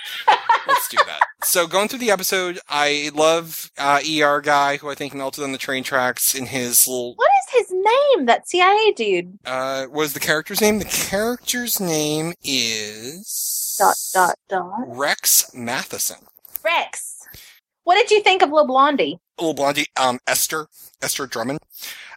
Let's 0.67 0.89
do 0.89 0.97
that. 1.07 1.21
So 1.45 1.67
going 1.67 1.89
through 1.89 1.99
the 1.99 2.11
episode, 2.11 2.59
I 2.71 3.11
love 3.15 3.71
uh, 3.77 4.01
ER 4.11 4.41
guy 4.41 4.79
who 4.79 4.89
I 4.89 4.95
think 4.95 5.13
melted 5.13 5.45
on 5.45 5.53
the 5.53 5.59
train 5.59 5.85
tracks 5.85 6.35
in 6.35 6.47
his 6.47 6.89
little. 6.89 7.15
What 7.17 7.29
is 7.53 7.67
his 7.69 7.71
name? 7.71 8.25
That 8.25 8.49
CIA 8.49 8.93
dude. 8.93 9.39
Uh, 9.45 9.85
what 9.89 10.05
is 10.05 10.15
the 10.15 10.21
character's 10.21 10.63
name? 10.63 10.79
The 10.79 10.87
character's 10.87 11.81
name 11.81 12.33
is 12.43 13.24
Dot 13.79 13.97
dot 14.13 14.39
dot. 14.49 14.73
Rex 14.87 15.53
Matheson. 15.55 16.19
Rex. 16.63 17.21
What 17.85 17.97
did 17.97 18.11
you 18.11 18.23
think 18.23 18.43
of 18.43 18.51
Lil 18.51 18.67
Blondie? 18.67 19.19
Little 19.39 19.53
blondie, 19.55 19.87
um, 20.01 20.21
Esther, 20.27 20.69
Esther 21.03 21.27
Drummond. 21.27 21.59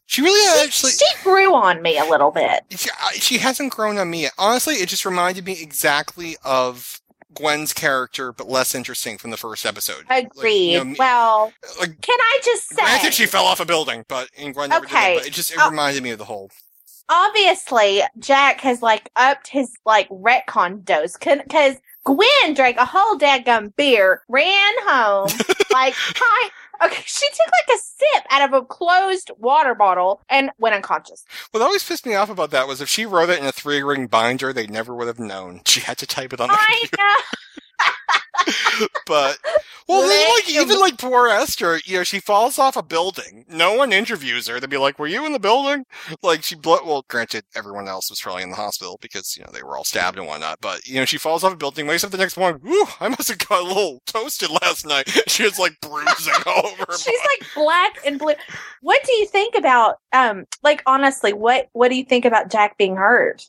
She 0.06 0.22
really 0.22 0.40
She, 0.40 0.66
actually. 0.66 0.92
she 0.92 1.24
grew 1.24 1.54
on 1.54 1.82
me 1.82 1.98
a 1.98 2.06
little 2.06 2.32
bit. 2.32 2.64
She, 2.70 2.90
she 3.16 3.38
hasn't 3.40 3.74
grown 3.74 3.98
on 3.98 4.10
me 4.10 4.22
yet. 4.22 4.34
Honestly, 4.38 4.76
it 4.76 4.88
just 4.88 5.04
reminded 5.06 5.46
me 5.46 5.62
exactly 5.62 6.38
of 6.46 7.02
Gwen's 7.34 7.74
character, 7.74 8.32
but 8.32 8.48
less 8.48 8.74
interesting 8.74 9.18
from 9.18 9.32
the 9.32 9.38
first 9.38 9.66
episode. 9.66 10.06
Like, 10.10 10.28
Agreed. 10.28 10.74
you 10.74 10.86
know, 10.86 10.96
well, 10.98 11.54
like 11.80 12.00
can 12.02 12.18
I 12.20 12.40
just 12.46 12.70
say? 12.70 12.76
Granted, 12.84 13.14
she 13.14 13.26
fell 13.26 13.44
off 13.46 13.60
a 13.60 13.66
building, 13.66 14.06
but 14.08 14.30
and 14.38 14.54
Gwen 14.54 14.72
Okay. 14.72 15.16
But 15.18 15.28
it 15.28 15.34
just 15.34 15.52
it 15.52 15.58
Oh. 15.60 15.70
reminded 15.70 16.04
me 16.04 16.12
of 16.12 16.20
the 16.20 16.26
whole. 16.26 16.52
Obviously 17.10 18.02
Jack 18.20 18.62
has 18.62 18.82
like 18.82 19.10
upped 19.16 19.48
his 19.48 19.74
like 19.86 20.10
retcon 20.10 20.84
dose 20.84 21.18
because 21.18 21.76
Gwen 22.06 22.54
drank 22.54 22.78
a 22.78 22.86
whole 22.86 23.18
dadgum 23.20 23.76
beer, 23.76 24.22
ran 24.30 24.74
home, 24.84 25.30
like 25.72 25.94
hi. 25.98 26.50
Okay, 26.86 27.02
she 27.08 27.28
took 27.30 27.48
like 27.48 27.76
a 27.76 27.82
sip 27.82 28.24
out 28.30 28.48
of 28.48 28.54
a 28.54 28.64
closed 28.64 29.32
water 29.40 29.74
bottle 29.74 30.22
and 30.30 30.52
went 30.60 30.76
unconscious. 30.76 31.26
What 31.50 31.64
always 31.64 31.84
pissed 31.84 32.06
me 32.06 32.14
off 32.14 32.30
about 32.30 32.52
that 32.52 32.68
was 32.68 32.82
if 32.82 32.88
she 32.88 33.06
wrote 33.08 33.30
it 33.30 33.40
in 33.40 33.46
a 33.46 33.52
three 33.52 33.82
ring 33.82 34.06
binder, 34.06 34.54
they 34.54 34.68
never 34.68 34.94
would 34.94 35.08
have 35.08 35.18
known. 35.20 35.62
She 35.66 35.80
had 35.80 35.98
to 35.98 36.06
type 36.06 36.34
it 36.34 36.40
on 36.40 36.50
the 36.50 36.54
I 36.54 36.78
computer. 36.82 36.98
know. 37.04 37.16
But 39.06 39.38
well, 39.88 40.36
like 40.36 40.50
even 40.50 40.80
like 40.80 40.98
poor 40.98 41.30
Esther, 41.30 41.80
you 41.86 41.98
know, 41.98 42.04
she 42.04 42.20
falls 42.20 42.60
off 42.60 42.76
a 42.76 42.84
building. 42.84 43.46
No 43.48 43.74
one 43.74 43.94
interviews 43.94 44.48
her 44.48 44.60
They'd 44.60 44.70
be 44.70 44.78
like, 44.78 45.00
"Were 45.00 45.08
you 45.08 45.26
in 45.26 45.32
the 45.32 45.40
building?" 45.40 45.86
Like 46.22 46.44
she, 46.44 46.56
well, 46.62 47.06
granted, 47.08 47.46
everyone 47.56 47.88
else 47.88 48.10
was 48.10 48.20
probably 48.20 48.44
in 48.44 48.50
the 48.50 48.58
hospital 48.58 48.98
because 49.02 49.38
you 49.38 49.44
know 49.44 49.50
they 49.54 49.64
were 49.64 49.78
all 49.78 49.86
stabbed 49.86 50.18
and 50.18 50.28
whatnot. 50.28 50.60
But 50.62 50.86
you 50.86 50.96
know, 50.96 51.06
she 51.06 51.18
falls 51.18 51.44
off 51.44 51.54
a 51.54 51.58
building, 51.58 51.88
wakes 51.88 52.04
up 52.04 52.12
the 52.12 52.18
next 52.18 52.38
morning. 52.38 52.62
Whew, 52.62 52.88
I 53.00 53.08
must 53.08 53.30
have 53.30 53.38
got 53.38 53.62
a 53.62 53.68
little 53.68 54.02
toasted 54.06 54.50
last 54.62 54.86
night. 54.86 55.10
She 55.28 55.44
was 55.44 55.60
like 55.60 55.80
bruising 55.82 56.34
all 56.46 56.66
over. 56.66 56.86
She's 56.94 57.06
body. 57.06 57.18
like 57.40 57.48
black 57.54 57.98
and 58.06 58.18
blue. 58.18 58.34
What 58.82 59.04
do 59.06 59.14
you 59.14 59.28
think 59.28 59.56
about 59.56 59.98
um 60.14 60.46
like 60.64 60.82
honestly, 60.86 61.32
what 61.32 61.70
what 61.74 61.90
do 61.90 61.96
you 61.96 62.04
think 62.04 62.26
about 62.26 62.50
Jack 62.52 62.78
being 62.78 62.96
hurt? 62.96 63.46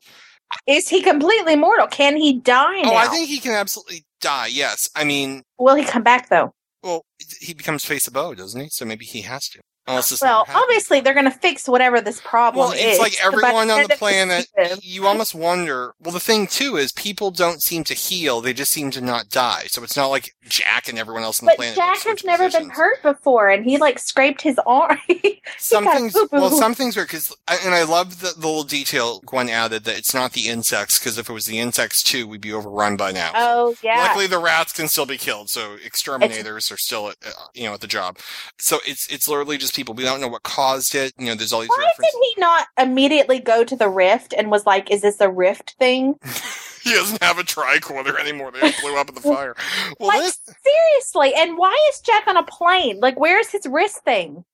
Is 0.67 0.89
he 0.89 1.03
completely 1.03 1.57
mortal? 1.57 1.87
Can 1.87 2.17
he 2.17 2.41
die 2.41 2.83
now? 2.83 2.93
Oh, 2.93 2.97
I 2.97 3.07
think 3.07 3.29
he 3.29 3.39
can 3.39 3.53
absolutely 3.53 4.05
die. 4.21 4.49
Yes, 4.49 4.89
I 4.95 5.05
mean, 5.05 5.43
Will 5.59 5.75
he 5.75 5.85
come 5.85 6.03
back 6.03 6.29
though? 6.29 6.53
well, 6.83 7.03
he 7.41 7.55
becomes 7.55 7.85
face 7.85 8.07
of 8.07 8.13
Boe, 8.15 8.35
doesn't 8.35 8.61
he? 8.61 8.69
So 8.71 8.85
maybe 8.85 9.05
he 9.05 9.23
has 9.23 9.49
to. 9.51 9.61
Well, 9.89 10.45
obviously 10.55 11.01
they're 11.01 11.15
going 11.15 11.25
to 11.25 11.39
fix 11.39 11.69
whatever 11.69 12.01
this 12.01 12.21
problem 12.21 12.67
Well, 12.67 12.73
is. 12.73 12.81
it's 12.81 12.99
like 12.99 13.17
everyone 13.25 13.71
on 13.71 13.83
the 13.83 13.97
planet. 13.97 14.47
You 14.83 15.07
almost 15.07 15.35
wonder. 15.35 15.95
Well, 16.01 16.13
the 16.13 16.21
thing 16.21 16.47
too 16.47 16.77
is 16.77 16.93
people 16.93 17.31
don't 17.31 17.63
seem 17.63 17.85
to 17.85 17.95
heal; 17.95 18.41
they 18.41 18.53
just 18.53 18.71
seem 18.73 18.91
to 18.93 19.01
not 19.01 19.31
die. 19.31 19.65
So 19.69 19.83
it's 19.83 19.97
not 19.97 20.09
like 20.09 20.35
Jack 20.49 20.89
and 20.89 20.99
everyone 20.99 21.23
else 21.23 21.43
on 21.43 21.47
the 21.47 21.51
But 21.53 21.57
planet. 21.57 21.77
Jack 21.77 22.03
has 22.05 22.25
never 22.25 22.51
been 22.51 22.71
hurt 22.71 23.03
before, 23.03 23.49
and 23.49 23.65
he 23.65 23.79
like 23.79 23.99
scraped 23.99 24.43
his 24.43 24.59
arm. 24.67 24.99
Some 25.57 25.85
things, 25.85 26.15
well, 26.31 26.51
some 26.51 26.75
things 26.75 26.97
are 26.99 27.05
because, 27.05 27.35
and 27.65 27.75
I 27.75 27.83
love 27.85 28.21
the, 28.21 28.35
the 28.37 28.47
little 28.47 28.65
detail 28.65 29.21
Gwen 29.25 29.49
added 29.49 29.85
that 29.85 29.97
it's 29.97 30.13
not 30.13 30.33
the 30.33 30.49
insects 30.49 30.99
because 30.99 31.17
if 31.17 31.31
it 31.31 31.33
was 31.33 31.47
the 31.47 31.59
insects 31.59 32.03
too, 32.03 32.27
we'd 32.29 32.43
be 32.43 32.53
overrun 32.53 32.97
by 32.99 33.13
now. 33.13 33.31
oh 33.35 33.75
yeah, 33.83 34.03
Luckily, 34.03 34.27
the 34.27 34.39
rats 34.39 34.73
can 34.75 34.89
still 34.89 35.07
be 35.07 35.17
killed, 35.17 35.49
so 35.49 35.77
exterminators 35.83 36.71
are 36.71 36.77
still, 36.77 37.09
at, 37.11 37.17
uh, 37.27 37.31
you 37.55 37.65
know, 37.65 37.73
at 37.73 37.81
the 37.81 37.87
job. 37.87 38.19
So 38.59 38.79
it's 38.87 39.11
it's 39.11 39.27
literally 39.27 39.57
just 39.57 39.75
people. 39.79 39.95
We 39.95 40.03
don't 40.03 40.21
know 40.21 40.29
what 40.29 40.43
caused 40.43 40.95
it. 40.95 41.13
You 41.19 41.27
know, 41.27 41.35
there's 41.35 41.53
all 41.53 41.61
these 41.61 41.71
Why 41.71 41.79
references. 41.79 42.13
did 42.13 42.35
he 42.35 42.41
not 42.41 42.67
immediately 42.79 43.39
go 43.39 43.65
to 43.65 43.77
the 43.77 43.89
rift 43.89 44.35
and 44.37 44.51
was 44.51 44.67
like, 44.67 44.91
"Is 44.91 45.03
this 45.03 45.21
a 45.21 45.31
rift 45.31 45.77
thing?" 45.79 46.17
He 46.85 46.95
doesn't 46.95 47.23
have 47.23 47.39
a 47.39 47.43
tricorder 47.43 48.19
anymore. 48.19 48.51
They 48.51 48.61
all 48.61 48.73
blew 48.81 48.97
up 48.97 49.09
in 49.09 49.15
the 49.15 49.21
fire. 49.35 49.55
Well, 49.99 50.09
like 50.09 50.21
this, 50.21 50.41
seriously, 50.65 51.35
and 51.35 51.59
why 51.59 51.77
is 51.93 52.01
Jack 52.01 52.27
on 52.27 52.37
a 52.39 52.43
plane? 52.45 53.01
Like, 53.01 53.19
where's 53.19 53.51
his 53.51 53.67
wrist 53.67 54.05
thing? 54.05 54.45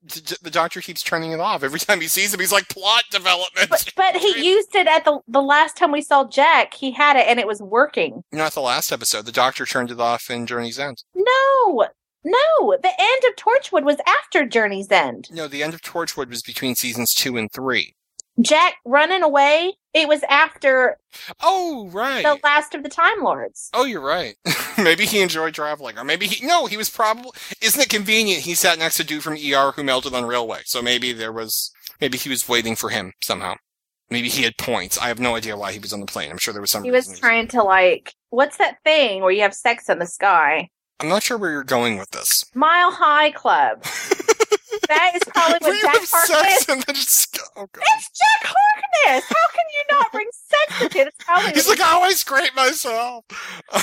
the 0.42 0.50
doctor 0.50 0.80
keeps 0.80 1.02
turning 1.02 1.30
it 1.32 1.38
off 1.38 1.62
every 1.62 1.78
time 1.78 2.00
he 2.00 2.08
sees 2.08 2.34
him. 2.34 2.40
He's 2.40 2.50
like 2.50 2.68
plot 2.68 3.04
development. 3.10 3.70
But, 3.70 3.92
but 3.94 4.16
he 4.16 4.44
used 4.48 4.74
it 4.74 4.86
at 4.88 5.04
the 5.04 5.20
the 5.28 5.42
last 5.42 5.76
time 5.76 5.92
we 5.92 6.00
saw 6.02 6.26
Jack. 6.26 6.74
He 6.74 6.90
had 6.90 7.16
it 7.16 7.26
and 7.28 7.38
it 7.38 7.46
was 7.46 7.62
working. 7.62 8.24
Not 8.32 8.52
the 8.54 8.60
last 8.62 8.90
episode. 8.90 9.26
The 9.26 9.32
doctor 9.32 9.64
turned 9.64 9.90
it 9.92 10.00
off 10.00 10.28
in 10.28 10.46
Journey's 10.46 10.78
End. 10.78 11.04
No, 11.14 11.86
no, 12.24 12.76
the 12.82 12.92
end 12.98 13.22
of 13.28 13.36
Torchwood 13.36 13.84
was 13.84 13.96
after 14.06 14.46
Journey's 14.46 14.90
End. 14.90 15.28
No, 15.30 15.46
the 15.48 15.62
end 15.62 15.74
of 15.74 15.82
Torchwood 15.82 16.28
was 16.28 16.42
between 16.42 16.74
seasons 16.74 17.14
two 17.14 17.36
and 17.36 17.50
three. 17.52 17.94
Jack 18.40 18.74
running 18.84 19.22
away. 19.22 19.74
It 19.92 20.08
was 20.08 20.22
after 20.28 20.98
Oh, 21.40 21.88
right. 21.92 22.24
the 22.24 22.38
last 22.42 22.74
of 22.74 22.82
the 22.82 22.88
Time 22.88 23.22
Lords. 23.22 23.70
Oh, 23.72 23.84
you're 23.84 24.00
right. 24.00 24.34
maybe 24.78 25.06
he 25.06 25.20
enjoyed 25.20 25.54
traveling, 25.54 25.96
or 25.98 26.04
maybe 26.04 26.26
he 26.26 26.44
no, 26.44 26.66
he 26.66 26.76
was 26.76 26.90
probably. 26.90 27.30
Isn't 27.62 27.80
it 27.80 27.88
convenient? 27.90 28.42
He 28.42 28.54
sat 28.54 28.78
next 28.78 28.96
to 28.96 29.04
dude 29.04 29.22
from 29.22 29.34
ER 29.34 29.70
who 29.76 29.84
melted 29.84 30.14
on 30.14 30.24
railway, 30.24 30.62
so 30.64 30.82
maybe 30.82 31.12
there 31.12 31.32
was. 31.32 31.70
Maybe 32.00 32.18
he 32.18 32.28
was 32.28 32.48
waiting 32.48 32.74
for 32.74 32.90
him 32.90 33.12
somehow. 33.22 33.54
Maybe 34.10 34.28
he 34.28 34.42
had 34.42 34.58
points. 34.58 34.98
I 34.98 35.06
have 35.08 35.20
no 35.20 35.36
idea 35.36 35.56
why 35.56 35.72
he 35.72 35.78
was 35.78 35.92
on 35.92 36.00
the 36.00 36.06
plane. 36.06 36.30
I'm 36.30 36.38
sure 36.38 36.52
there 36.52 36.60
was 36.60 36.72
some. 36.72 36.82
He 36.82 36.90
was 36.90 37.18
trying 37.20 37.46
to 37.48 37.62
like, 37.62 38.14
what's 38.30 38.56
that 38.56 38.78
thing 38.82 39.22
where 39.22 39.30
you 39.30 39.42
have 39.42 39.54
sex 39.54 39.88
in 39.88 40.00
the 40.00 40.06
sky? 40.06 40.70
I'm 41.00 41.08
not 41.08 41.22
sure 41.22 41.36
where 41.36 41.50
you're 41.50 41.64
going 41.64 41.98
with 41.98 42.10
this. 42.10 42.44
Mile 42.54 42.90
High 42.92 43.30
Club. 43.32 43.84
that 44.88 45.12
is 45.14 45.22
probably 45.26 45.58
what 45.60 45.80
Jack 45.82 46.08
Harkness. 46.10 46.68
and 46.68 46.82
then 46.82 46.94
just 46.94 47.38
oh 47.56 47.68
god. 47.72 47.84
It's 47.96 48.10
Jack 48.10 48.52
Harkness. 48.54 49.24
How 49.28 49.48
can 49.52 49.64
you 49.72 49.84
not 49.90 50.12
bring 50.12 50.28
sex 50.32 50.82
into 50.82 50.98
it? 50.98 51.06
It's 51.08 51.24
probably 51.24 51.52
He's 51.52 51.68
like, 51.68 51.80
I 51.80 51.92
always 51.92 52.18
scraped 52.18 52.56
myself. 52.56 53.24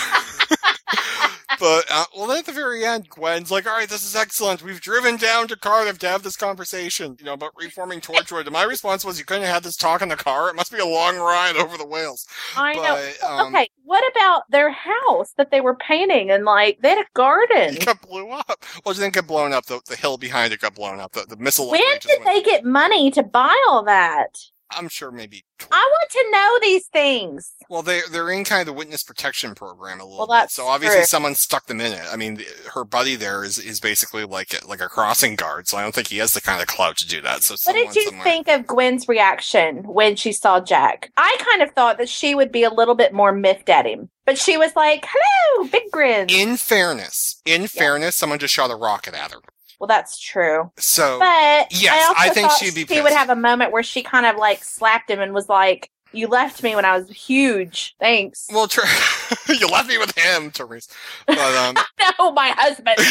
but 1.59 1.85
uh, 1.89 2.05
well, 2.15 2.27
then 2.27 2.39
at 2.39 2.45
the 2.45 2.51
very 2.51 2.85
end, 2.85 3.09
Gwen's 3.09 3.51
like, 3.51 3.67
all 3.67 3.77
right, 3.77 3.89
this 3.89 4.05
is 4.05 4.15
excellent. 4.15 4.63
We've 4.63 4.81
driven 4.81 5.17
down 5.17 5.47
to 5.49 5.55
Cardiff 5.55 5.99
to 5.99 6.09
have 6.09 6.23
this 6.23 6.35
conversation, 6.35 7.15
you 7.19 7.25
know, 7.25 7.33
about 7.33 7.51
reforming 7.55 8.01
Torchwood. 8.01 8.41
And 8.41 8.51
my 8.51 8.63
response 8.63 9.05
was, 9.05 9.19
you 9.19 9.25
couldn't 9.25 9.43
have 9.43 9.55
had 9.55 9.63
this 9.63 9.75
talk 9.75 10.01
in 10.01 10.09
the 10.09 10.15
car. 10.15 10.49
It 10.49 10.55
must 10.55 10.71
be 10.71 10.79
a 10.79 10.85
long 10.85 11.17
ride 11.17 11.55
over 11.55 11.77
the 11.77 11.85
Wales. 11.85 12.25
I 12.55 12.73
know. 12.73 13.11
Um, 13.27 13.55
okay, 13.55 13.69
what 13.83 14.03
about 14.11 14.49
their 14.49 14.71
house 14.71 15.33
that 15.37 15.51
they 15.51 15.61
were 15.61 15.75
painting 15.75 16.31
and 16.31 16.45
like 16.45 16.79
they 16.81 16.89
had 16.89 16.99
a 16.99 17.05
garden? 17.13 17.75
It 17.75 17.85
got 17.85 18.01
blew 18.01 18.29
up. 18.29 18.63
Well, 18.83 18.93
it 18.93 18.99
didn't 18.99 19.13
get 19.13 19.27
blown 19.27 19.53
up. 19.53 19.65
The, 19.65 19.81
the 19.87 19.95
hill 19.95 20.17
behind 20.17 20.53
it 20.53 20.61
got 20.61 20.75
blown 20.75 20.80
up. 20.83 21.11
The, 21.13 21.25
the 21.27 21.37
missile. 21.37 21.69
When 21.69 21.81
did 21.99 22.05
went- 22.19 22.25
they 22.25 22.41
get 22.41 22.65
money 22.65 23.11
to 23.11 23.23
buy 23.23 23.55
all 23.69 23.83
that? 23.85 24.37
I'm 24.73 24.87
sure 24.87 25.11
maybe. 25.11 25.43
tw- 25.59 25.67
I 25.69 25.85
want 25.91 26.11
to 26.11 26.31
know 26.31 26.59
these 26.61 26.87
things. 26.87 27.51
Well, 27.69 27.81
they 27.81 27.99
they're 28.09 28.29
in 28.31 28.45
kind 28.45 28.61
of 28.61 28.67
the 28.67 28.71
witness 28.71 29.03
protection 29.03 29.53
program 29.53 29.99
a 29.99 30.05
little 30.05 30.25
Well, 30.25 30.43
bit. 30.43 30.49
So 30.49 30.65
obviously 30.65 30.99
true. 30.99 31.05
someone 31.07 31.35
stuck 31.35 31.65
them 31.65 31.81
in 31.81 31.91
it. 31.91 32.03
I 32.09 32.15
mean, 32.15 32.41
her 32.73 32.85
buddy 32.85 33.17
there 33.17 33.43
is 33.43 33.57
is 33.59 33.81
basically 33.81 34.23
like 34.23 34.53
a, 34.63 34.65
like 34.65 34.79
a 34.79 34.87
crossing 34.87 35.35
guard. 35.35 35.67
So 35.67 35.75
I 35.77 35.81
don't 35.81 35.93
think 35.93 36.07
he 36.07 36.19
has 36.19 36.33
the 36.33 36.39
kind 36.39 36.61
of 36.61 36.67
clout 36.67 36.95
to 36.99 37.05
do 37.07 37.19
that. 37.19 37.43
So 37.43 37.55
What 37.55 37.59
someone 37.59 37.85
did 37.87 37.95
you 37.97 38.03
somewhere- 38.05 38.23
think 38.23 38.47
of 38.47 38.65
Gwen's 38.65 39.09
reaction 39.09 39.83
when 39.83 40.15
she 40.15 40.31
saw 40.31 40.61
Jack? 40.61 41.11
I 41.17 41.35
kind 41.51 41.61
of 41.61 41.75
thought 41.75 41.97
that 41.97 42.07
she 42.07 42.33
would 42.33 42.53
be 42.53 42.63
a 42.63 42.69
little 42.73 42.95
bit 42.95 43.11
more 43.11 43.33
miffed 43.33 43.67
at 43.67 43.85
him, 43.85 44.09
but 44.25 44.37
she 44.37 44.55
was 44.55 44.73
like, 44.77 45.05
"Hello, 45.05 45.67
big 45.67 45.91
grin." 45.91 46.27
In 46.29 46.55
fairness, 46.55 47.41
in 47.45 47.67
fairness, 47.67 48.15
someone 48.15 48.39
just 48.39 48.53
shot 48.53 48.71
a 48.71 48.75
rocket 48.77 49.15
at 49.15 49.31
her. 49.33 49.39
Well, 49.81 49.87
that's 49.87 50.19
true. 50.19 50.71
So 50.77 51.17
But 51.19 51.67
Yes, 51.71 52.13
I, 52.17 52.27
I 52.27 52.29
think 52.29 52.51
she'd 52.51 52.75
be 52.75 52.81
She 52.81 52.85
pissed. 52.85 53.03
would 53.03 53.13
have 53.13 53.29
a 53.31 53.35
moment 53.35 53.71
where 53.71 53.81
she 53.81 54.03
kind 54.03 54.27
of 54.27 54.35
like 54.35 54.63
slapped 54.63 55.09
him 55.09 55.19
and 55.19 55.33
was 55.33 55.49
like, 55.49 55.89
"You 56.11 56.27
left 56.27 56.61
me 56.61 56.75
when 56.75 56.85
I 56.85 56.95
was 56.95 57.09
huge. 57.09 57.95
Thanks." 57.99 58.47
well, 58.53 58.67
Ter- 58.67 58.83
you 59.49 59.65
left 59.67 59.89
me 59.89 59.97
with 59.97 60.15
him, 60.15 60.51
Therese. 60.51 60.87
But 61.25 61.39
um, 61.39 61.75
no, 62.19 62.31
my 62.31 62.49
husband. 62.57 62.97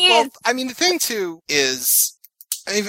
Well, 0.00 0.28
I 0.44 0.52
mean, 0.52 0.66
the 0.66 0.74
thing 0.74 0.98
too 0.98 1.40
is, 1.48 2.16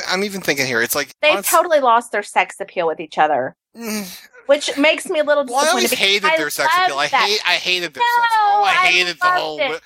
I'm 0.09 0.23
even- 0.23 0.41
thinking 0.41 0.65
here. 0.65 0.81
It's 0.81 0.95
like 0.95 1.11
they 1.21 1.29
honest- 1.31 1.49
totally 1.49 1.79
lost 1.79 2.11
their 2.11 2.23
sex 2.23 2.55
appeal 2.59 2.87
with 2.87 2.99
each 2.99 3.17
other, 3.17 3.55
Mm, 3.77 4.25
which 4.47 4.77
makes 4.77 5.07
me 5.09 5.19
a 5.19 5.23
little 5.23 5.45
Well, 5.45 5.55
I 5.57 5.61
disappointed. 5.81 5.85
always 5.87 5.93
hated 5.93 6.25
I 6.29 6.37
their 6.37 6.49
sex 6.49 6.73
appeal. 6.77 6.97
I 6.97 7.07
hate, 7.07 7.39
I 7.45 7.53
hated 7.55 7.93
their 7.93 8.03
No, 8.03 8.21
sex. 8.21 8.33
Oh, 8.37 8.63
I 8.65 8.69
I 8.69 8.73
hated 8.87 9.17
the 9.19 9.25
whole, 9.25 9.59
it. 9.59 9.81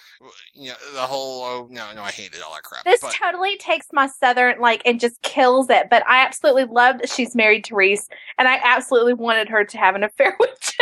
you 0.54 0.69
know, 0.69 0.76
the 0.93 1.02
whole. 1.02 1.43
Oh 1.43 1.67
no, 1.72 1.93
no, 1.93 2.02
I 2.04 2.12
hated 2.12 2.41
all 2.41 2.54
that 2.54 2.63
crap. 2.63 2.84
This 2.84 3.02
But- 3.02 3.13
totally 3.13 3.58
takes 3.58 3.88
my 3.93 4.08
southern 4.08 4.60
like 4.60 4.82
and 4.86 5.00
just 5.00 5.22
kills 5.22 5.69
it. 5.69 5.88
But 5.89 6.04
I 6.08 6.24
absolutely 6.26 6.65
loved 6.65 7.02
that 7.02 7.10
she's 7.10 7.36
married 7.36 7.63
to 7.65 7.76
Rhys, 7.76 8.08
and 8.38 8.48
I 8.48 8.60
absolutely 8.63 9.13
wanted 9.13 9.50
her 9.50 9.63
to 9.65 9.78
have 9.78 9.95
an 9.95 10.04
affair 10.04 10.36
with. 10.39 10.76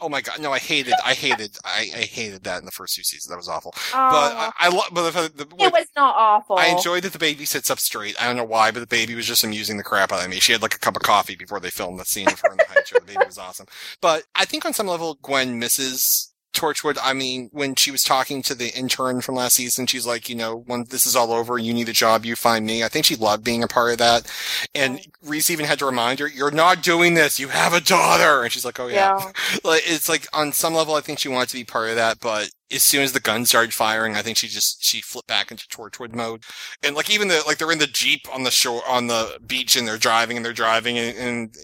Oh 0.00 0.08
my 0.08 0.20
god, 0.20 0.40
no, 0.40 0.52
I 0.52 0.58
hated, 0.58 0.94
I 1.04 1.14
hated, 1.14 1.56
I, 1.64 1.90
I 1.94 2.00
hated 2.02 2.44
that 2.44 2.58
in 2.60 2.64
the 2.64 2.70
first 2.70 2.94
two 2.94 3.02
seasons. 3.02 3.28
That 3.30 3.36
was 3.36 3.48
awful. 3.48 3.72
But 3.74 3.88
Oh, 3.92 4.50
I, 4.50 4.52
I 4.58 4.68
love, 4.68 4.88
but 4.92 5.10
the, 5.12 5.44
the, 5.44 5.64
it 5.64 5.72
was 5.72 5.86
not 5.96 6.14
awful. 6.16 6.56
I 6.58 6.66
enjoyed 6.66 7.02
that 7.04 7.12
the 7.12 7.18
baby 7.18 7.44
sits 7.44 7.70
up 7.70 7.78
straight. 7.78 8.20
I 8.20 8.26
don't 8.26 8.36
know 8.36 8.44
why, 8.44 8.70
but 8.70 8.80
the 8.80 8.86
baby 8.86 9.14
was 9.14 9.26
just 9.26 9.44
amusing 9.44 9.76
the 9.76 9.84
crap 9.84 10.12
out 10.12 10.24
of 10.24 10.30
me. 10.30 10.40
She 10.40 10.52
had 10.52 10.62
like 10.62 10.74
a 10.74 10.78
cup 10.78 10.96
of 10.96 11.02
coffee 11.02 11.36
before 11.36 11.60
they 11.60 11.70
filmed 11.70 11.98
the 11.98 12.04
scene 12.04 12.28
of 12.28 12.40
her 12.40 12.50
in 12.50 12.56
the 12.58 12.64
high 12.68 12.82
chair. 12.82 13.00
The 13.00 13.06
baby 13.06 13.26
was 13.26 13.38
awesome. 13.38 13.66
But 14.00 14.24
I 14.34 14.44
think 14.44 14.64
on 14.64 14.72
some 14.74 14.86
level, 14.86 15.18
Gwen 15.22 15.58
misses 15.58 16.32
Torchwood. 16.58 16.98
I 17.02 17.12
mean, 17.12 17.48
when 17.52 17.74
she 17.74 17.90
was 17.90 18.02
talking 18.02 18.42
to 18.42 18.54
the 18.54 18.76
intern 18.76 19.20
from 19.20 19.36
last 19.36 19.54
season, 19.54 19.86
she's 19.86 20.06
like, 20.06 20.28
you 20.28 20.34
know, 20.34 20.64
when 20.66 20.84
this 20.90 21.06
is 21.06 21.14
all 21.14 21.32
over, 21.32 21.58
you 21.58 21.72
need 21.72 21.88
a 21.88 21.92
job, 21.92 22.24
you 22.24 22.36
find 22.36 22.66
me. 22.66 22.82
I 22.82 22.88
think 22.88 23.06
she 23.06 23.16
loved 23.16 23.44
being 23.44 23.62
a 23.62 23.68
part 23.68 23.92
of 23.92 23.98
that. 23.98 24.30
And 24.74 25.00
Rhys 25.22 25.50
even 25.50 25.66
had 25.66 25.78
to 25.78 25.86
remind 25.86 26.18
her, 26.18 26.28
you're 26.28 26.50
not 26.50 26.82
doing 26.82 27.14
this. 27.14 27.38
You 27.38 27.48
have 27.48 27.72
a 27.72 27.80
daughter. 27.80 28.42
And 28.42 28.52
she's 28.52 28.64
like, 28.64 28.80
oh 28.80 28.88
yeah. 28.88 29.18
yeah. 29.18 29.58
like 29.64 29.82
it's 29.86 30.08
like 30.08 30.26
on 30.32 30.52
some 30.52 30.74
level 30.74 30.94
I 30.94 31.00
think 31.00 31.18
she 31.18 31.28
wanted 31.28 31.48
to 31.50 31.56
be 31.56 31.64
part 31.64 31.90
of 31.90 31.96
that, 31.96 32.18
but 32.20 32.50
as 32.70 32.82
soon 32.82 33.02
as 33.02 33.12
the 33.12 33.20
guns 33.20 33.48
started 33.48 33.72
firing, 33.72 34.14
I 34.14 34.22
think 34.22 34.36
she 34.36 34.48
just 34.48 34.84
she 34.84 35.00
flipped 35.00 35.28
back 35.28 35.50
into 35.50 35.66
Torchwood 35.68 36.14
mode. 36.14 36.42
And 36.82 36.94
like 36.94 37.10
even 37.10 37.28
the 37.28 37.42
like 37.46 37.58
they're 37.58 37.72
in 37.72 37.78
the 37.78 37.86
Jeep 37.86 38.26
on 38.32 38.42
the 38.42 38.50
shore 38.50 38.82
on 38.86 39.06
the 39.06 39.38
beach 39.46 39.76
and 39.76 39.88
they're 39.88 39.96
driving 39.96 40.36
and 40.36 40.44
they're 40.44 40.52
driving 40.52 40.98
and, 40.98 41.16
and 41.16 41.54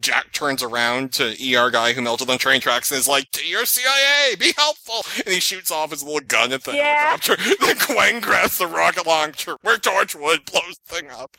Jack 0.00 0.32
turns 0.32 0.62
around 0.62 1.12
to 1.14 1.34
ER 1.54 1.70
guy 1.70 1.92
who 1.92 2.00
melted 2.02 2.30
on 2.30 2.38
train 2.38 2.60
tracks 2.60 2.90
and 2.90 2.98
is 2.98 3.06
like, 3.08 3.30
to 3.32 3.46
your 3.46 3.64
CIA, 3.66 4.34
be 4.38 4.52
helpful. 4.56 5.04
And 5.24 5.34
he 5.34 5.40
shoots 5.40 5.70
off 5.70 5.90
his 5.90 6.02
little 6.02 6.20
gun 6.20 6.52
at 6.52 6.64
the 6.64 6.72
Yeah. 6.72 7.16
helicopter. 7.18 7.36
then 7.60 7.76
Gwen 7.86 8.20
grabs 8.20 8.58
the 8.58 8.66
rocket 8.66 9.06
launcher 9.06 9.56
where 9.62 9.76
Torchwood 9.76 10.50
blows 10.50 10.78
the 10.86 10.94
thing 10.96 11.10
up. 11.10 11.36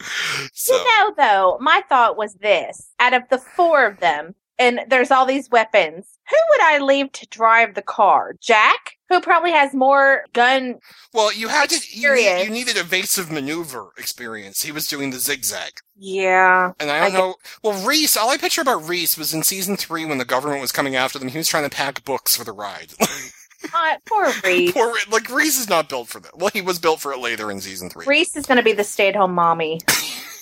So 0.53 0.75
You 0.75 0.83
know, 0.85 1.13
though, 1.17 1.57
my 1.59 1.81
thought 1.89 2.17
was 2.17 2.35
this: 2.35 2.91
out 2.99 3.13
of 3.13 3.23
the 3.29 3.39
four 3.39 3.85
of 3.85 3.99
them, 3.99 4.35
and 4.61 4.81
there's 4.87 5.09
all 5.09 5.25
these 5.25 5.49
weapons, 5.49 6.19
who 6.29 6.37
would 6.51 6.61
I 6.61 6.77
leave 6.77 7.11
to 7.13 7.27
drive 7.27 7.73
the 7.73 7.81
car? 7.81 8.35
Jack, 8.39 8.97
who 9.09 9.19
probably 9.19 9.51
has 9.51 9.73
more 9.73 10.23
gun. 10.33 10.75
well 11.13 11.33
you 11.33 11.47
had 11.47 11.69
to 11.71 11.79
you, 11.91 12.13
need, 12.13 12.43
you 12.43 12.49
needed 12.51 12.77
evasive 12.77 13.31
maneuver 13.31 13.89
experience. 13.97 14.61
He 14.61 14.71
was 14.71 14.85
doing 14.85 15.09
the 15.09 15.17
zigzag. 15.17 15.71
Yeah. 15.97 16.73
And 16.79 16.91
I 16.91 17.09
don't 17.09 17.15
I 17.15 17.17
know. 17.17 17.35
Well, 17.63 17.85
Rhys, 17.85 18.15
all 18.15 18.29
I 18.29 18.37
picture 18.37 18.61
about 18.61 18.87
Rhys 18.87 19.17
was 19.17 19.33
in 19.33 19.41
season 19.41 19.77
three 19.77 20.05
when 20.05 20.19
the 20.19 20.25
government 20.25 20.61
was 20.61 20.71
coming 20.71 20.95
after 20.95 21.17
them. 21.17 21.29
He 21.29 21.39
was 21.39 21.47
trying 21.47 21.67
to 21.67 21.75
pack 21.75 22.05
books 22.05 22.37
for 22.37 22.43
the 22.43 22.53
ride. 22.53 22.93
Uh, 23.73 23.95
poor 24.07 24.31
Rhys. 24.43 24.71
Poor, 24.71 24.91
like 25.11 25.29
Rhys 25.29 25.59
is 25.59 25.69
not 25.69 25.87
built 25.87 26.07
for 26.07 26.19
that. 26.19 26.35
Well, 26.35 26.49
he 26.51 26.61
was 26.61 26.79
built 26.79 26.99
for 26.99 27.13
it 27.13 27.19
later 27.19 27.51
in 27.51 27.61
season 27.61 27.89
three. 27.91 28.05
Rhys 28.07 28.35
is 28.35 28.47
going 28.47 28.57
to 28.57 28.63
be 28.63 28.73
the 28.73 28.83
stay-at-home 28.83 29.33
mommy. 29.33 29.79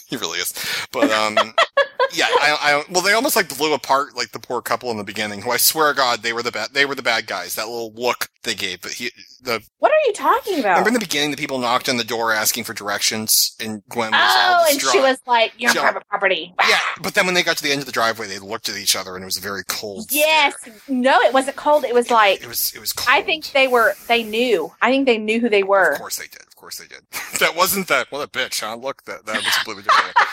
He 0.10 0.18
really 0.18 0.40
is. 0.40 0.54
But 0.92 1.12
um, 1.12 1.36
yeah, 2.14 2.26
I, 2.30 2.58
I 2.62 2.84
well, 2.92 3.02
they 3.04 3.14
almost 3.14 3.36
like 3.36 3.56
blew 3.58 3.74
apart 3.74 4.16
like 4.16 4.32
the 4.32 4.40
poor 4.40 4.62
couple 4.62 4.90
in 4.92 4.98
the 4.98 5.04
beginning. 5.04 5.42
Who 5.42 5.52
I 5.52 5.58
swear 5.58 5.94
to 5.94 5.98
God, 5.98 6.22
they 6.24 6.34
were 6.34 6.42
the 6.44 6.52
bad. 6.52 6.70
They 6.74 6.86
were 6.86 6.96
the 6.96 7.04
bad 7.04 7.28
guys. 7.28 7.56
That 7.56 7.68
little 7.68 7.94
look 7.94 8.28
they 8.44 8.56
gave. 8.56 8.82
But 8.82 8.94
he, 8.94 9.12
the 9.44 9.62
What 9.80 9.92
are 9.92 10.08
you 10.08 10.14
talking 10.14 10.60
about? 10.60 10.70
remember 10.72 10.90
in 10.90 10.94
the 10.96 11.00
beginning, 11.00 11.32
the 11.32 11.38
people 11.38 11.60
knocked 11.60 11.88
on 11.90 11.98
the 11.98 12.04
door 12.04 12.34
asking 12.34 12.64
for 12.64 12.74
directions, 12.74 13.56
and 13.60 13.84
Gwen 13.90 14.12
was 14.12 14.20
Oh, 14.36 14.66
and 14.72 14.82
she 14.82 15.00
was 15.00 15.18
like, 15.28 15.54
"You're 15.58 15.72
She- 15.72 15.80
private 15.80 16.08
property." 16.10 16.54
Yeah, 16.70 16.80
but 17.02 17.14
then 17.14 17.26
when 17.26 17.36
they 17.36 17.44
got 17.44 17.58
to 17.58 17.64
the 17.64 17.72
end 17.72 17.80
of 17.82 17.86
the 17.86 17.92
driveway, 17.92 18.28
they 18.28 18.40
looked 18.40 18.70
at 18.70 18.78
each 18.78 18.96
other, 18.96 19.16
and 19.16 19.24
it 19.24 19.26
was 19.26 19.38
very 19.38 19.64
cold. 19.68 20.08
Yes. 20.12 20.54
stare. 20.62 20.74
No, 20.88 21.20
it 21.22 21.34
wasn't 21.34 21.56
cold. 21.58 21.84
It 21.84 21.94
was 21.94 22.10
like 22.12 22.42
It 22.42 22.48
was. 22.48 22.72
It 22.76 22.80
was. 22.80 22.92
Cold. 22.94 23.08
I 23.10 23.22
think 23.22 23.52
they 23.52 23.68
were. 23.68 23.94
They 24.08 24.24
knew. 24.24 24.72
I 24.82 24.90
think 24.92 25.06
they 25.06 25.18
knew 25.18 25.40
who 25.40 25.50
they 25.50 25.64
were. 25.64 25.92
Of 25.94 26.00
course 26.00 26.18
they 26.18 26.28
did. 26.28 26.42
Of 26.60 26.62
course 26.62 26.78
they 26.78 26.88
did. 26.88 27.04
that 27.40 27.56
wasn't 27.56 27.88
that. 27.88 28.12
What 28.12 28.20
a 28.20 28.30
bitch, 28.30 28.60
huh? 28.60 28.76
Look, 28.76 29.06
that 29.06 29.26
that 29.26 29.38
was 29.38 29.56
completely 29.56 29.84
different. 29.84 30.14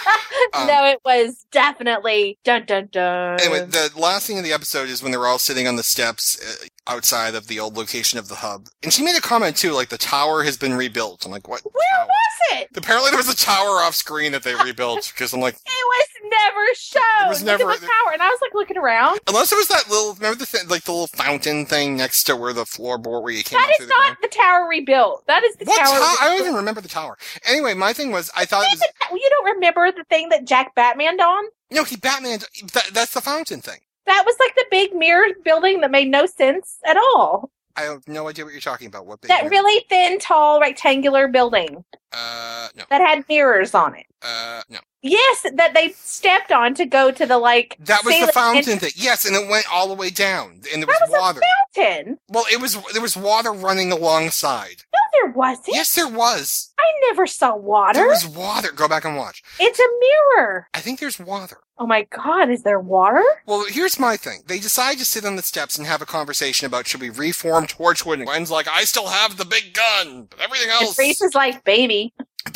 Um, 0.52 0.66
no, 0.66 0.84
it 0.84 1.00
was 1.04 1.44
definitely 1.50 2.38
dun 2.44 2.66
dun 2.66 2.88
dun. 2.92 3.40
Anyway, 3.40 3.64
the 3.64 3.90
last 3.96 4.26
thing 4.26 4.36
in 4.36 4.44
the 4.44 4.52
episode 4.52 4.88
is 4.88 5.02
when 5.02 5.10
they 5.10 5.18
were 5.18 5.26
all 5.26 5.38
sitting 5.38 5.66
on 5.66 5.76
the 5.76 5.82
steps 5.82 6.38
uh, 6.40 6.66
outside 6.88 7.34
of 7.34 7.46
the 7.48 7.58
old 7.60 7.76
location 7.76 8.18
of 8.18 8.28
the 8.28 8.36
hub, 8.36 8.68
and 8.82 8.92
she 8.92 9.02
made 9.02 9.16
a 9.16 9.20
comment 9.20 9.56
too, 9.56 9.72
like 9.72 9.88
the 9.88 9.98
tower 9.98 10.42
has 10.44 10.56
been 10.56 10.74
rebuilt. 10.74 11.24
I'm 11.24 11.32
like, 11.32 11.48
what? 11.48 11.62
Where 11.64 11.82
tower? 11.98 12.06
was 12.06 12.60
it? 12.60 12.68
Apparently, 12.76 13.10
there 13.10 13.18
was 13.18 13.28
a 13.32 13.36
tower 13.36 13.80
off 13.82 13.94
screen 13.94 14.32
that 14.32 14.42
they 14.42 14.54
rebuilt 14.54 15.12
because 15.14 15.32
I'm 15.32 15.40
like, 15.40 15.54
It 15.54 15.60
was 15.66 16.06
never 16.24 16.64
shown. 16.74 17.26
It 17.26 17.28
was 17.28 17.42
Look 17.42 17.58
never- 17.58 17.70
at 17.72 17.80
the 17.80 17.86
tower, 17.86 18.12
and 18.12 18.22
I 18.22 18.28
was 18.28 18.38
like 18.42 18.54
looking 18.54 18.76
around. 18.76 19.18
unless 19.26 19.52
it 19.52 19.56
was 19.56 19.68
that 19.68 19.88
little, 19.88 20.14
remember 20.14 20.38
the 20.38 20.46
thing, 20.46 20.68
like 20.68 20.84
the 20.84 20.92
little 20.92 21.06
fountain 21.08 21.66
thing 21.66 21.96
next 21.96 22.24
to 22.24 22.36
where 22.36 22.52
the 22.52 22.64
floorboard 22.64 23.22
where 23.22 23.32
you 23.32 23.42
came 23.42 23.58
That 23.60 23.70
is 23.70 23.76
through 23.78 23.86
the 23.86 23.94
ground? 23.94 24.16
not 24.20 24.30
the 24.30 24.36
tower 24.36 24.68
rebuilt. 24.68 25.24
That 25.26 25.44
is 25.44 25.56
the 25.56 25.64
What 25.64 25.78
tower. 25.78 25.98
tower? 25.98 26.16
I 26.20 26.28
don't 26.30 26.40
even 26.40 26.54
remember 26.54 26.80
the 26.80 26.88
tower. 26.88 27.16
Anyway, 27.46 27.74
my 27.74 27.92
thing 27.92 28.10
was, 28.12 28.30
I 28.36 28.44
thought 28.44 28.64
it 28.64 28.78
was 28.78 28.82
You 29.12 29.28
don't 29.30 29.54
remember 29.54 29.90
the 29.92 30.04
thing 30.04 30.28
that 30.30 30.44
Jack 30.44 30.74
Batmaned 30.76 31.20
on? 31.20 31.44
no, 31.70 31.84
he 31.84 31.96
Batman. 31.96 32.40
That, 32.74 32.90
that's 32.92 33.12
the 33.14 33.20
fountain 33.20 33.60
thing. 33.60 33.78
That 34.06 34.24
was 34.24 34.36
like 34.38 34.54
the 34.54 34.66
big 34.70 34.94
mirror 34.94 35.26
building 35.44 35.80
that 35.80 35.90
made 35.90 36.08
no 36.08 36.26
sense 36.26 36.78
at 36.86 36.96
all. 36.96 37.50
I 37.76 37.82
have 37.82 38.06
no 38.08 38.28
idea 38.28 38.44
what 38.44 38.52
you're 38.54 38.60
talking 38.60 38.86
about. 38.86 39.06
What 39.06 39.20
big 39.20 39.28
That 39.28 39.44
mirror? 39.44 39.50
really 39.50 39.84
thin, 39.88 40.18
tall, 40.18 40.60
rectangular 40.60 41.28
building 41.28 41.84
Uh, 42.16 42.68
no. 42.74 42.84
that 42.88 43.00
had 43.00 43.24
mirrors 43.28 43.74
on 43.74 43.94
it. 43.94 44.06
Uh, 44.22 44.62
no. 44.70 44.78
Yes, 45.02 45.46
that 45.54 45.74
they 45.74 45.90
stepped 45.92 46.50
on 46.50 46.74
to 46.74 46.86
go 46.86 47.12
to 47.12 47.26
the 47.26 47.38
like. 47.38 47.76
That 47.80 48.04
was 48.04 48.18
the 48.26 48.32
fountain 48.32 48.72
and- 48.72 48.80
thing. 48.80 48.90
Yes, 48.96 49.24
and 49.24 49.36
it 49.36 49.48
went 49.48 49.66
all 49.70 49.86
the 49.88 49.94
way 49.94 50.10
down, 50.10 50.62
and 50.72 50.82
there 50.82 50.86
That 50.86 50.98
was 51.02 51.10
was 51.10 51.20
water. 51.20 51.40
a 51.40 51.82
fountain. 51.84 52.18
Well, 52.28 52.44
it 52.50 52.60
was 52.60 52.76
there 52.92 53.02
was 53.02 53.16
water 53.16 53.52
running 53.52 53.92
alongside. 53.92 54.82
No, 54.92 54.98
there 55.22 55.32
wasn't. 55.32 55.68
Yes, 55.76 55.94
there 55.94 56.08
was. 56.08 56.72
I 56.78 56.84
never 57.10 57.26
saw 57.26 57.54
water. 57.54 57.98
There 58.00 58.08
was 58.08 58.26
water. 58.26 58.72
Go 58.72 58.88
back 58.88 59.04
and 59.04 59.16
watch. 59.16 59.42
It's 59.60 59.78
a 59.78 59.88
mirror. 60.36 60.68
I 60.74 60.80
think 60.80 60.98
there's 60.98 61.18
water. 61.20 61.58
Oh 61.78 61.86
my 61.86 62.04
god, 62.04 62.50
is 62.50 62.62
there 62.62 62.80
water? 62.80 63.22
Well, 63.44 63.66
here's 63.68 63.98
my 64.00 64.16
thing. 64.16 64.42
They 64.46 64.58
decide 64.58 64.96
to 64.98 65.04
sit 65.04 65.26
on 65.26 65.36
the 65.36 65.42
steps 65.42 65.76
and 65.76 65.86
have 65.86 66.00
a 66.02 66.06
conversation 66.06 66.66
about 66.66 66.86
should 66.88 67.02
we 67.02 67.10
reform 67.10 67.66
Torchwood. 67.66 68.14
And 68.14 68.24
Gwen's 68.26 68.50
like, 68.50 68.66
I 68.66 68.84
still 68.84 69.08
have 69.08 69.36
the 69.36 69.44
big 69.44 69.74
gun, 69.74 70.26
but 70.30 70.40
everything 70.40 70.70
And 70.70 70.82
else, 70.84 70.98
Rhys 70.98 71.20
is 71.20 71.34
like, 71.34 71.62
baby. 71.64 72.05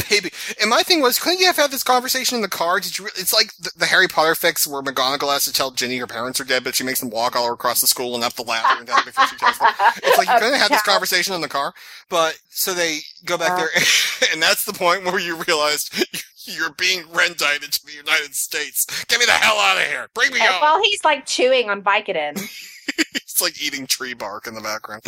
Baby. 0.09 0.31
And 0.61 0.71
my 0.71 0.83
thing 0.83 1.01
was, 1.03 1.19
couldn't 1.19 1.41
you 1.41 1.47
have 1.47 1.57
had 1.57 1.71
this 1.73 1.83
conversation 1.83 2.37
in 2.37 2.43
the 2.43 2.49
car? 2.49 2.79
Did 2.79 2.97
you? 2.99 3.07
re- 3.07 3.11
It's 3.17 3.33
like 3.33 3.55
the, 3.57 3.71
the 3.77 3.87
Harry 3.87 4.07
Potter 4.07 4.35
fic 4.35 4.65
where 4.67 4.83
McGonagall 4.83 5.33
has 5.33 5.45
to 5.47 5.53
tell 5.53 5.73
Ginny 5.73 5.99
her 5.99 6.07
parents 6.07 6.41
are 6.41 6.45
dead, 6.45 6.63
but 6.63 6.75
she 6.77 6.85
makes 6.85 7.01
them 7.01 7.11
walk 7.11 7.35
all 7.35 7.53
across 7.53 7.81
the 7.81 7.87
school 7.89 8.15
and 8.15 8.23
up 8.23 8.35
the 8.35 8.43
ladder 8.45 8.79
and 8.79 8.87
down 8.87 9.05
before 9.05 9.27
she 9.27 9.37
tells 9.37 9.59
them. 9.59 9.69
It's 9.97 10.17
like 10.19 10.29
you 10.29 10.35
couldn't 10.35 10.53
have 10.53 10.63
had 10.63 10.71
this 10.71 10.83
conversation 10.83 11.35
in 11.35 11.41
the 11.41 11.49
car. 11.49 11.73
But 12.09 12.39
so 12.51 12.73
they 12.73 12.99
go 13.25 13.37
back 13.37 13.53
Uh. 13.53 13.57
there, 13.57 13.69
and 14.33 14.41
that's 14.43 14.65
the 14.65 14.73
point 14.73 15.05
where 15.05 15.19
you 15.19 15.37
realized 15.37 15.93
you're 16.45 16.73
being 16.73 17.03
rendited 17.13 17.73
to 17.73 17.85
the 17.87 17.93
United 17.93 18.35
States. 18.37 18.87
Get 19.07 19.19
me 19.19 19.27
the 19.27 19.33
hell 19.33 19.59
out 19.59 19.77
of 19.79 19.85
here! 19.89 20.09
Bring 20.15 20.33
me 20.33 20.39
And 20.41 20.49
home. 20.51 20.61
while 20.63 20.83
he's 20.83 21.05
like 21.05 21.27
chewing 21.27 21.69
on 21.69 21.83
Vicodin. 21.83 22.41
It's 23.15 23.41
like 23.41 23.63
eating 23.63 23.87
tree 23.87 24.15
bark 24.15 24.47
in 24.49 24.55
the 24.55 24.61
background. 24.61 25.03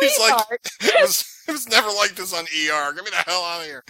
He's 0.00 0.18
like. 0.20 0.44
It 1.48 1.52
was, 1.52 1.68
never 1.68 1.88
like 1.88 2.14
this 2.14 2.34
on 2.34 2.44
ER. 2.44 2.92
Get 2.94 3.04
me 3.04 3.10
the 3.10 3.30
hell 3.30 3.42
out 3.42 3.60
of 3.60 3.66
here. 3.66 3.84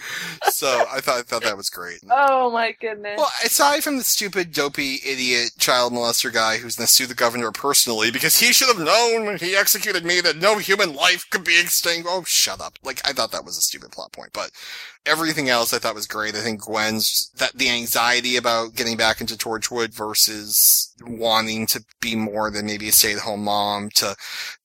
So 0.49 0.85
I 0.91 1.01
thought 1.01 1.19
I 1.19 1.21
thought 1.21 1.43
that 1.43 1.57
was 1.57 1.69
great. 1.69 1.99
oh 2.11 2.51
my 2.51 2.73
goodness. 2.79 3.15
Well, 3.17 3.31
aside 3.43 3.83
from 3.83 3.97
the 3.97 4.03
stupid, 4.03 4.51
dopey, 4.51 4.99
idiot 5.05 5.51
child 5.57 5.93
molester 5.93 6.33
guy 6.33 6.57
who's 6.57 6.75
going 6.75 6.87
to 6.87 6.91
sue 6.91 7.05
the 7.05 7.13
governor 7.13 7.51
personally 7.51 8.11
because 8.11 8.39
he 8.39 8.53
should 8.53 8.67
have 8.67 8.85
known 8.85 9.25
when 9.25 9.37
he 9.37 9.55
executed 9.55 10.05
me 10.05 10.21
that 10.21 10.37
no 10.37 10.57
human 10.57 10.93
life 10.93 11.25
could 11.29 11.43
be 11.43 11.59
extinct. 11.59 12.07
Oh, 12.09 12.23
shut 12.25 12.61
up. 12.61 12.79
Like, 12.83 13.01
I 13.07 13.13
thought 13.13 13.31
that 13.31 13.45
was 13.45 13.57
a 13.57 13.61
stupid 13.61 13.91
plot 13.91 14.11
point, 14.11 14.31
but 14.33 14.51
everything 15.07 15.49
else 15.49 15.73
I 15.73 15.79
thought 15.79 15.95
was 15.95 16.07
great. 16.07 16.35
I 16.35 16.41
think 16.41 16.61
Gwen's, 16.61 17.31
that 17.37 17.53
the 17.53 17.69
anxiety 17.69 18.35
about 18.35 18.75
getting 18.75 18.97
back 18.97 19.21
into 19.21 19.35
Torchwood 19.35 19.93
versus 19.93 20.93
wanting 21.05 21.67
to 21.67 21.83
be 22.01 22.15
more 22.15 22.51
than 22.51 22.65
maybe 22.65 22.89
a 22.89 22.91
stay-at-home 22.91 23.43
mom 23.43 23.89
to 23.95 24.15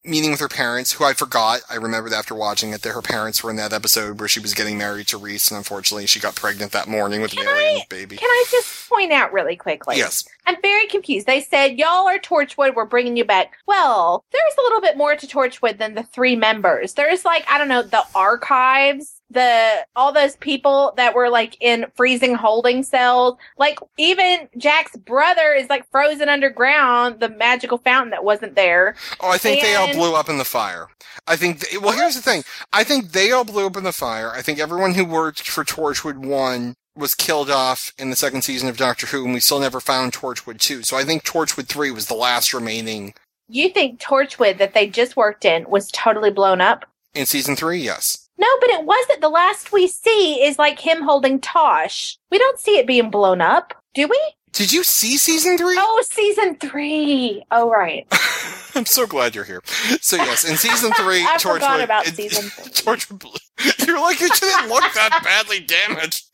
meeting 0.04 0.32
with 0.32 0.40
her 0.40 0.48
parents, 0.48 0.92
who 0.92 1.04
I 1.04 1.12
forgot. 1.12 1.60
I 1.70 1.76
remembered 1.76 2.12
after 2.12 2.34
watching 2.34 2.70
it 2.72 2.82
that 2.82 2.92
her 2.92 3.02
parents 3.02 3.42
were 3.42 3.50
in 3.50 3.56
that 3.56 3.72
episode 3.72 4.18
where 4.18 4.28
she 4.28 4.40
was 4.40 4.54
getting 4.54 4.76
married 4.76 5.06
to 5.08 5.18
Rhys, 5.18 5.50
and 5.50 5.58
unfortunately 5.58 6.06
she 6.06 6.18
got 6.18 6.34
pregnant 6.34 6.72
that 6.72 6.88
morning 6.88 7.20
with 7.22 7.32
an 7.32 7.38
Can 7.38 7.48
alien 7.48 7.80
I- 7.82 7.86
baby. 7.88 8.16
Can 8.16 8.28
I 8.28 8.44
just 8.50 8.88
point 8.88 9.12
out 9.12 9.32
really 9.32 9.56
quickly? 9.56 9.96
Yes. 9.98 10.24
I'm 10.44 10.60
very 10.60 10.86
confused. 10.86 11.26
They 11.26 11.40
said, 11.40 11.78
y'all 11.78 12.08
are 12.08 12.18
Torchwood, 12.18 12.74
we're 12.74 12.84
bringing 12.84 13.16
you 13.16 13.24
back. 13.24 13.52
Well, 13.66 14.24
there's 14.32 14.54
a 14.58 14.62
little 14.62 14.80
bit 14.80 14.96
more 14.96 15.14
to 15.14 15.26
Torchwood 15.26 15.78
than 15.78 15.94
the 15.94 16.02
three 16.02 16.34
members. 16.34 16.94
There's 16.94 17.24
like, 17.24 17.44
I 17.48 17.58
don't 17.58 17.68
know, 17.68 17.82
the 17.82 18.02
archives, 18.14 19.20
the, 19.32 19.86
all 19.96 20.12
those 20.12 20.36
people 20.36 20.92
that 20.96 21.14
were 21.14 21.28
like 21.28 21.56
in 21.60 21.86
freezing 21.94 22.34
holding 22.34 22.82
cells. 22.82 23.36
Like 23.58 23.78
even 23.98 24.48
Jack's 24.56 24.96
brother 24.96 25.52
is 25.52 25.68
like 25.68 25.88
frozen 25.90 26.28
underground, 26.28 27.20
the 27.20 27.28
magical 27.28 27.78
fountain 27.78 28.10
that 28.10 28.24
wasn't 28.24 28.54
there. 28.54 28.94
Oh, 29.20 29.30
I 29.30 29.38
think 29.38 29.62
they 29.62 29.74
all 29.74 29.92
blew 29.92 30.14
up 30.14 30.28
in 30.28 30.38
the 30.38 30.44
fire. 30.44 30.88
I 31.26 31.36
think. 31.36 31.60
They, 31.60 31.78
well, 31.78 31.92
here's 31.92 32.14
the 32.14 32.22
thing. 32.22 32.44
I 32.72 32.84
think 32.84 33.12
they 33.12 33.32
all 33.32 33.44
blew 33.44 33.66
up 33.66 33.76
in 33.76 33.84
the 33.84 33.92
fire. 33.92 34.30
I 34.30 34.42
think 34.42 34.58
everyone 34.58 34.94
who 34.94 35.04
worked 35.04 35.48
for 35.48 35.64
Torchwood 35.64 36.16
One 36.16 36.74
was 36.94 37.14
killed 37.14 37.50
off 37.50 37.92
in 37.98 38.10
the 38.10 38.16
second 38.16 38.42
season 38.42 38.68
of 38.68 38.76
Doctor 38.76 39.06
Who, 39.06 39.24
and 39.24 39.32
we 39.34 39.40
still 39.40 39.60
never 39.60 39.80
found 39.80 40.12
Torchwood 40.12 40.58
Two. 40.58 40.82
So 40.82 40.96
I 40.96 41.04
think 41.04 41.24
Torchwood 41.24 41.66
Three 41.66 41.90
was 41.90 42.06
the 42.06 42.14
last 42.14 42.52
remaining 42.52 43.14
You 43.48 43.70
think 43.70 44.00
Torchwood 44.00 44.58
that 44.58 44.74
they 44.74 44.86
just 44.88 45.16
worked 45.16 45.44
in 45.44 45.68
was 45.68 45.90
totally 45.90 46.30
blown 46.30 46.60
up? 46.60 46.86
in 47.14 47.26
season 47.26 47.56
three. 47.56 47.78
Yes. 47.78 48.28
No, 48.42 48.48
but 48.60 48.70
it 48.70 48.84
wasn't. 48.84 49.20
The 49.20 49.28
last 49.28 49.70
we 49.70 49.86
see 49.86 50.42
is 50.44 50.58
like 50.58 50.80
him 50.80 51.02
holding 51.02 51.40
Tosh. 51.40 52.18
We 52.32 52.38
don't 52.38 52.58
see 52.58 52.76
it 52.78 52.88
being 52.88 53.08
blown 53.08 53.40
up, 53.40 53.72
do 53.94 54.08
we? 54.08 54.18
Did 54.50 54.72
you 54.72 54.82
see 54.82 55.16
season 55.16 55.56
three? 55.56 55.76
Oh, 55.78 56.02
season 56.10 56.56
three. 56.56 57.42
Oh, 57.52 57.70
right. 57.70 58.04
I'm 58.74 58.84
so 58.84 59.06
glad 59.06 59.34
you're 59.36 59.44
here. 59.44 59.62
So 60.00 60.16
yes, 60.16 60.44
in 60.44 60.56
season 60.56 60.92
three, 60.96 61.22
I 61.22 61.36
Torchwood. 61.36 61.52
forgot 61.54 61.80
about 61.82 62.08
it- 62.08 62.16
season 62.16 62.50
three. 62.50 62.72
Torchwood. 62.96 63.86
You're 63.86 64.00
like 64.00 64.20
it 64.20 64.32
didn't 64.40 64.68
look 64.68 64.82
that 64.94 65.20
badly 65.22 65.60
damaged. 65.60 66.24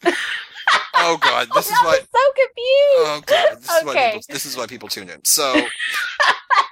Oh 0.94 1.18
God, 1.20 1.48
this 1.54 1.66
is 1.66 1.76
I 1.78 1.84
why. 1.84 1.94
so 1.98 2.32
confused. 2.32 2.56
Oh 2.98 3.22
god, 3.26 3.56
this 3.58 3.70
is 3.70 3.84
why 3.84 3.94
people, 4.06 4.20
this 4.30 4.46
is 4.46 4.56
why 4.56 4.66
people 4.66 4.88
tune 4.88 5.10
in. 5.10 5.24
So 5.24 5.54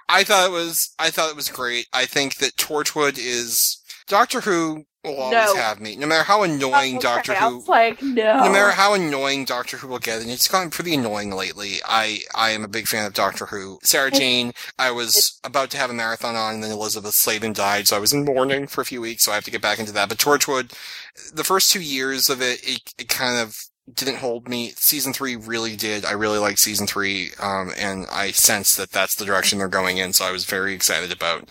I 0.09 0.25
thought 0.25 0.49
it 0.49 0.53
was 0.53 0.95
I 0.99 1.11
thought 1.11 1.31
it 1.31 1.37
was 1.37 1.49
great. 1.49 1.87
I 1.93 2.07
think 2.07 2.37
that 2.37 2.57
Torchwood 2.57 3.19
is 3.19 3.79
Doctor 4.07 4.41
Who 4.43 4.85
will 5.07 5.17
always 5.23 5.55
No. 5.55 5.57
have 5.57 5.81
me. 5.81 5.97
No 5.97 6.07
matter 6.07 6.25
how 6.25 6.43
annoying 6.43 6.99
Doctor 6.99 7.35
Who 7.35 7.65
like, 7.67 8.03
no. 8.03 8.45
no 8.45 8.51
matter 8.53 8.71
how 8.73 8.95
annoying 8.95 9.45
Doctor 9.45 9.79
Who 9.79 9.89
will 9.89 9.99
get, 9.99 10.21
and 10.21 10.31
it's 10.31 10.49
gotten 10.49 10.71
pretty 10.71 10.95
annoying 10.95 11.31
lately. 11.31 11.77
I 11.87 12.21
I 12.35 12.51
am 12.51 12.65
a 12.65 12.69
big 12.69 12.87
fan 12.87 13.07
of 13.07 13.15
Doctor 13.15 13.47
Who. 13.47 13.79
Sarah 13.83 14.11
Jane, 14.11 14.53
I 14.79 14.91
was 14.91 15.41
about 15.45 15.71
to 15.71 15.79
have 15.79 15.91
a 15.91 15.95
marathon 15.95 16.37
on, 16.37 16.55
and 16.55 16.63
then 16.65 16.71
Elizabeth 16.73 17.15
Sladen 17.15 17.53
died, 17.55 17.89
so 17.89 17.97
I 17.97 18.01
was 18.01 18.13
in 18.13 18.25
mourning 18.25 18.67
for 18.67 18.81
a 18.81 18.85
few 18.87 19.01
weeks, 19.01 19.25
so 19.25 19.33
I 19.33 19.37
have 19.37 19.45
to 19.45 19.51
get 19.51 19.63
back 19.63 19.79
into 19.79 19.93
that. 19.93 20.09
But 20.09 20.19
Torchwood, 20.19 20.73
the 21.33 21.45
first 21.45 21.71
two 21.71 21.81
years 21.81 22.29
of 22.29 22.43
it, 22.43 22.61
it, 22.63 22.93
it 22.99 23.09
kind 23.09 23.39
of 23.41 23.57
didn't 23.95 24.17
hold 24.17 24.49
me. 24.49 24.73
Season 24.77 25.13
three 25.13 25.37
really 25.37 25.77
did. 25.77 26.05
I 26.05 26.11
really 26.13 26.39
like 26.39 26.59
season 26.59 26.87
three, 26.89 27.31
um, 27.41 27.71
and 27.77 28.07
I 28.11 28.33
sense 28.33 28.75
that 28.77 28.91
that's 28.91 29.15
the 29.15 29.25
direction 29.25 29.59
they're 29.59 29.69
going 29.69 29.99
in. 29.99 30.13
So 30.13 30.25
I 30.25 30.33
was 30.33 30.45
very 30.45 30.75
excited 30.75 31.13
about 31.13 31.49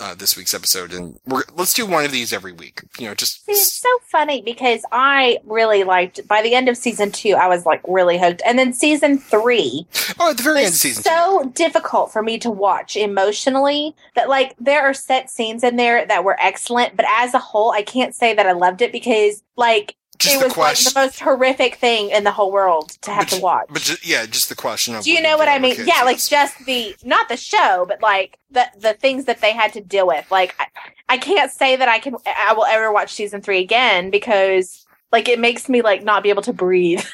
uh, 0.00 0.14
this 0.14 0.36
week's 0.36 0.54
episode, 0.54 0.92
and 0.92 1.18
we're, 1.26 1.42
let's 1.54 1.72
do 1.72 1.86
one 1.86 2.04
of 2.04 2.12
these 2.12 2.32
every 2.32 2.52
week. 2.52 2.82
You 2.98 3.08
know, 3.08 3.14
just 3.14 3.44
See, 3.44 3.52
it's 3.52 3.72
so 3.72 3.88
funny 4.02 4.42
because 4.42 4.82
I 4.92 5.38
really 5.44 5.84
liked. 5.84 6.26
By 6.26 6.42
the 6.42 6.54
end 6.54 6.68
of 6.68 6.76
season 6.76 7.12
two, 7.12 7.34
I 7.34 7.48
was 7.48 7.66
like 7.66 7.80
really 7.86 8.18
hooked, 8.18 8.42
and 8.44 8.58
then 8.58 8.72
season 8.72 9.18
three 9.18 9.86
oh, 10.18 10.30
at 10.30 10.36
the 10.36 10.42
very 10.42 10.60
end 10.60 10.68
of 10.68 10.74
season 10.74 11.02
two. 11.02 11.10
so 11.10 11.52
difficult 11.54 12.12
for 12.12 12.22
me 12.22 12.38
to 12.38 12.50
watch 12.50 12.96
emotionally. 12.96 13.94
That 14.14 14.28
like 14.28 14.54
there 14.58 14.82
are 14.82 14.94
set 14.94 15.30
scenes 15.30 15.62
in 15.62 15.76
there 15.76 16.06
that 16.06 16.24
were 16.24 16.36
excellent, 16.40 16.96
but 16.96 17.06
as 17.08 17.34
a 17.34 17.38
whole, 17.38 17.70
I 17.72 17.82
can't 17.82 18.14
say 18.14 18.34
that 18.34 18.46
I 18.46 18.52
loved 18.52 18.82
it 18.82 18.92
because 18.92 19.42
like 19.56 19.96
Just 20.18 20.36
it 20.36 20.38
the 20.38 20.44
was 20.46 20.52
question. 20.54 20.84
like 20.86 20.94
the 20.94 21.00
most 21.00 21.20
horrific 21.20 21.74
thing 21.76 22.10
in 22.10 22.24
the 22.24 22.30
whole 22.30 22.52
world 22.52 22.90
to 23.02 23.10
have 23.10 23.28
But 23.28 23.36
to 23.36 23.42
watch. 23.42 23.66
But 23.70 23.82
ju- 23.82 23.96
yeah, 24.02 24.26
just 24.26 24.48
the 24.48 24.54
question 24.54 24.94
of. 24.94 25.04
Do 25.04 25.10
you 25.10 25.20
know 25.20 25.36
what 25.36 25.48
I 25.48 25.58
mean? 25.58 25.74
kids, 25.76 25.88
Yeah, 25.88 26.02
like 26.04 26.18
just 26.22 26.64
the 26.66 26.94
not 27.04 27.28
the 27.28 27.36
show, 27.36 27.84
but 27.88 28.00
like 28.02 28.38
the 28.50 28.66
the 28.78 28.94
things 28.94 29.24
that 29.26 29.40
they 29.40 29.52
had 29.52 29.72
to 29.74 29.80
deal 29.80 30.06
with. 30.06 30.30
Like 30.30 30.54
I, 30.58 30.66
I 31.08 31.18
can't 31.18 31.50
say 31.50 31.76
that 31.76 31.88
I 31.88 31.98
can 31.98 32.14
I 32.26 32.52
will 32.54 32.64
ever 32.66 32.92
watch 32.92 33.12
season 33.12 33.40
3 33.42 33.58
again 33.60 34.10
because 34.10 34.86
like 35.12 35.28
it 35.28 35.38
makes 35.40 35.68
me 35.68 35.82
like 35.82 36.02
not 36.02 36.22
be 36.22 36.30
able 36.30 36.42
to 36.42 36.52
breathe. 36.52 37.04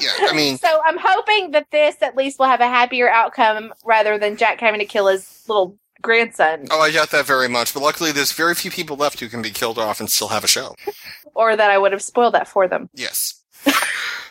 yeah. 0.00 0.10
I 0.20 0.32
mean, 0.36 0.58
so 0.58 0.80
I'm 0.84 0.98
hoping 1.00 1.52
that 1.52 1.70
this 1.70 1.96
at 2.02 2.16
least 2.16 2.38
will 2.38 2.46
have 2.46 2.60
a 2.60 2.66
happier 2.68 3.08
outcome 3.08 3.72
rather 3.84 4.18
than 4.18 4.36
Jack 4.36 4.60
having 4.60 4.80
to 4.80 4.86
kill 4.86 5.06
his 5.06 5.44
little 5.48 5.76
grandson 6.02 6.66
oh, 6.70 6.80
I 6.80 6.90
doubt 6.90 7.10
that 7.10 7.26
very 7.26 7.48
much. 7.48 7.72
But 7.74 7.82
luckily, 7.82 8.12
there's 8.12 8.32
very 8.32 8.54
few 8.54 8.70
people 8.70 8.96
left 8.96 9.20
who 9.20 9.28
can 9.28 9.42
be 9.42 9.50
killed 9.50 9.78
off 9.78 10.00
and 10.00 10.10
still 10.10 10.28
have 10.28 10.44
a 10.44 10.48
show. 10.48 10.74
or 11.34 11.56
that 11.56 11.70
I 11.70 11.78
would 11.78 11.92
have 11.92 12.02
spoiled 12.02 12.34
that 12.34 12.48
for 12.48 12.68
them. 12.68 12.90
Yes. 12.94 13.42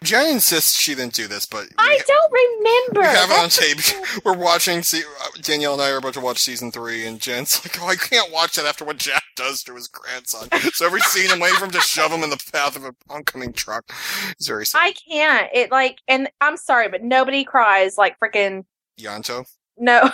Jen 0.04 0.32
insists 0.32 0.80
she 0.80 0.96
didn't 0.96 1.14
do 1.14 1.28
this, 1.28 1.46
but 1.46 1.68
I 1.78 2.00
don't 2.08 2.34
remember. 2.34 3.02
We 3.02 3.16
have 3.16 3.30
it 3.30 3.38
on 3.38 3.50
tape. 3.50 3.78
We're 4.26 4.36
watching. 4.36 4.82
Se- 4.82 5.04
uh, 5.04 5.28
Danielle 5.42 5.74
and 5.74 5.82
I 5.82 5.92
are 5.92 5.98
about 5.98 6.16
to 6.16 6.20
watch 6.20 6.40
season 6.40 6.72
three, 6.72 7.06
and 7.06 7.20
Jen's 7.20 7.64
like, 7.64 7.80
"Oh, 7.80 7.88
I 7.88 7.96
can't 7.96 8.32
watch 8.32 8.56
that 8.56 8.66
after 8.66 8.84
what 8.84 8.98
Jack 8.98 9.24
does 9.36 9.62
to 9.64 9.76
his 9.76 9.88
grandson." 9.88 10.50
So 10.74 10.88
every 10.88 11.02
scene, 11.02 11.30
I'm 11.30 11.40
waiting 11.40 11.60
for 11.60 11.66
him 11.66 11.72
to 11.72 11.82
shove 11.82 12.12
him 12.12 12.24
in 12.24 12.32
the 12.32 12.44
path 12.52 12.76
of 12.76 12.86
an 12.86 12.96
oncoming 13.12 13.54
truck. 13.54 13.86
It's 14.32 14.48
very 14.48 14.66
sad. 14.66 14.80
I 14.82 14.94
can't. 14.94 15.50
It 15.54 15.70
like, 15.70 16.00
and 16.08 16.30
I'm 16.42 16.58
sorry, 16.58 16.90
but 16.90 17.04
nobody 17.04 17.44
cries 17.44 17.96
like 17.96 18.18
freaking. 18.20 18.66
Ianto. 19.00 19.46
No, 19.78 20.10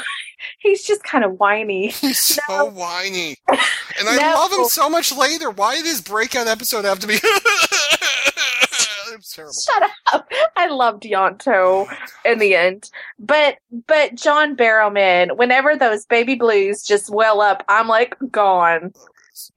he's 0.59 0.83
just 0.83 1.03
kind 1.03 1.23
of 1.23 1.39
whiny. 1.39 1.87
He's 2.01 2.19
so 2.19 2.41
No. 2.49 2.65
whiny, 2.65 3.35
and 3.47 4.07
I 4.09 4.15
No. 4.17 4.33
love 4.35 4.51
him 4.53 4.65
so 4.65 4.89
much 4.89 5.15
later. 5.15 5.49
Why 5.51 5.75
did 5.75 5.85
his 5.85 6.01
breakout 6.01 6.47
episode 6.47 6.85
have 6.85 6.99
to 6.99 7.07
be? 7.07 7.17
terrible. 9.33 9.53
Shut 9.53 9.89
up. 10.13 10.27
I 10.55 10.67
loved 10.67 11.03
Ianto 11.03 11.87
in 12.25 12.39
the 12.39 12.55
end. 12.55 12.89
But 13.19 13.57
but 13.87 14.15
John 14.15 14.55
Barrowman, 14.55 15.37
whenever 15.37 15.75
those 15.75 16.05
baby 16.05 16.35
blues 16.35 16.83
just 16.83 17.09
well 17.09 17.41
up, 17.41 17.63
I'm 17.67 17.87
like 17.87 18.15
gone. 18.31 18.93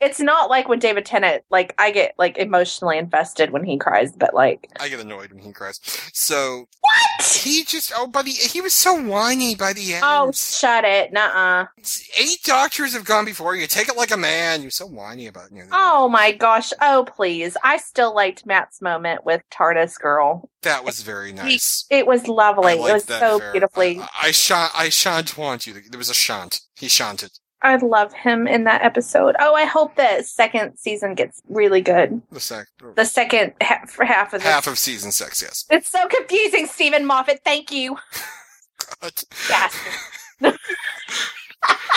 It's 0.01 0.20
not 0.20 0.51
like 0.51 0.68
when 0.68 0.78
David 0.78 1.05
Tennant, 1.07 1.45
like 1.51 1.74
I 1.78 1.91
get 1.91 2.14
like 2.18 2.39
emotionally 2.39 2.99
invested 2.99 3.51
when 3.51 3.64
he 3.64 3.78
cries, 3.78 4.12
but 4.12 4.35
like 4.35 4.68
I 4.78 4.89
get 4.89 5.01
annoyed 5.01 5.33
when 5.33 5.43
he 5.43 5.53
cries. 5.53 5.81
So 6.12 6.68
what? 6.81 7.41
he 7.43 7.64
just 7.64 7.93
oh, 7.97 8.07
by 8.07 8.22
the 8.22 8.31
he 8.31 8.61
was 8.61 8.74
so 8.74 8.95
whiny 8.95 9.55
by 9.55 9.72
the 9.72 9.95
end. 9.95 10.05
Oh, 10.07 10.33
shut 10.33 10.85
it. 10.85 11.12
Nuh-uh. 11.12 11.66
Eight 12.18 12.43
doctors 12.45 12.95
have 12.95 13.05
gone 13.05 13.24
before 13.24 13.57
you. 13.57 13.66
Take 13.66 13.89
it 13.89 13.97
like 13.97 14.11
a 14.11 14.16
man. 14.16 14.62
You're 14.62 14.70
so 14.70 14.87
whiny 14.87 15.26
about 15.26 15.53
it. 15.53 15.68
Oh 15.72 16.09
my 16.09 16.33
gosh. 16.33 16.72
Oh 16.81 17.07
please. 17.07 17.57
I 17.64 17.76
still 17.76 18.14
liked 18.14 18.47
Matt's 18.47 18.81
moment 18.83 19.24
with 19.24 19.43
TARDIS 19.51 19.99
girl. 19.99 20.51
That 20.62 20.85
was 20.85 21.03
very 21.03 21.33
nice. 21.33 21.87
It 21.91 22.07
was 22.07 22.28
lovely. 22.28 22.74
It 22.74 22.81
was 22.81 23.05
so 23.05 23.39
very- 23.39 23.53
beautifully. 23.53 24.01
I, 24.01 24.09
I 24.24 24.31
shant. 24.31 24.72
I 24.76 24.89
shan't 24.89 25.39
want 25.39 25.66
you. 25.66 25.74
There 25.74 25.99
was 25.99 26.11
a 26.11 26.14
shant. 26.14 26.61
He 26.76 26.89
shanted. 26.89 27.31
I 27.62 27.76
love 27.76 28.12
him 28.12 28.46
in 28.46 28.64
that 28.64 28.82
episode. 28.82 29.36
Oh, 29.38 29.54
I 29.54 29.64
hope 29.64 29.96
the 29.96 30.22
second 30.22 30.76
season 30.78 31.14
gets 31.14 31.42
really 31.48 31.82
good. 31.82 32.22
The 32.32 32.40
sec. 32.40 32.66
The 32.96 33.04
second 33.04 33.52
half, 33.61 33.96
half 33.98 34.32
of 34.32 34.42
this. 34.42 34.50
half 34.50 34.66
of 34.66 34.78
season 34.78 35.12
six. 35.12 35.42
Yes. 35.42 35.66
It's 35.70 35.88
so 35.90 36.06
confusing, 36.08 36.66
Steven 36.66 37.04
Moffat. 37.04 37.40
Thank 37.44 37.70
you. 37.70 37.96
Yes. 39.48 39.76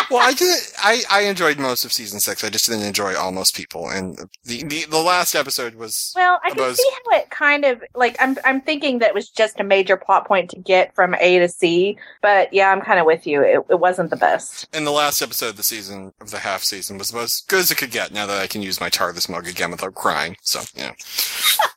well, 0.10 0.28
I 0.28 0.34
did. 0.34 0.60
I 0.80 1.04
I 1.10 1.22
enjoyed 1.22 1.60
most 1.60 1.86
of 1.86 1.93
season 1.93 2.20
six. 2.20 2.43
I 2.43 2.49
just 2.49 2.68
didn't 2.68 2.86
enjoy 2.86 3.16
almost 3.16 3.56
people, 3.56 3.89
and 3.89 4.18
the 4.43 4.64
the, 4.64 4.86
the 4.86 5.01
last 5.01 5.36
episode 5.36 5.76
was. 5.76 6.14
Well, 6.16 6.39
I 6.43 6.51
can 6.51 6.76
see 6.76 6.89
how 7.06 7.18
it 7.18 7.30
kind 7.30 7.66
of 7.66 7.84
like 7.95 8.16
I'm 8.20 8.38
I'm 8.45 8.62
thinking 8.62 8.99
that 8.99 9.10
it 9.10 9.14
was 9.14 9.30
just 9.30 9.60
a 9.60 9.64
major 9.64 9.97
plot 9.97 10.28
point 10.28 10.49
to 10.51 10.60
get 10.60 10.93
from 10.95 11.16
A 11.16 11.39
to 11.39 11.47
C, 11.47 11.97
but 12.22 12.54
yeah, 12.54 12.72
I'm 12.72 12.82
kind 12.82 12.99
of 12.99 13.06
with 13.06 13.26
you. 13.28 13.41
It, 13.41 13.66
it 13.70 13.80
wasn't 13.80 14.10
the 14.10 14.16
best. 14.16 14.68
And 14.74 14.86
the 14.86 14.91
last 14.91 15.22
episode 15.22 15.49
of 15.49 15.58
the 15.58 15.64
season 15.64 16.14
of 16.22 16.32
the 16.32 16.39
half 16.39 16.64
season 16.64 16.97
was 16.97 17.12
about 17.12 17.24
as 17.24 17.43
good 17.47 17.60
as 17.60 17.72
it 17.72 17.78
could 17.78 17.91
get. 17.91 18.12
Now 18.12 18.26
that 18.28 18.39
I 18.39 18.47
can 18.47 18.62
use 18.62 18.80
my 18.80 18.89
TARDIS 18.89 19.30
mug 19.30 19.47
again 19.47 19.72
without 19.72 19.95
crying, 19.95 20.38
so 20.41 20.62
know, 20.78 20.91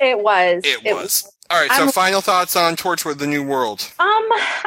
It 0.00 0.18
was. 0.20 0.62
it, 0.64 0.94
was. 0.94 1.30
All 1.50 1.60
right. 1.60 1.70
So, 1.72 1.82
I'm- 1.84 1.92
final 1.92 2.20
thoughts 2.20 2.54
on 2.56 2.76
Torchwood: 2.76 3.18
The 3.18 3.26
New 3.26 3.42
World. 3.42 3.90
Um, 3.98 4.06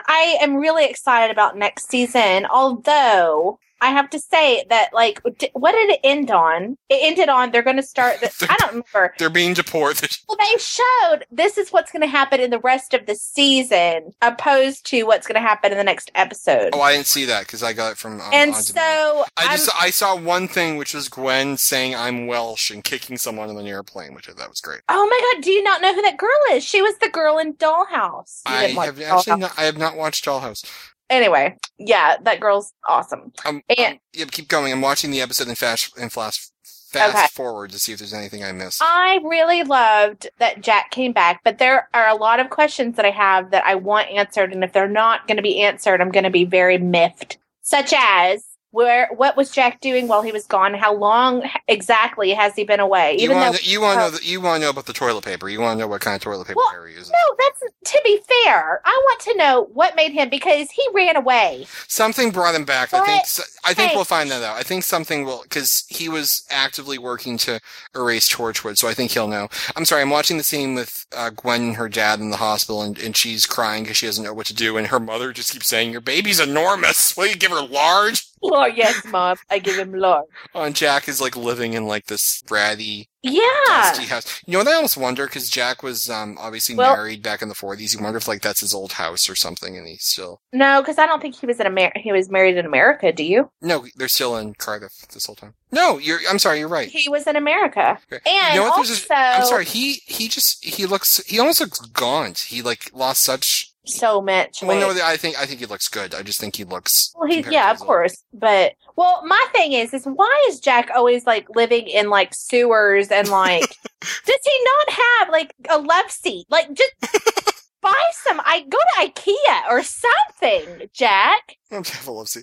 I 0.08 0.38
am 0.42 0.56
really 0.56 0.86
excited 0.86 1.32
about 1.32 1.58
next 1.58 1.90
season. 1.90 2.46
Although 2.48 3.60
I 3.82 3.90
have 3.92 4.10
to 4.12 4.20
say 4.20 4.64
that, 4.70 4.94
like, 4.94 5.20
d- 5.40 5.50
what 5.54 5.72
did 5.74 5.90
it 5.90 6.00
end 6.04 6.30
on? 6.32 6.78
It 6.90 7.00
ended 7.02 7.30
on 7.30 7.52
they're 7.52 7.64
going 7.64 7.78
to 7.78 7.84
start. 7.84 8.20
The, 8.22 8.28
I 8.50 8.56
don't 8.58 8.70
remember. 8.94 9.14
They're 9.18 9.30
being 9.30 9.54
deported. 9.54 10.18
Well, 10.30 10.38
they 10.40 10.58
showed 10.60 11.26
this 11.32 11.58
is 11.58 11.72
what's 11.72 11.92
going 11.92 12.02
to 12.04 12.08
happen 12.08 12.40
in 12.40 12.52
the 12.52 12.60
rest 12.60 12.94
of 12.94 13.06
the 13.08 13.16
season, 13.16 14.12
opposed 14.22 14.86
to 14.88 15.04
what's 15.04 15.28
going 15.28 15.42
to 15.42 15.48
happen 15.48 15.72
in 15.72 15.78
the 15.78 15.84
next 15.84 16.12
episode. 16.16 16.70
Oh, 16.74 16.82
I 16.82 16.94
didn't 16.94 17.08
see 17.08 17.26
that 17.26 17.42
because 17.48 17.64
I 17.64 17.74
got 17.74 17.92
it 17.94 17.98
from. 17.98 18.22
Um, 18.22 18.30
and 18.32 18.56
so 18.56 18.74
demand. 18.74 19.26
I 19.38 19.42
I'm- 19.44 19.52
just 19.58 19.70
I 19.82 19.90
saw 19.90 20.16
one 20.16 20.48
thing, 20.48 20.78
which 20.78 20.94
was 20.94 21.10
Gwen 21.10 21.58
saying 21.58 21.96
"I'm 21.96 22.28
Welsh" 22.28 22.70
and 22.72 22.84
kicking 22.84 23.18
someone 23.18 23.50
on 23.50 23.58
an 23.58 23.68
airplane, 23.68 24.14
which 24.14 24.30
I 24.30 24.34
thought 24.34 24.50
was 24.50 24.62
great. 24.62 24.82
oh 24.90 25.08
my 25.08 25.34
god, 25.36 25.44
do 25.44 25.52
you 25.52 25.64
not 25.64 25.82
know 25.82 25.94
who 25.94 26.02
that 26.04 26.18
girl 26.18 26.30
is? 26.52 26.64
She 26.64 26.82
was 26.82 26.96
the 27.00 27.10
girl 27.10 27.38
in 27.40 27.54
Dollhouse. 27.54 28.42
I 28.46 28.66
have 28.68 29.00
actually 29.00 29.04
Dollhouse. 29.34 29.40
not, 29.40 29.54
I 29.58 29.64
have 29.64 29.78
not 29.78 29.98
watched 29.98 30.26
Dollhouse. 30.26 30.66
Anyway, 31.12 31.58
yeah, 31.78 32.16
that 32.24 32.40
girl's 32.40 32.74
awesome. 32.88 33.32
Um, 33.46 33.62
And- 33.70 33.94
um, 33.96 34.00
yeah, 34.14 34.26
keep 34.26 34.48
going. 34.48 34.72
I'm 34.72 34.82
watching 34.82 35.12
the 35.12 35.22
episode 35.22 35.48
in 35.50 35.56
fast 35.56 35.96
and 36.00 36.12
flash 36.12 36.48
fast 36.90 37.16
Okay. 37.16 37.28
forward 37.28 37.72
to 37.72 37.80
see 37.80 37.94
if 37.94 38.00
there's 38.00 38.14
anything 38.14 38.44
I 38.44 38.52
missed. 38.52 38.82
I 38.84 39.20
really 39.24 39.64
loved 39.64 40.30
that 40.40 40.60
Jack 40.62 40.92
came 40.92 41.14
back, 41.14 41.40
but 41.44 41.58
there 41.58 41.88
are 41.94 42.08
a 42.08 42.16
lot 42.16 42.40
of 42.42 42.50
questions 42.50 42.96
that 42.98 43.06
I 43.06 43.12
have 43.12 43.52
that 43.52 43.64
I 43.66 43.76
want 43.76 44.10
answered, 44.10 44.54
and 44.54 44.62
if 44.64 44.74
they're 44.74 44.90
not 44.90 45.26
going 45.28 45.38
to 45.38 45.44
be 45.44 45.62
answered, 45.62 46.02
I'm 46.02 46.12
going 46.12 46.26
to 46.26 46.30
be 46.30 46.44
very 46.46 46.78
miffed. 46.78 47.38
Such 47.62 47.94
as 47.96 48.44
where 48.72 49.10
what 49.16 49.38
was 49.38 49.52
Jack 49.52 49.82
doing 49.82 50.08
while 50.08 50.22
he 50.22 50.32
was 50.32 50.46
gone? 50.48 50.74
How 50.74 50.94
long 50.94 51.44
exactly 51.68 52.32
has 52.34 52.56
he 52.56 52.64
been 52.64 52.80
away? 52.80 53.14
you 53.14 53.26
Even 53.26 53.38
though 53.38 53.50
want 53.52 53.68
you 53.68 53.82
want 53.82 54.00
to 54.00 54.02
know 54.06 54.10
the, 54.12 54.26
you 54.26 54.42
want 54.42 54.62
to 54.62 54.66
know 54.66 54.70
about 54.70 54.86
the 54.86 54.94
toilet 54.94 55.24
paper. 55.24 55.50
You 55.50 55.60
want 55.60 55.78
to 55.78 55.82
know 55.82 55.88
what 55.88 56.02
kind 56.02 56.16
of 56.16 56.22
toilet 56.22 56.48
paper 56.48 56.58
Well, 56.58 56.72
Harry 56.72 56.94
uses. 56.94 57.12
no, 57.12 57.36
that's 57.38 57.92
to 57.92 58.02
be 58.04 58.20
fair. 58.44 58.82
I 58.86 59.02
want 59.06 59.22
to 59.22 59.36
know 59.36 59.70
what 59.74 59.96
made 59.96 60.14
him 60.14 60.30
because 60.30 60.72
he 60.72 60.86
ran 60.94 61.16
away. 61.16 61.68
Something 61.88 62.32
brought 62.32 62.56
him 62.56 62.66
back. 62.66 62.94
I 62.94 63.06
think. 63.06 63.24
I 63.64 63.74
think 63.74 63.92
hey. 63.92 63.96
we'll 63.96 64.06
find 64.06 64.32
that 64.32 64.42
out. 64.44 64.58
I 64.58 64.64
think 64.64 64.84
something 64.84 65.26
will 65.26 65.44
because 65.44 65.86
he 65.90 66.10
was 66.10 66.46
actively 66.50 66.98
working 66.98 67.38
to 67.40 67.60
erase 67.94 68.30
Torchwood, 68.30 68.78
so 68.78 68.88
I 68.88 68.94
think 68.94 69.12
he'll 69.12 69.28
know. 69.28 69.50
I'm 69.76 69.86
sorry. 69.86 70.02
I'm 70.02 70.10
watching 70.10 70.38
the 70.38 70.44
scene 70.44 70.76
with 70.76 71.06
uh, 71.16 71.30
Gwen 71.30 71.62
and 71.62 71.76
her 71.76 71.90
dad 71.90 72.20
in 72.20 72.32
the 72.32 72.38
hospital, 72.38 72.82
and, 72.82 72.98
and 72.98 73.16
she's 73.16 73.46
crying 73.46 73.84
because 73.84 73.98
she 73.98 74.06
doesn't 74.06 74.24
know 74.24 74.34
what 74.34 74.48
to 74.48 74.54
do, 74.54 74.78
and 74.78 74.88
her 74.88 75.00
mother 75.00 75.34
just 75.34 75.52
keeps 75.52 75.68
saying, 75.68 75.92
"Your 75.92 76.02
baby's 76.02 76.40
enormous. 76.40 77.16
Will 77.18 77.28
you 77.28 77.36
give 77.36 77.52
her 77.52 77.62
large?" 77.62 78.31
Oh 78.44 78.66
yes, 78.66 79.04
mom. 79.06 79.38
I 79.50 79.60
give 79.60 79.78
him 79.78 79.94
love. 79.94 80.26
Oh, 80.56 80.64
and 80.64 80.76
Jack 80.76 81.08
is 81.08 81.22
like 81.22 81.36
living 81.36 81.74
in 81.74 81.86
like 81.88 82.06
this 82.08 82.42
ratty, 82.50 83.08
Yeah. 83.22 83.42
dusty 83.68 84.06
house. 84.06 84.42
You 84.46 84.54
know 84.54 84.60
what 84.60 84.68
I 84.68 84.74
almost 84.74 84.98
wonder 84.98 85.26
because 85.28 85.50
Jack 85.50 85.84
was 85.84 86.10
um 86.10 86.38
obviously 86.40 86.76
Well- 86.76 86.96
married 86.96 87.22
back 87.22 87.42
in 87.42 87.50
the 87.50 87.56
40s. 87.56 87.94
You 87.96 88.02
wonder 88.04 88.18
if 88.18 88.28
like 88.28 88.42
that's 88.42 88.62
his 88.62 88.74
old 88.74 88.94
house 88.94 89.30
or 89.30 89.36
something, 89.36 89.78
and 89.78 89.88
he's 89.88 90.04
still 90.06 90.42
No, 90.54 90.82
because 90.82 90.98
I 90.98 91.06
don't 91.06 91.22
think 91.22 91.36
he 91.40 91.46
was 91.46 91.60
in 91.60 91.68
America. 91.68 92.00
He 92.00 92.12
was 92.12 92.30
married 92.30 92.58
in 92.58 92.66
America. 92.66 93.12
Do 93.12 93.24
you? 93.24 93.52
no, 93.62 93.86
they're 93.96 94.08
still 94.08 94.36
in 94.38 94.54
Cardiff 94.56 94.94
this 95.14 95.26
whole 95.26 95.36
time. 95.36 95.54
No, 95.72 95.98
you're. 95.98 96.20
I'm 96.30 96.40
sorry, 96.40 96.60
you're 96.60 96.68
right. 96.68 96.90
He 96.90 97.08
was 97.10 97.28
in 97.28 97.36
America. 97.38 97.98
Okay. 98.12 98.22
And 98.30 98.56
You 98.56 98.62
know 98.62 98.72
also, 98.72 99.06
I'm 99.14 99.46
sorry. 99.46 99.66
He 99.66 100.02
he 100.06 100.28
just 100.28 100.64
he 100.66 100.86
looks 100.86 101.24
he 101.26 101.40
almost 101.40 101.62
looks 101.62 101.80
gaunt. 101.80 102.40
He 102.40 102.62
like 102.62 102.90
lost 102.94 103.24
such. 103.24 103.71
So 103.86 104.22
much. 104.22 104.62
Well, 104.62 104.78
weight. 104.78 104.98
no, 104.98 105.04
I 105.04 105.18
think 105.18 105.40
I 105.40 105.46
think 105.46 105.60
he 105.60 105.66
looks 105.66 105.88
good. 105.88 106.14
I 106.14 106.22
just 106.22 106.40
think 106.40 106.56
he 106.56 106.64
looks. 106.64 107.14
Well, 107.16 107.30
he, 107.30 107.42
yeah, 107.50 107.72
of 107.72 107.80
course. 107.80 108.24
But 108.34 108.74
well, 108.96 109.26
my 109.26 109.46
thing 109.54 109.74
is, 109.74 109.94
is 109.94 110.06
why 110.06 110.46
is 110.50 110.60
Jack 110.60 110.90
always 110.94 111.26
like 111.26 111.48
living 111.56 111.88
in 111.88 112.10
like 112.10 112.34
sewers 112.34 113.10
and 113.10 113.28
like? 113.30 113.62
does 114.02 114.40
he 114.44 114.66
not 114.66 114.90
have 114.90 115.30
like 115.30 115.54
a 115.70 115.80
love 115.80 116.12
seat? 116.12 116.46
Like, 116.50 116.74
just 116.74 116.94
buy 117.82 118.04
some. 118.12 118.42
I 118.44 118.62
go 118.62 118.78
to 118.78 119.10
IKEA 119.10 119.70
or 119.70 119.84
something, 119.84 120.90
Jack. 120.94 121.58
I'm 121.76 121.84
devil 121.84 122.20
of 122.22 122.28
sea. 122.28 122.42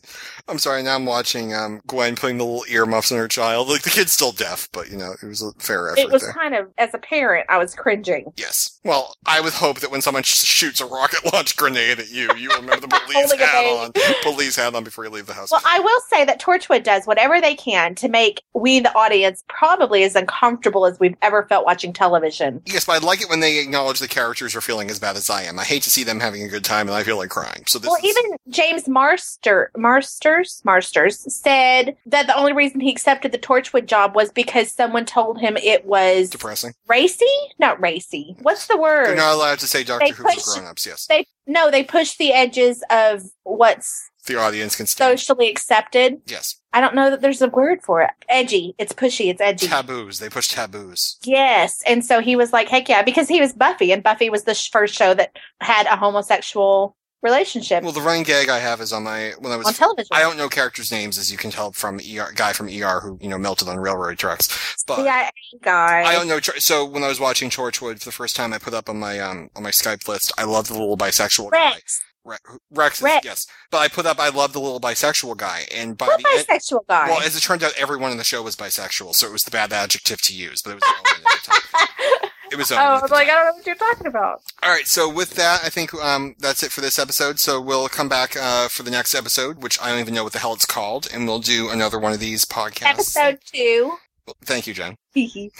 I'm 0.48 0.58
sorry. 0.58 0.82
Now 0.82 0.94
I'm 0.94 1.06
watching 1.06 1.54
um 1.54 1.80
Gwen 1.86 2.16
putting 2.16 2.38
the 2.38 2.44
little 2.44 2.64
earmuffs 2.68 3.12
on 3.12 3.18
her 3.18 3.28
child. 3.28 3.68
Like 3.68 3.82
the 3.82 3.90
kid's 3.90 4.12
still 4.12 4.32
deaf, 4.32 4.68
but 4.72 4.90
you 4.90 4.96
know 4.96 5.12
it 5.22 5.26
was 5.26 5.42
a 5.42 5.52
fair 5.58 5.88
effort 5.90 6.00
It 6.00 6.10
was 6.10 6.22
there. 6.22 6.32
kind 6.32 6.54
of 6.54 6.68
as 6.78 6.94
a 6.94 6.98
parent, 6.98 7.46
I 7.48 7.58
was 7.58 7.74
cringing. 7.74 8.32
Yes. 8.36 8.78
Well, 8.84 9.14
I 9.26 9.40
would 9.40 9.52
hope 9.52 9.80
that 9.80 9.90
when 9.90 10.00
someone 10.00 10.22
sh- 10.22 10.44
shoots 10.44 10.80
a 10.80 10.86
rocket 10.86 11.30
launch 11.32 11.56
grenade 11.56 11.98
at 11.98 12.10
you, 12.10 12.30
you 12.36 12.48
remember 12.50 12.80
the 12.86 12.88
police 13.06 13.32
hat 13.32 13.64
on. 13.66 13.92
Police 14.22 14.56
hat 14.56 14.74
on 14.74 14.84
before 14.84 15.04
you 15.04 15.10
leave 15.10 15.26
the 15.26 15.34
house. 15.34 15.50
Well, 15.50 15.60
I 15.66 15.78
will 15.80 16.00
say 16.08 16.24
that 16.24 16.40
Torchwood 16.40 16.82
does 16.84 17.04
whatever 17.06 17.40
they 17.40 17.54
can 17.54 17.94
to 17.96 18.08
make 18.08 18.42
we, 18.54 18.80
the 18.80 18.94
audience, 18.96 19.44
probably 19.48 20.04
as 20.04 20.16
uncomfortable 20.16 20.86
as 20.86 20.98
we've 20.98 21.16
ever 21.22 21.44
felt 21.44 21.66
watching 21.66 21.92
television. 21.92 22.62
yes, 22.66 22.84
but 22.86 23.02
I 23.02 23.06
like 23.06 23.20
it 23.20 23.28
when 23.28 23.40
they 23.40 23.58
acknowledge 23.58 23.98
the 23.98 24.08
characters 24.08 24.56
are 24.56 24.60
feeling 24.62 24.90
as 24.90 24.98
bad 24.98 25.16
as 25.16 25.28
I 25.28 25.42
am. 25.42 25.58
I 25.58 25.64
hate 25.64 25.82
to 25.82 25.90
see 25.90 26.02
them 26.04 26.20
having 26.20 26.42
a 26.42 26.48
good 26.48 26.64
time, 26.64 26.88
and 26.88 26.96
I 26.96 27.02
feel 27.02 27.18
like 27.18 27.28
crying. 27.30 27.64
So 27.66 27.78
this 27.78 27.88
Well, 27.88 27.98
is, 27.98 28.04
even 28.16 28.36
James 28.48 28.88
Marster, 29.18 29.70
Marsters, 29.76 30.62
Marsters 30.64 31.34
said 31.34 31.96
that 32.06 32.26
the 32.28 32.36
only 32.36 32.52
reason 32.52 32.78
he 32.80 32.90
accepted 32.90 33.32
the 33.32 33.38
Torchwood 33.38 33.86
job 33.86 34.14
was 34.14 34.30
because 34.30 34.70
someone 34.70 35.04
told 35.04 35.40
him 35.40 35.56
it 35.56 35.84
was 35.84 36.30
depressing. 36.30 36.72
racy, 36.86 37.26
not 37.58 37.80
racy. 37.80 38.36
What's 38.42 38.68
the 38.68 38.76
word? 38.78 39.06
They're 39.08 39.16
not 39.16 39.34
allowed 39.34 39.58
to 39.60 39.66
say 39.66 39.82
Doctor 39.82 40.06
They 40.06 40.12
Who 40.12 40.22
push- 40.22 40.44
for 40.44 40.60
grown-ups. 40.60 40.86
Yes, 40.86 41.06
They 41.06 41.26
no, 41.46 41.70
they 41.70 41.82
push 41.82 42.16
the 42.16 42.32
edges 42.32 42.84
of 42.90 43.22
what's 43.42 44.08
the 44.26 44.36
audience 44.38 44.76
can 44.76 44.86
stand. 44.86 45.18
socially 45.18 45.48
accepted. 45.50 46.20
Yes, 46.26 46.60
I 46.72 46.80
don't 46.82 46.94
know 46.94 47.10
that 47.10 47.22
there's 47.22 47.40
a 47.40 47.48
word 47.48 47.80
for 47.82 48.02
it. 48.02 48.10
Edgy. 48.28 48.74
It's 48.78 48.92
pushy. 48.92 49.30
It's 49.30 49.40
edgy. 49.40 49.66
taboos. 49.66 50.18
They 50.18 50.28
push 50.28 50.48
taboos. 50.48 51.16
Yes, 51.24 51.82
and 51.86 52.04
so 52.04 52.20
he 52.20 52.36
was 52.36 52.52
like, 52.52 52.68
"Heck 52.68 52.88
yeah!" 52.88 53.02
Because 53.02 53.28
he 53.28 53.40
was 53.40 53.52
Buffy, 53.54 53.90
and 53.92 54.02
Buffy 54.02 54.28
was 54.30 54.44
the 54.44 54.54
sh- 54.54 54.70
first 54.70 54.94
show 54.94 55.14
that 55.14 55.32
had 55.60 55.86
a 55.86 55.96
homosexual 55.96 56.94
relationship 57.22 57.82
Well, 57.82 57.92
the 57.92 58.00
running 58.00 58.22
gag 58.22 58.48
I 58.48 58.58
have 58.58 58.80
is 58.80 58.92
on 58.92 59.02
my 59.04 59.32
when 59.38 59.52
I 59.52 59.56
was 59.56 59.66
on 59.66 59.74
television. 59.74 60.08
I 60.12 60.20
don't 60.20 60.36
know 60.36 60.48
characters' 60.48 60.90
names, 60.92 61.18
as 61.18 61.30
you 61.32 61.38
can 61.38 61.50
tell 61.50 61.72
from 61.72 61.98
ER 61.98 62.32
guy 62.34 62.52
from 62.52 62.68
ER 62.68 63.00
who 63.00 63.18
you 63.20 63.28
know 63.28 63.38
melted 63.38 63.68
on 63.68 63.78
railroad 63.78 64.18
tracks. 64.18 64.48
But 64.86 64.96
CIA 64.96 65.30
guy. 65.62 66.02
I 66.04 66.12
don't 66.14 66.28
know. 66.28 66.40
So 66.58 66.84
when 66.84 67.02
I 67.04 67.08
was 67.08 67.20
watching 67.20 67.50
Torchwood 67.50 67.98
for 68.00 68.04
the 68.04 68.12
first 68.12 68.36
time, 68.36 68.52
I 68.52 68.58
put 68.58 68.74
up 68.74 68.88
on 68.88 68.98
my 68.98 69.18
um 69.20 69.50
on 69.56 69.62
my 69.62 69.70
Skype 69.70 70.06
list. 70.08 70.32
I 70.38 70.44
love 70.44 70.68
the 70.68 70.74
little 70.74 70.96
bisexual. 70.96 71.50
Rex. 71.52 72.00
Re- 72.24 72.36
Rex, 72.72 72.98
is- 72.98 73.02
Rex. 73.04 73.24
yes. 73.24 73.46
But 73.70 73.78
I 73.78 73.88
put 73.88 74.04
up. 74.04 74.18
I 74.18 74.28
love 74.28 74.52
the 74.52 74.60
little 74.60 74.80
bisexual 74.80 75.36
guy, 75.38 75.66
and 75.74 75.96
by 75.96 76.06
What 76.06 76.22
the 76.22 76.28
end, 76.36 76.46
bisexual 76.46 76.80
guy? 76.88 77.08
well, 77.08 77.20
as 77.22 77.34
it 77.36 77.40
turned 77.40 77.62
out, 77.64 77.72
everyone 77.78 78.10
in 78.12 78.18
the 78.18 78.24
show 78.24 78.42
was 78.42 78.54
bisexual, 78.54 79.14
so 79.14 79.26
it 79.26 79.32
was 79.32 79.44
the 79.44 79.50
bad 79.50 79.72
adjective 79.72 80.20
to 80.22 80.34
use. 80.34 80.60
But 80.60 80.72
it 80.72 80.74
was 80.74 80.82
at 80.84 81.22
the 81.42 81.50
time. 81.50 82.27
It 82.50 82.56
was 82.56 82.72
oh, 82.72 82.76
I 82.76 83.00
was 83.00 83.10
like, 83.10 83.28
I 83.28 83.32
don't 83.32 83.46
know 83.46 83.52
what 83.54 83.66
you're 83.66 83.74
talking 83.76 84.06
about. 84.06 84.40
All 84.62 84.70
right. 84.70 84.86
So 84.86 85.08
with 85.12 85.34
that, 85.34 85.60
I 85.64 85.68
think 85.68 85.92
um 85.94 86.34
that's 86.38 86.62
it 86.62 86.72
for 86.72 86.80
this 86.80 86.98
episode. 86.98 87.38
So 87.38 87.60
we'll 87.60 87.88
come 87.88 88.08
back 88.08 88.36
uh 88.36 88.68
for 88.68 88.82
the 88.82 88.90
next 88.90 89.14
episode, 89.14 89.62
which 89.62 89.80
I 89.80 89.90
don't 89.90 90.00
even 90.00 90.14
know 90.14 90.24
what 90.24 90.32
the 90.32 90.38
hell 90.38 90.54
it's 90.54 90.66
called, 90.66 91.08
and 91.12 91.26
we'll 91.26 91.40
do 91.40 91.68
another 91.68 91.98
one 91.98 92.12
of 92.12 92.20
these 92.20 92.44
podcasts. 92.44 92.86
Episode 93.16 93.38
two. 93.52 93.96
Thank 94.44 94.66
you, 94.66 94.74
Jen. 94.74 94.96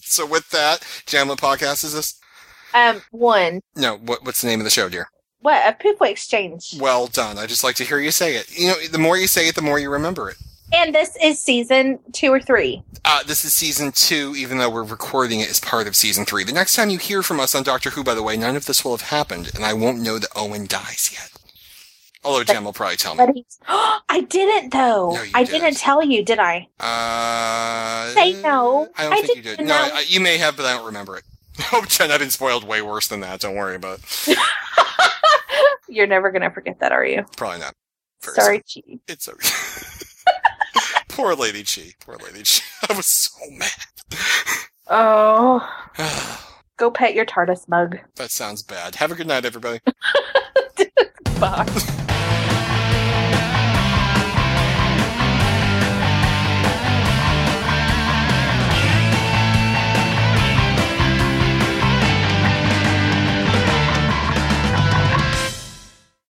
So 0.00 0.26
with 0.26 0.50
that, 0.50 0.84
Jen, 1.06 1.28
what 1.28 1.38
podcast 1.40 1.84
is 1.84 1.94
this? 1.94 2.20
um, 2.74 3.00
one. 3.10 3.60
No, 3.74 3.96
what, 3.96 4.24
what's 4.24 4.42
the 4.42 4.46
name 4.48 4.60
of 4.60 4.64
the 4.64 4.70
show, 4.70 4.88
dear? 4.90 5.08
What 5.40 5.62
a 5.66 5.72
Poufwa 5.72 6.10
exchange. 6.10 6.76
Well 6.78 7.06
done. 7.06 7.38
I 7.38 7.46
just 7.46 7.64
like 7.64 7.76
to 7.76 7.84
hear 7.84 7.98
you 7.98 8.10
say 8.10 8.36
it. 8.36 8.54
You 8.58 8.68
know, 8.68 8.86
the 8.90 8.98
more 8.98 9.16
you 9.16 9.26
say 9.26 9.48
it, 9.48 9.54
the 9.54 9.62
more 9.62 9.78
you 9.78 9.88
remember 9.90 10.28
it. 10.28 10.36
And 10.72 10.94
this 10.94 11.16
is 11.22 11.40
season 11.40 11.98
two 12.12 12.30
or 12.32 12.40
three. 12.40 12.82
Uh, 13.04 13.22
this 13.22 13.44
is 13.44 13.54
season 13.54 13.90
two, 13.92 14.34
even 14.36 14.58
though 14.58 14.68
we're 14.70 14.82
recording 14.82 15.40
it 15.40 15.48
as 15.48 15.60
part 15.60 15.86
of 15.86 15.96
season 15.96 16.24
three. 16.24 16.44
The 16.44 16.52
next 16.52 16.74
time 16.74 16.90
you 16.90 16.98
hear 16.98 17.22
from 17.22 17.40
us 17.40 17.54
on 17.54 17.62
Doctor 17.62 17.90
Who, 17.90 18.04
by 18.04 18.14
the 18.14 18.22
way, 18.22 18.36
none 18.36 18.54
of 18.56 18.66
this 18.66 18.84
will 18.84 18.92
have 18.96 19.08
happened, 19.08 19.50
and 19.54 19.64
I 19.64 19.72
won't 19.72 20.00
know 20.00 20.18
that 20.18 20.28
Owen 20.36 20.66
dies 20.66 21.10
yet. 21.12 21.30
Although 22.24 22.44
Jen 22.44 22.64
will 22.64 22.72
probably 22.72 22.96
tell 22.96 23.14
me. 23.14 23.46
I 23.66 24.26
didn't 24.28 24.70
though. 24.70 25.12
No, 25.12 25.24
I 25.34 25.44
didn't. 25.44 25.60
didn't 25.62 25.76
tell 25.78 26.04
you, 26.04 26.22
did 26.24 26.38
I? 26.38 26.68
Uh, 26.78 28.12
Say 28.12 28.40
no. 28.42 28.88
I 28.96 29.04
don't 29.04 29.12
I 29.12 29.20
think 29.22 29.36
you 29.36 29.42
did. 29.42 29.60
No. 29.64 29.74
I, 29.74 30.04
you 30.06 30.20
may 30.20 30.36
have, 30.36 30.56
but 30.56 30.66
I 30.66 30.74
don't 30.76 30.86
remember 30.86 31.16
it. 31.16 31.24
Oh, 31.72 31.84
Jen, 31.88 32.12
I've 32.12 32.20
been 32.20 32.30
spoiled 32.30 32.62
way 32.62 32.82
worse 32.82 33.08
than 33.08 33.18
that. 33.20 33.40
Don't 33.40 33.56
worry 33.56 33.74
about 33.74 33.98
it. 34.28 34.38
You're 35.88 36.06
never 36.06 36.30
gonna 36.30 36.52
forget 36.52 36.78
that, 36.78 36.92
are 36.92 37.04
you? 37.04 37.24
Probably 37.36 37.58
not. 37.58 37.74
Sorry, 38.20 38.58
Chi. 38.58 38.98
It's 39.08 39.28
okay. 39.28 39.48
Poor 41.18 41.34
Lady 41.34 41.64
Chi. 41.64 41.94
Poor 41.98 42.16
Lady 42.16 42.44
Chi. 42.44 42.62
I 42.88 42.96
was 42.96 43.08
so 43.08 43.30
mad. 43.50 43.72
Oh, 44.86 45.68
go 46.76 46.92
pet 46.92 47.12
your 47.12 47.26
TARDIS 47.26 47.68
mug. 47.68 47.98
that 48.14 48.30
sounds 48.30 48.62
bad. 48.62 48.94
Have 48.94 49.10
a 49.10 49.16
good 49.16 49.26
night, 49.26 49.44
everybody. 49.44 49.80
Bye. 51.40 52.04